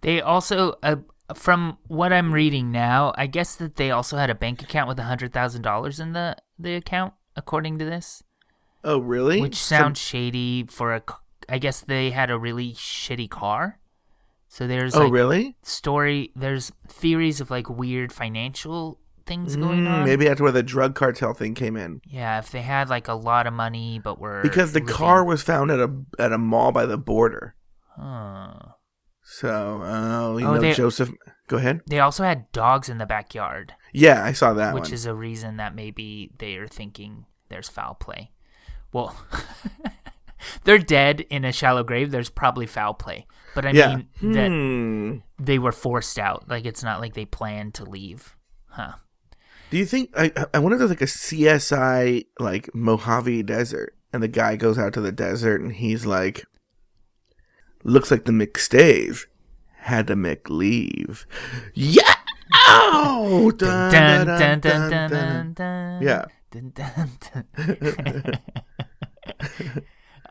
They 0.01 0.21
also, 0.21 0.75
uh, 0.83 0.97
from 1.35 1.79
what 1.89 2.13
I'm 2.13 2.33
reading 2.33 2.71
now, 2.71 3.13
I 3.17 3.27
guess 3.27 3.57
that 3.57 3.77
they 3.77 3.91
also 3.91 4.17
had 4.17 4.31
a 4.31 4.35
bank 4.35 4.63
account 4.63 4.89
with 4.89 4.99
a 4.99 5.05
hundred 5.05 5.33
thousand 5.33 5.63
dollars 5.63 5.99
in 6.01 6.13
the 6.13 6.37
the 6.59 6.75
account, 6.75 7.15
according 7.37 7.79
to 7.79 7.85
this, 7.85 8.23
Oh, 8.85 8.99
really? 8.99 9.41
which 9.41 9.57
sounds 9.57 9.99
shady 10.01 10.65
for 10.69 10.95
a. 10.95 11.03
I 11.49 11.59
guess 11.59 11.81
they 11.81 12.11
had 12.11 12.31
a 12.31 12.39
really 12.39 12.73
shitty 12.75 13.29
car. 13.31 13.79
So 14.49 14.67
there's 14.67 14.95
oh, 14.95 15.05
like 15.05 15.13
really? 15.13 15.57
story. 15.63 16.31
There's 16.37 16.73
theories 16.89 17.41
of 17.41 17.51
like 17.51 17.69
weird 17.69 18.13
financial 18.13 18.99
things 19.27 19.57
going 19.57 19.85
Mm, 19.85 19.91
on. 19.91 20.05
Maybe 20.07 20.27
that's 20.27 20.41
where 20.41 20.53
the 20.53 20.63
drug 20.63 20.95
cartel 20.95 21.35
thing 21.35 21.55
came 21.55 21.77
in. 21.77 22.01
Yeah, 22.07 22.39
if 22.39 22.51
they 22.51 22.63
had 22.63 22.89
like 22.89 23.09
a 23.09 23.15
lot 23.15 23.47
of 23.47 23.53
money, 23.53 24.01
but 24.03 24.19
were 24.19 24.41
Because 24.43 24.73
the 24.73 24.81
living- 24.81 24.95
car 24.95 25.23
was 25.25 25.43
found 25.43 25.71
at 25.71 25.81
a 25.81 25.91
at 26.19 26.33
a 26.33 26.39
mall 26.39 26.73
by 26.73 26.87
the 26.87 26.97
border. 26.97 27.55
Huh. 27.97 28.55
So, 29.31 29.81
oh, 29.85 30.39
you 30.39 30.47
Oh, 30.47 30.55
know, 30.55 30.61
they- 30.61 30.73
Joseph. 30.73 31.11
Go 31.49 31.59
ahead. 31.59 31.81
They 31.87 32.01
also 32.01 32.25
had 32.25 32.51
dogs 32.53 32.89
in 32.89 32.99
the 32.99 33.07
backyard. 33.07 33.75
Yeah, 33.93 34.25
I 34.25 34.33
saw 34.33 34.53
that 34.55 34.75
which 34.75 34.85
one. 34.85 34.93
is 34.93 35.07
a 35.07 35.15
reason 35.15 35.57
that 35.59 35.75
maybe 35.75 36.31
they 36.39 36.57
are 36.57 36.67
thinking 36.69 37.27
there's 37.49 37.69
foul 37.69 37.95
play. 37.95 38.33
Well, 38.93 39.15
they're 40.65 40.79
dead 40.79 41.21
in 41.31 41.45
a 41.45 41.53
shallow 41.53 41.83
grave. 41.85 42.11
There's 42.11 42.31
probably 42.31 42.67
foul 42.67 42.95
play, 42.95 43.27
but 43.55 43.65
I 43.67 43.71
yeah. 43.71 43.97
mean 43.97 44.35
that 44.35 44.49
Hmm. 44.49 45.17
they 45.43 45.59
were 45.59 45.73
forced 45.73 46.19
out. 46.19 46.49
Like 46.49 46.65
it's 46.67 46.83
not 46.83 47.01
like 47.01 47.15
they 47.15 47.25
planned 47.25 47.75
to 47.75 47.85
leave, 47.85 48.37
huh? 48.69 48.93
Do 49.71 49.77
you 49.79 49.85
think 49.87 50.11
I 50.17 50.33
I 50.55 50.59
wonder 50.59 50.77
if 50.77 50.79
there's 50.81 50.91
like 50.91 51.03
a 51.03 51.05
CSI 51.07 52.27
like 52.39 52.75
Mojave 52.75 53.43
Desert 53.45 53.95
and 54.13 54.23
the 54.23 54.29
guy 54.29 54.57
goes 54.57 54.79
out 54.79 54.93
to 54.95 55.01
the 55.01 55.13
desert 55.13 55.61
and 55.61 55.73
he's 55.73 56.07
like 56.07 56.45
looks 57.85 58.11
like 58.11 58.25
the 58.25 58.33
McStays 58.33 59.27
had 59.79 60.07
to. 60.09 61.25
Yeah. 61.75 62.15
Dun, 62.69 64.27
Dun, 64.27 64.61
dun, 64.61 65.11
dun, 65.11 65.53
dun. 65.55 66.03
Yeah. 66.03 66.25
Dun, 66.51 66.73
dun. 66.75 68.41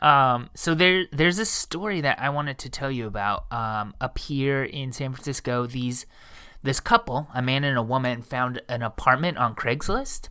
um, 0.00 0.50
so 0.54 0.74
there, 0.74 1.06
there's 1.12 1.38
a 1.38 1.44
story 1.44 2.00
that 2.00 2.18
I 2.20 2.30
wanted 2.30 2.58
to 2.58 2.70
tell 2.70 2.90
you 2.90 3.06
about. 3.06 3.50
Um, 3.52 3.94
up 4.00 4.18
here 4.18 4.64
in 4.64 4.92
San 4.92 5.12
Francisco, 5.12 5.66
these, 5.66 6.06
this 6.62 6.80
couple, 6.80 7.28
a 7.34 7.42
man 7.42 7.64
and 7.64 7.78
a 7.78 7.82
woman, 7.82 8.22
found 8.22 8.62
an 8.68 8.82
apartment 8.82 9.38
on 9.38 9.54
Craigslist, 9.54 10.28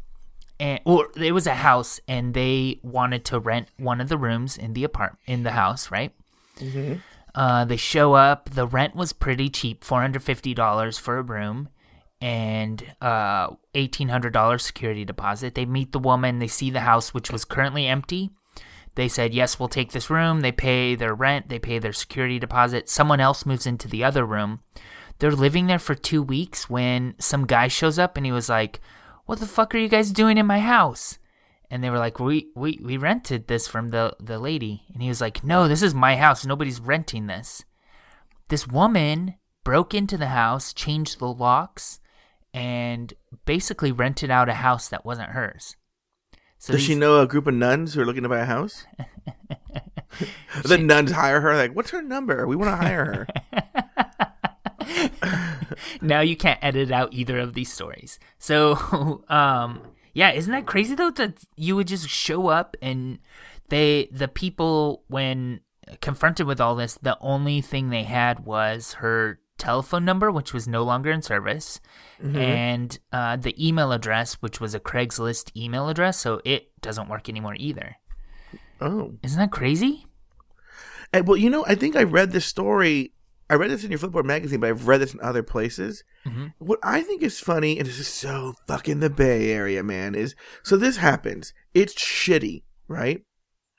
and 0.59 0.80
or 0.86 1.09
it 1.15 1.32
was 1.34 1.47
a 1.47 1.55
house, 1.55 1.99
and 2.07 2.34
they 2.34 2.80
wanted 2.84 3.24
to 3.26 3.39
rent 3.39 3.70
one 3.78 4.01
of 4.01 4.09
the 4.09 4.18
rooms 4.18 4.57
in 4.57 4.74
the 4.74 4.84
apart 4.84 5.18
in 5.26 5.43
the 5.43 5.51
house, 5.51 5.91
right? 5.91 6.13
Uh, 7.36 7.66
they 7.66 7.78
show 7.78 8.14
up. 8.14 8.49
The 8.49 8.66
rent 8.66 8.95
was 8.95 9.14
pretty 9.14 9.49
cheap, 9.49 9.84
four 9.84 10.01
hundred 10.01 10.24
fifty 10.24 10.53
dollars 10.53 10.97
for 10.97 11.18
a 11.18 11.22
room, 11.22 11.70
and 12.20 12.84
uh, 13.01 13.49
eighteen 13.76 14.10
hundred 14.10 14.34
dollars 14.34 14.66
security 14.66 15.05
deposit. 15.05 15.53
They 15.53 15.66
meet 15.66 15.91
the 15.91 15.99
woman. 15.99 16.39
They 16.39 16.47
see 16.47 16.72
the 16.72 16.80
house, 16.82 17.14
which 17.14 17.32
was 17.32 17.45
currently 17.45 17.86
empty. 17.86 18.32
They 18.95 19.08
said, 19.08 19.36
"Yes, 19.36 19.60
we'll 19.60 19.70
take 19.70 19.91
this 19.91 20.10
room." 20.10 20.41
They 20.41 20.51
pay 20.51 20.95
their 20.95 21.14
rent. 21.14 21.49
They 21.49 21.60
pay 21.60 21.78
their 21.78 21.93
security 21.93 22.39
deposit. 22.39 22.89
Someone 22.89 23.20
else 23.20 23.45
moves 23.45 23.68
into 23.68 23.88
the 23.88 24.03
other 24.03 24.26
room. 24.26 24.62
They're 25.20 25.32
living 25.32 25.68
there 25.68 25.80
for 25.80 25.93
two 25.93 26.24
weeks 26.24 26.70
when 26.70 27.14
some 27.20 27.45
guy 27.45 27.68
shows 27.68 27.99
up 27.99 28.18
and 28.18 28.26
he 28.26 28.32
was 28.32 28.49
like, 28.49 28.82
"What 29.28 29.39
the 29.39 29.45
fuck 29.45 29.76
are 29.76 29.78
you 29.78 29.88
guys 29.88 30.12
doing 30.12 30.39
in 30.39 30.47
my 30.47 30.60
house?" 30.60 31.20
And 31.70 31.84
they 31.84 31.89
were 31.89 31.97
like, 31.97 32.20
"We 32.20 32.49
we 32.55 32.80
we 32.82 32.97
rented 32.97 33.47
this 33.47 33.68
from 33.68 33.89
the 33.89 34.15
the 34.20 34.39
lady," 34.39 34.84
and 34.93 35.01
he 35.01 35.09
was 35.09 35.22
like, 35.22 35.43
"No, 35.43 35.68
this 35.68 35.82
is 35.82 35.93
my 35.93 36.15
house. 36.15 36.45
Nobody's 36.45 36.80
renting 36.80 37.28
this." 37.28 37.63
This 38.49 38.68
woman 38.68 39.36
broke 39.63 39.93
into 39.93 40.18
the 40.18 40.28
house, 40.28 40.74
changed 40.74 41.20
the 41.20 41.28
locks, 41.28 41.99
and 42.53 43.13
basically 43.45 43.91
rented 43.91 44.32
out 44.32 44.49
a 44.49 44.53
house 44.53 44.88
that 44.88 45.05
wasn't 45.05 45.32
hers. 45.32 45.76
So 46.57 46.74
Does 46.74 46.82
she 46.82 46.95
know 46.95 47.20
a 47.20 47.28
group 47.28 47.45
of 47.45 47.53
nuns 47.53 47.93
who 47.93 48.01
are 48.01 48.05
looking 48.05 48.24
to 48.24 48.30
buy 48.30 48.39
a 48.39 48.45
house? 48.45 48.86
the 50.63 50.78
nuns 50.78 51.11
hire 51.11 51.41
her. 51.41 51.55
Like, 51.55 51.76
what's 51.76 51.91
her 51.91 52.01
number? 52.01 52.47
We 52.47 52.55
want 52.55 52.72
to 52.72 52.78
hire 52.78 53.05
her. 53.05 53.28
now 56.01 56.22
you 56.22 56.36
can't 56.36 56.59
edit 56.61 56.91
out 56.91 57.13
either 57.13 57.39
of 57.39 57.53
these 57.53 57.72
stories. 57.72 58.20
So, 58.39 59.24
um, 59.30 59.82
yeah, 60.18 60.32
isn't 60.32 60.51
that 60.51 60.65
crazy 60.65 60.95
though 60.95 61.11
that 61.11 61.43
you 61.55 61.76
would 61.76 61.88
just 61.88 62.09
show 62.09 62.47
up 62.47 62.76
and 62.82 63.20
they, 63.70 64.09
the 64.11 64.28
people, 64.28 65.03
when 65.09 65.59
confronted 66.01 66.47
with 66.47 66.59
all 66.59 66.76
this, 66.76 66.97
the 66.99 67.20
only 67.22 67.61
thing 67.61 67.89
they 67.89 68.01
had 68.01 68.43
was 68.43 68.93
her 68.93 69.39
telephone 69.59 70.05
number, 70.05 70.32
which 70.32 70.53
was 70.53 70.68
no 70.68 70.82
longer 70.82 71.11
in 71.11 71.22
service, 71.22 71.80
and 72.20 72.97
uh, 73.13 73.36
the 73.36 73.53
email 73.63 73.91
address, 73.91 74.34
which 74.41 74.59
was 74.59 74.74
a 74.74 74.80
Craigslist 74.80 75.55
email 75.55 75.88
address, 75.88 76.18
so 76.18 76.41
it 76.43 76.72
doesn't 76.82 77.09
work 77.09 77.30
anymore 77.30 77.55
either. 77.59 77.97
Oh. 78.82 79.13
Isn't 79.22 79.39
that 79.39 79.51
crazy? 79.51 80.07
And, 81.13 81.28
well, 81.28 81.38
you 81.38 81.51
know, 81.51 81.63
I 81.68 81.76
think 81.76 81.95
I 81.95 82.03
read 82.03 82.32
this 82.32 82.45
story. 82.45 83.13
I 83.50 83.56
read 83.56 83.72
this 83.72 83.84
in 83.84 83.91
your 83.91 84.00
Flipboard 84.00 84.26
magazine, 84.26 84.60
but 84.60 84.70
I've 84.70 84.88
read 84.88 85.00
this 85.02 85.14
in 85.14 85.22
other 85.22 85.43
places. 85.43 86.04
Mhm. 86.26 86.54
What 86.58 86.80
I 86.84 87.02
think 87.02 87.22
is 87.24 87.39
funny, 87.39 87.78
and 87.80 87.88
this 87.88 88.00
is 88.00 88.08
so 88.08 88.56
fucking 88.68 89.00
the 89.00 89.10
Bay 89.10 89.52
Area, 89.52 89.84
man, 89.84 90.16
is 90.16 90.36
so 90.64 90.76
this 90.78 90.98
happens. 90.98 91.54
It's 91.74 91.93
shitty, 91.93 92.64
right? 92.88 93.24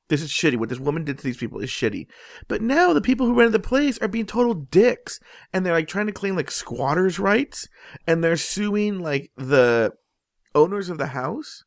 This 0.08 0.22
is 0.22 0.30
shitty. 0.30 0.56
What 0.56 0.70
this 0.70 0.78
woman 0.78 1.04
did 1.04 1.18
to 1.18 1.24
these 1.24 1.36
people 1.36 1.60
is 1.60 1.68
shitty. 1.68 2.06
But 2.48 2.62
now 2.62 2.94
the 2.94 3.02
people 3.02 3.26
who 3.26 3.34
rented 3.34 3.52
the 3.52 3.58
place 3.68 3.98
are 3.98 4.08
being 4.08 4.24
total 4.24 4.54
dicks, 4.54 5.20
and 5.52 5.66
they're 5.66 5.74
like 5.74 5.86
trying 5.88 6.06
to 6.06 6.12
claim 6.12 6.34
like 6.34 6.50
squatters' 6.50 7.18
rights, 7.18 7.68
and 8.06 8.24
they're 8.24 8.38
suing 8.38 9.00
like 9.00 9.30
the 9.36 9.92
owners 10.54 10.88
of 10.88 10.96
the 10.96 11.08
house 11.08 11.64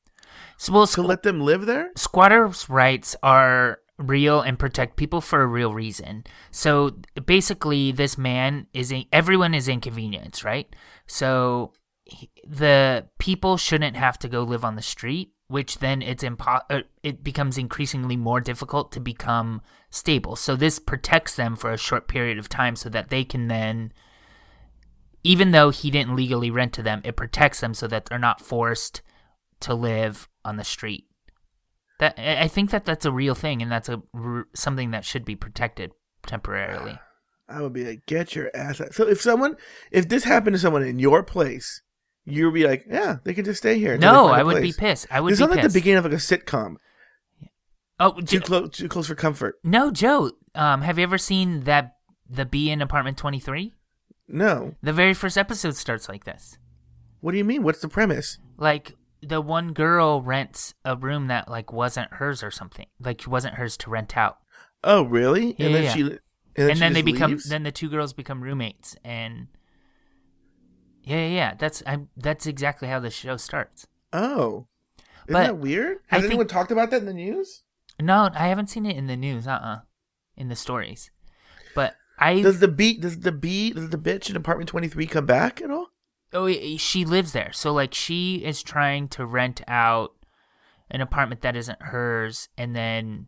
So, 0.57 0.73
well, 0.73 0.87
to 0.87 1.01
let 1.03 1.21
them 1.21 1.39
live 1.41 1.67
there. 1.67 1.91
squatters' 1.95 2.67
rights 2.67 3.15
are 3.21 3.77
real 4.01 4.41
and 4.41 4.59
protect 4.59 4.97
people 4.97 5.21
for 5.21 5.41
a 5.41 5.47
real 5.47 5.73
reason. 5.73 6.23
So 6.51 6.97
basically, 7.25 7.91
this 7.91 8.17
man 8.17 8.67
is 8.73 8.91
in, 8.91 9.05
everyone 9.11 9.53
is 9.53 9.67
inconvenienced, 9.67 10.43
right? 10.43 10.73
So 11.07 11.73
he- 12.03 12.29
the 12.45 13.07
people 13.19 13.57
shouldn't 13.57 13.95
have 13.95 14.17
to 14.19 14.29
go 14.29 14.43
live 14.43 14.65
on 14.65 14.75
the 14.75 14.81
street 14.81 15.31
which 15.51 15.79
then 15.79 16.01
it's 16.01 16.23
impo- 16.23 16.61
uh, 16.69 16.81
it 17.03 17.25
becomes 17.25 17.57
increasingly 17.57 18.15
more 18.15 18.39
difficult 18.39 18.89
to 18.93 19.01
become 19.01 19.61
stable. 19.89 20.37
So 20.37 20.55
this 20.55 20.79
protects 20.79 21.35
them 21.35 21.57
for 21.57 21.71
a 21.71 21.77
short 21.77 22.07
period 22.07 22.37
of 22.37 22.47
time 22.47 22.77
so 22.77 22.87
that 22.87 23.09
they 23.09 23.25
can 23.25 23.49
then 23.49 23.91
even 25.23 25.51
though 25.51 25.69
he 25.69 25.91
didn't 25.91 26.15
legally 26.15 26.49
rent 26.49 26.73
to 26.73 26.81
them, 26.81 27.01
it 27.03 27.17
protects 27.17 27.59
them 27.59 27.73
so 27.73 27.85
that 27.87 28.05
they're 28.05 28.17
not 28.17 28.41
forced 28.41 29.01
to 29.59 29.75
live 29.75 30.27
on 30.43 30.55
the 30.55 30.63
street. 30.63 31.05
That 32.01 32.17
I 32.17 32.47
think 32.47 32.71
that 32.71 32.83
that's 32.83 33.05
a 33.05 33.11
real 33.11 33.35
thing 33.35 33.61
and 33.61 33.71
that's 33.71 33.87
a 33.87 34.01
something 34.55 34.89
that 34.89 35.05
should 35.05 35.23
be 35.23 35.35
protected 35.35 35.91
temporarily. 36.25 36.97
I 37.47 37.61
would 37.61 37.73
be 37.73 37.85
like, 37.85 38.07
get 38.07 38.33
your 38.33 38.49
ass 38.55 38.81
out. 38.81 38.95
So 38.95 39.07
if 39.07 39.21
someone, 39.21 39.55
if 39.91 40.09
this 40.09 40.23
happened 40.23 40.55
to 40.55 40.59
someone 40.59 40.81
in 40.83 40.97
your 40.97 41.21
place, 41.21 41.83
you'd 42.25 42.55
be 42.55 42.65
like, 42.65 42.85
yeah, 42.89 43.17
they 43.23 43.35
can 43.35 43.45
just 43.45 43.59
stay 43.59 43.77
here. 43.77 43.99
No, 43.99 44.29
I 44.29 44.41
would 44.41 44.63
be 44.63 44.73
pissed. 44.73 45.05
I 45.11 45.21
would 45.21 45.29
be 45.29 45.31
pissed. 45.33 45.41
This 45.41 45.47
be 45.47 45.55
like 45.61 45.71
the 45.71 45.79
beginning 45.79 45.99
of 45.99 46.05
like 46.05 46.13
a 46.13 46.15
sitcom. 46.15 46.77
oh, 47.99 48.19
Too 48.19 48.41
close, 48.41 48.71
too 48.71 48.87
close 48.87 49.05
for 49.05 49.15
comfort. 49.15 49.59
no, 49.63 49.91
Joe. 49.91 50.31
Um, 50.55 50.81
have 50.81 50.97
you 50.97 51.03
ever 51.03 51.19
seen 51.19 51.61
that 51.65 51.97
the 52.27 52.45
bee 52.45 52.71
in 52.71 52.81
apartment 52.81 53.17
twenty 53.17 53.39
three? 53.39 53.73
No. 54.27 54.73
The 54.81 54.91
very 54.91 55.13
first 55.13 55.37
episode 55.37 55.75
starts 55.75 56.09
like 56.09 56.23
this. 56.23 56.57
What 57.19 57.33
do 57.33 57.37
you 57.37 57.45
mean? 57.45 57.61
What's 57.61 57.81
the 57.81 57.89
premise? 57.89 58.39
Like 58.57 58.95
the 59.21 59.41
one 59.41 59.73
girl 59.73 60.21
rents 60.21 60.73
a 60.83 60.95
room 60.97 61.27
that 61.27 61.47
like 61.49 61.71
wasn't 61.71 62.13
hers 62.13 62.41
or 62.43 62.51
something. 62.51 62.87
Like 62.99 63.23
wasn't 63.27 63.55
hers 63.55 63.77
to 63.77 63.89
rent 63.89 64.17
out. 64.17 64.37
Oh, 64.83 65.03
really? 65.03 65.55
Yeah, 65.57 65.65
and 65.67 65.75
then 65.75 65.83
yeah. 65.83 65.93
she, 65.93 66.01
and 66.01 66.09
And 66.11 66.19
then, 66.69 66.79
then, 66.79 66.91
she 66.91 66.93
they 66.95 67.01
become 67.11 67.31
leaves? 67.31 67.43
then 67.49 67.63
the 67.63 67.71
two 67.71 67.89
girls 67.89 68.13
become 68.13 68.41
roommates 68.41 68.95
and 69.03 69.47
Yeah, 71.03 71.17
yeah, 71.17 71.27
yeah. 71.27 71.53
That's 71.57 71.83
I 71.85 71.99
that's 72.17 72.45
exactly 72.47 72.87
how 72.87 72.99
the 72.99 73.09
show 73.11 73.37
starts. 73.37 73.87
Oh, 74.13 74.67
isn't 75.27 75.33
But 75.33 75.43
that 75.43 75.57
weird? 75.57 75.97
I 76.09 76.15
Has 76.15 76.21
think- 76.23 76.31
anyone 76.31 76.47
talked 76.47 76.71
about 76.71 76.89
that 76.91 77.01
in 77.01 77.05
the 77.05 77.13
news? 77.13 77.63
No, 77.99 78.29
I 78.33 78.47
haven't 78.47 78.67
seen 78.71 78.85
it 78.85 78.97
in 78.97 79.05
the 79.07 79.15
news, 79.15 79.45
uh-uh. 79.47 79.79
In 80.35 80.47
the 80.49 80.55
stories. 80.55 81.11
But 81.75 81.95
I 82.17 82.41
Does 82.41 82.59
the 82.59 82.67
beat 82.67 83.01
does 83.01 83.19
the 83.19 83.31
bee, 83.31 83.71
does 83.73 83.89
the 83.89 83.97
bitch 83.97 84.29
in 84.29 84.35
apartment 84.35 84.69
twenty 84.69 84.87
three 84.87 85.05
come 85.05 85.25
back 85.27 85.61
at 85.61 85.69
all? 85.69 85.87
Oh, 86.33 86.49
she 86.77 87.03
lives 87.05 87.33
there. 87.33 87.51
So 87.51 87.73
like 87.73 87.93
she 87.93 88.35
is 88.37 88.63
trying 88.63 89.07
to 89.09 89.25
rent 89.25 89.61
out 89.67 90.13
an 90.89 91.01
apartment 91.01 91.41
that 91.41 91.55
isn't 91.55 91.81
hers 91.81 92.47
and 92.57 92.75
then 92.75 93.27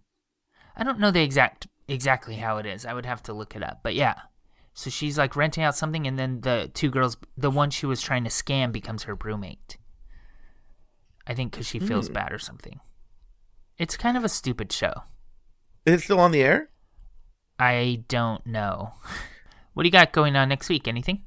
I 0.76 0.84
don't 0.84 1.00
know 1.00 1.12
the 1.12 1.22
exact 1.22 1.68
exactly 1.88 2.36
how 2.36 2.58
it 2.58 2.66
is. 2.66 2.86
I 2.86 2.94
would 2.94 3.06
have 3.06 3.22
to 3.24 3.34
look 3.34 3.56
it 3.56 3.64
up. 3.64 3.80
But 3.84 3.96
yeah. 3.96 4.16
So 4.74 4.90
she's 4.90 5.18
like 5.18 5.36
renting 5.36 5.64
out 5.64 5.76
something 5.76 6.08
and 6.08 6.18
then 6.18 6.42
the 6.42 6.72
two 6.74 6.90
girls 6.90 7.18
the 7.38 7.52
one 7.52 7.70
she 7.70 7.86
was 7.86 8.02
trying 8.02 8.24
to 8.24 8.30
scam 8.30 8.72
becomes 8.72 9.04
her 9.04 9.16
roommate. 9.16 9.78
I 11.28 11.34
think 11.34 11.54
cuz 11.54 11.68
she 11.68 11.80
feels 11.80 12.08
Hmm. 12.08 12.14
bad 12.14 12.32
or 12.34 12.40
something. 12.40 12.80
It's 13.78 13.98
kind 13.98 14.18
of 14.18 14.24
a 14.24 14.30
stupid 14.30 14.72
show. 14.72 14.94
Is 15.86 15.94
it 15.96 16.04
still 16.04 16.20
on 16.20 16.32
the 16.32 16.42
air? 16.42 16.70
I 17.60 18.04
don't 18.08 18.46
know. 18.46 18.94
What 19.74 19.84
do 19.84 19.88
you 19.88 19.92
got 19.92 20.12
going 20.12 20.36
on 20.36 20.50
next 20.50 20.70
week? 20.70 20.88
Anything? 20.88 21.24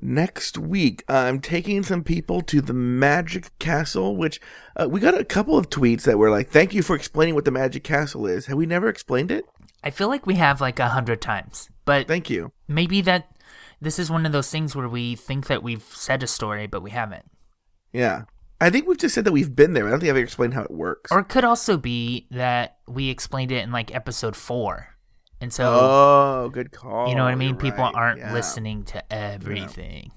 Next 0.00 0.58
week, 0.58 1.04
I'm 1.08 1.40
taking 1.40 1.82
some 1.82 2.02
people 2.02 2.42
to 2.42 2.60
the 2.60 2.72
Magic 2.72 3.56
Castle, 3.58 4.16
which 4.16 4.40
uh, 4.76 4.88
we 4.90 5.00
got 5.00 5.18
a 5.18 5.24
couple 5.24 5.56
of 5.56 5.70
tweets 5.70 6.02
that 6.02 6.18
were 6.18 6.30
like, 6.30 6.50
"Thank 6.50 6.74
you 6.74 6.82
for 6.82 6.96
explaining 6.96 7.34
what 7.34 7.44
the 7.44 7.50
Magic 7.50 7.84
Castle 7.84 8.26
is." 8.26 8.46
Have 8.46 8.56
we 8.58 8.66
never 8.66 8.88
explained 8.88 9.30
it? 9.30 9.44
I 9.84 9.90
feel 9.90 10.08
like 10.08 10.26
we 10.26 10.34
have 10.34 10.60
like 10.60 10.78
a 10.78 10.88
hundred 10.88 11.20
times, 11.20 11.68
but 11.84 12.08
Thank 12.08 12.28
you. 12.28 12.52
maybe 12.66 13.00
that 13.02 13.28
this 13.80 13.98
is 13.98 14.10
one 14.10 14.26
of 14.26 14.32
those 14.32 14.50
things 14.50 14.74
where 14.74 14.88
we 14.88 15.14
think 15.14 15.46
that 15.46 15.62
we've 15.62 15.82
said 15.82 16.22
a 16.22 16.26
story 16.26 16.66
but 16.66 16.80
we 16.82 16.90
haven't 16.90 17.24
Yeah, 17.92 18.22
I 18.60 18.70
think 18.70 18.88
we've 18.88 18.96
just 18.96 19.14
said 19.14 19.24
that 19.26 19.32
we've 19.32 19.54
been 19.54 19.74
there. 19.74 19.86
I 19.86 19.90
don't 19.90 20.00
think 20.00 20.10
I've 20.10 20.16
explained 20.16 20.54
how 20.54 20.62
it 20.62 20.70
works. 20.70 21.12
or 21.12 21.18
it 21.20 21.28
could 21.28 21.44
also 21.44 21.76
be 21.76 22.26
that 22.30 22.78
we 22.88 23.10
explained 23.10 23.52
it 23.52 23.62
in 23.62 23.72
like 23.72 23.94
episode 23.94 24.36
four 24.36 24.88
and 25.44 25.52
so 25.52 25.64
oh, 25.66 26.50
good 26.52 26.72
call. 26.72 27.08
you 27.08 27.14
know 27.14 27.24
what 27.24 27.32
i 27.32 27.36
mean 27.36 27.50
You're 27.50 27.58
people 27.58 27.84
right. 27.84 27.94
aren't 27.94 28.18
Yeah. 28.18 28.32
listening 28.32 28.82
to 28.84 29.12
everything 29.12 30.10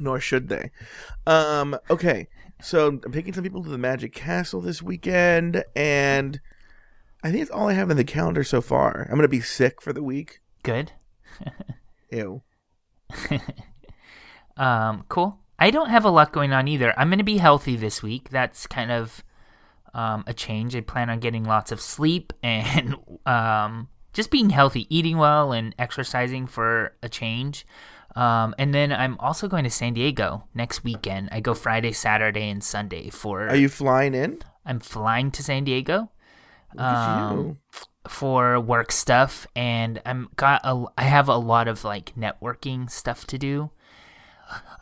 nor 0.00 0.18
should 0.18 0.48
they. 0.48 0.70
Um, 1.24 1.76
okay, 1.88 2.26
so 2.60 2.88
I'm 3.04 3.12
taking 3.12 3.32
some 3.32 3.44
people 3.44 3.62
to 3.62 3.68
the 3.70 3.78
Magic 3.78 4.12
Castle 4.12 4.60
this 4.60 4.82
weekend, 4.82 5.62
and 5.76 6.40
I 7.22 7.30
think 7.30 7.42
it's 7.42 7.50
all 7.52 7.68
I 7.68 7.74
have 7.74 7.90
in 7.92 7.96
the 7.96 8.02
calendar 8.02 8.42
so 8.42 8.60
far. 8.60 9.06
I'm 9.08 9.14
gonna 9.14 9.28
be 9.28 9.40
sick 9.40 9.80
for 9.80 9.92
the 9.92 10.02
week. 10.02 10.40
good 10.64 10.90
Ew. 12.10 12.42
um 14.56 15.04
cool 15.08 15.38
i 15.58 15.70
don't 15.70 15.90
have 15.90 16.04
a 16.04 16.10
lot 16.10 16.32
going 16.32 16.52
on 16.52 16.66
either 16.68 16.92
i'm 16.98 17.10
gonna 17.10 17.22
be 17.24 17.38
healthy 17.38 17.76
this 17.76 18.02
week 18.02 18.28
that's 18.30 18.66
kind 18.66 18.90
of 18.90 19.22
um, 19.94 20.24
a 20.26 20.34
change 20.34 20.74
i 20.74 20.80
plan 20.80 21.08
on 21.10 21.20
getting 21.20 21.44
lots 21.44 21.70
of 21.70 21.80
sleep 21.80 22.32
and 22.42 22.96
um, 23.26 23.88
just 24.14 24.30
being 24.30 24.50
healthy 24.50 24.86
eating 24.88 25.18
well 25.18 25.52
and 25.52 25.74
exercising 25.78 26.46
for 26.46 26.94
a 27.02 27.08
change 27.08 27.66
um, 28.16 28.54
and 28.58 28.72
then 28.72 28.92
i'm 28.92 29.18
also 29.18 29.48
going 29.48 29.64
to 29.64 29.70
san 29.70 29.92
diego 29.94 30.44
next 30.54 30.82
weekend 30.84 31.28
i 31.32 31.40
go 31.40 31.52
friday 31.52 31.92
saturday 31.92 32.48
and 32.48 32.64
sunday 32.64 33.10
for 33.10 33.48
Are 33.48 33.56
you 33.56 33.68
flying 33.68 34.14
in? 34.14 34.40
i'm 34.64 34.80
flying 34.80 35.30
to 35.32 35.42
san 35.42 35.64
diego 35.64 36.10
Um, 36.78 37.58
for 38.08 38.58
work 38.60 38.90
stuff 38.92 39.46
and 39.56 40.02
I'm 40.04 40.28
got 40.36 40.60
a 40.64 40.84
I 40.98 41.04
have 41.04 41.28
a 41.28 41.36
lot 41.36 41.68
of 41.68 41.84
like 41.84 42.12
networking 42.16 42.90
stuff 42.90 43.26
to 43.28 43.38
do. 43.38 43.70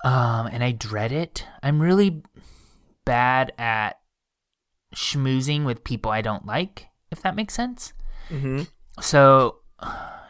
Um 0.03 0.47
and 0.51 0.65
I 0.65 0.73
dread 0.73 1.13
it. 1.13 1.47
I'm 1.63 1.81
really 1.81 2.23
bad 3.05 3.53
at 3.59 4.01
schmoozing 4.95 5.65
with 5.65 5.85
people 5.85 6.11
I 6.11 6.21
don't 6.23 6.47
like, 6.47 6.89
if 7.11 7.23
that 7.23 7.37
makes 7.37 7.55
sense. 7.55 7.93
Mm-hmm. 8.31 8.63
So 9.01 9.57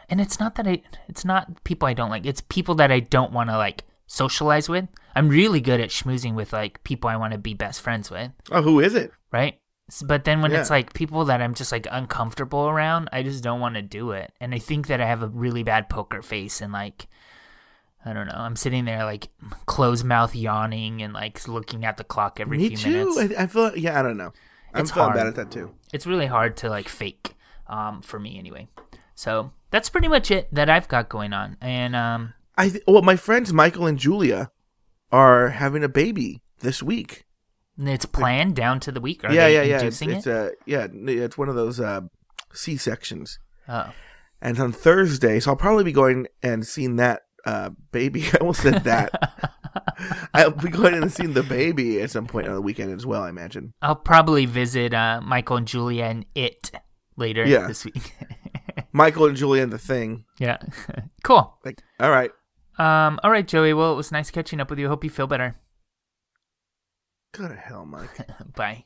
and 0.09 0.19
it's 0.21 0.39
not 0.39 0.55
that 0.55 0.67
I 0.67 0.81
it's 1.07 1.25
not 1.25 1.63
people 1.63 1.87
I 1.87 1.93
don't 1.93 2.09
like. 2.09 2.25
It's 2.25 2.41
people 2.41 2.75
that 2.75 2.91
I 2.91 2.99
don't 2.99 3.31
want 3.33 3.49
to 3.49 3.57
like 3.57 3.83
socialize 4.07 4.69
with. 4.69 4.87
I'm 5.15 5.29
really 5.29 5.61
good 5.61 5.79
at 5.79 5.89
schmoozing 5.89 6.33
with 6.33 6.53
like 6.53 6.83
people 6.83 7.09
I 7.09 7.15
want 7.17 7.33
to 7.33 7.39
be 7.39 7.53
best 7.53 7.81
friends 7.81 8.09
with 8.09 8.31
Oh, 8.51 8.61
who 8.61 8.79
is 8.79 8.95
it? 8.95 9.11
right? 9.31 9.59
But 10.05 10.23
then 10.23 10.41
when 10.41 10.53
it's 10.53 10.69
like 10.69 10.93
people 10.93 11.25
that 11.25 11.41
I'm 11.41 11.53
just 11.53 11.71
like 11.71 11.85
uncomfortable 11.91 12.67
around, 12.67 13.09
I 13.11 13.21
just 13.21 13.43
don't 13.43 13.59
want 13.59 13.75
to 13.75 13.81
do 13.81 14.11
it. 14.11 14.31
And 14.39 14.53
I 14.55 14.57
think 14.59 14.87
that 14.87 15.01
I 15.01 15.05
have 15.05 15.21
a 15.21 15.27
really 15.27 15.63
bad 15.63 15.89
poker 15.89 16.21
face 16.21 16.61
and 16.61 16.71
like 16.71 17.07
I 18.05 18.11
don't 18.13 18.27
know. 18.27 18.33
I'm 18.35 18.55
sitting 18.55 18.85
there 18.85 19.03
like 19.05 19.27
closed 19.65 20.03
mouth 20.05 20.35
yawning 20.35 21.01
and 21.01 21.13
like 21.13 21.47
looking 21.47 21.85
at 21.85 21.97
the 21.97 22.03
clock 22.03 22.39
every 22.39 22.57
Me 22.57 22.67
few 22.69 22.77
too. 22.77 22.89
minutes. 22.91 23.17
I, 23.37 23.43
I 23.43 23.47
feel. 23.47 23.75
Yeah, 23.77 23.99
I 23.99 24.03
don't 24.03 24.17
know. 24.17 24.33
I'm 24.73 24.85
feeling 24.85 25.09
hard. 25.11 25.15
bad 25.15 25.27
at 25.27 25.35
that 25.35 25.51
too. 25.51 25.71
It's 25.93 26.05
really 26.07 26.25
hard 26.25 26.57
to 26.57 26.69
like 26.69 26.87
fake 26.89 27.35
um 27.67 28.01
for 28.01 28.19
me 28.19 28.37
anyway. 28.37 28.67
So 29.15 29.51
that's 29.71 29.89
pretty 29.89 30.07
much 30.07 30.31
it 30.31 30.47
that 30.53 30.69
I've 30.69 30.87
got 30.87 31.09
going 31.09 31.33
on. 31.33 31.57
And 31.61 31.95
um 31.95 32.33
I 32.57 32.69
th- 32.69 32.83
well, 32.87 33.01
my 33.01 33.15
friends 33.15 33.51
Michael 33.53 33.87
and 33.87 33.97
Julia 33.97 34.51
are 35.11 35.49
having 35.49 35.83
a 35.83 35.89
baby 35.89 36.41
this 36.59 36.81
week. 36.81 37.25
it's 37.77 38.05
planned 38.05 38.55
down 38.55 38.79
to 38.81 38.91
the 38.91 39.01
week. 39.01 39.23
Are 39.23 39.31
yeah, 39.31 39.47
yeah, 39.47 39.61
yeah. 39.61 39.81
It's, 39.81 40.01
it's 40.01 40.27
it? 40.27 40.33
uh, 40.33 40.49
yeah, 40.65 40.87
it's 40.91 41.37
one 41.37 41.49
of 41.49 41.55
those 41.55 41.79
uh, 41.79 42.01
C 42.53 42.77
sections. 42.77 43.37
oh. 43.69 43.91
and 44.41 44.59
on 44.59 44.71
Thursday, 44.71 45.39
so 45.39 45.51
I'll 45.51 45.57
probably 45.57 45.83
be 45.83 45.91
going 45.91 46.27
and 46.41 46.65
seeing 46.65 46.95
that 46.97 47.23
uh, 47.45 47.71
baby. 47.91 48.25
I 48.33 48.37
almost 48.37 48.61
said 48.61 48.83
that. 48.83 49.11
I'll 50.33 50.51
be 50.51 50.69
going 50.69 50.95
and 50.95 51.11
seeing 51.11 51.33
the 51.33 51.43
baby 51.43 52.01
at 52.01 52.11
some 52.11 52.25
point 52.25 52.47
on 52.47 52.53
the 52.53 52.61
weekend 52.61 52.91
as 52.91 53.05
well. 53.05 53.23
I 53.23 53.29
imagine. 53.29 53.73
I'll 53.81 53.95
probably 53.95 54.45
visit 54.45 54.93
uh, 54.93 55.21
Michael 55.23 55.57
and 55.57 55.67
Julia 55.67 56.05
and 56.05 56.25
it 56.35 56.71
later 57.15 57.45
Yeah. 57.45 57.67
this 57.67 57.85
week. 57.85 58.13
Michael 58.91 59.25
and 59.27 59.35
Julian 59.37 59.69
the 59.69 59.77
thing. 59.79 60.25
yeah. 60.39 60.57
cool. 61.23 61.57
Like, 61.65 61.81
all 61.99 62.11
right, 62.11 62.31
Um, 62.77 63.19
all 63.23 63.31
right, 63.31 63.47
Joey. 63.47 63.73
Well, 63.73 63.93
it 63.93 63.95
was 63.95 64.11
nice 64.11 64.29
catching 64.31 64.59
up 64.59 64.69
with 64.69 64.79
you. 64.79 64.87
Hope 64.87 65.03
you 65.03 65.09
feel 65.09 65.27
better. 65.27 65.55
go 67.33 67.47
to 67.47 67.55
hell, 67.55 67.85
Mike. 67.85 68.09
Bye. 68.55 68.85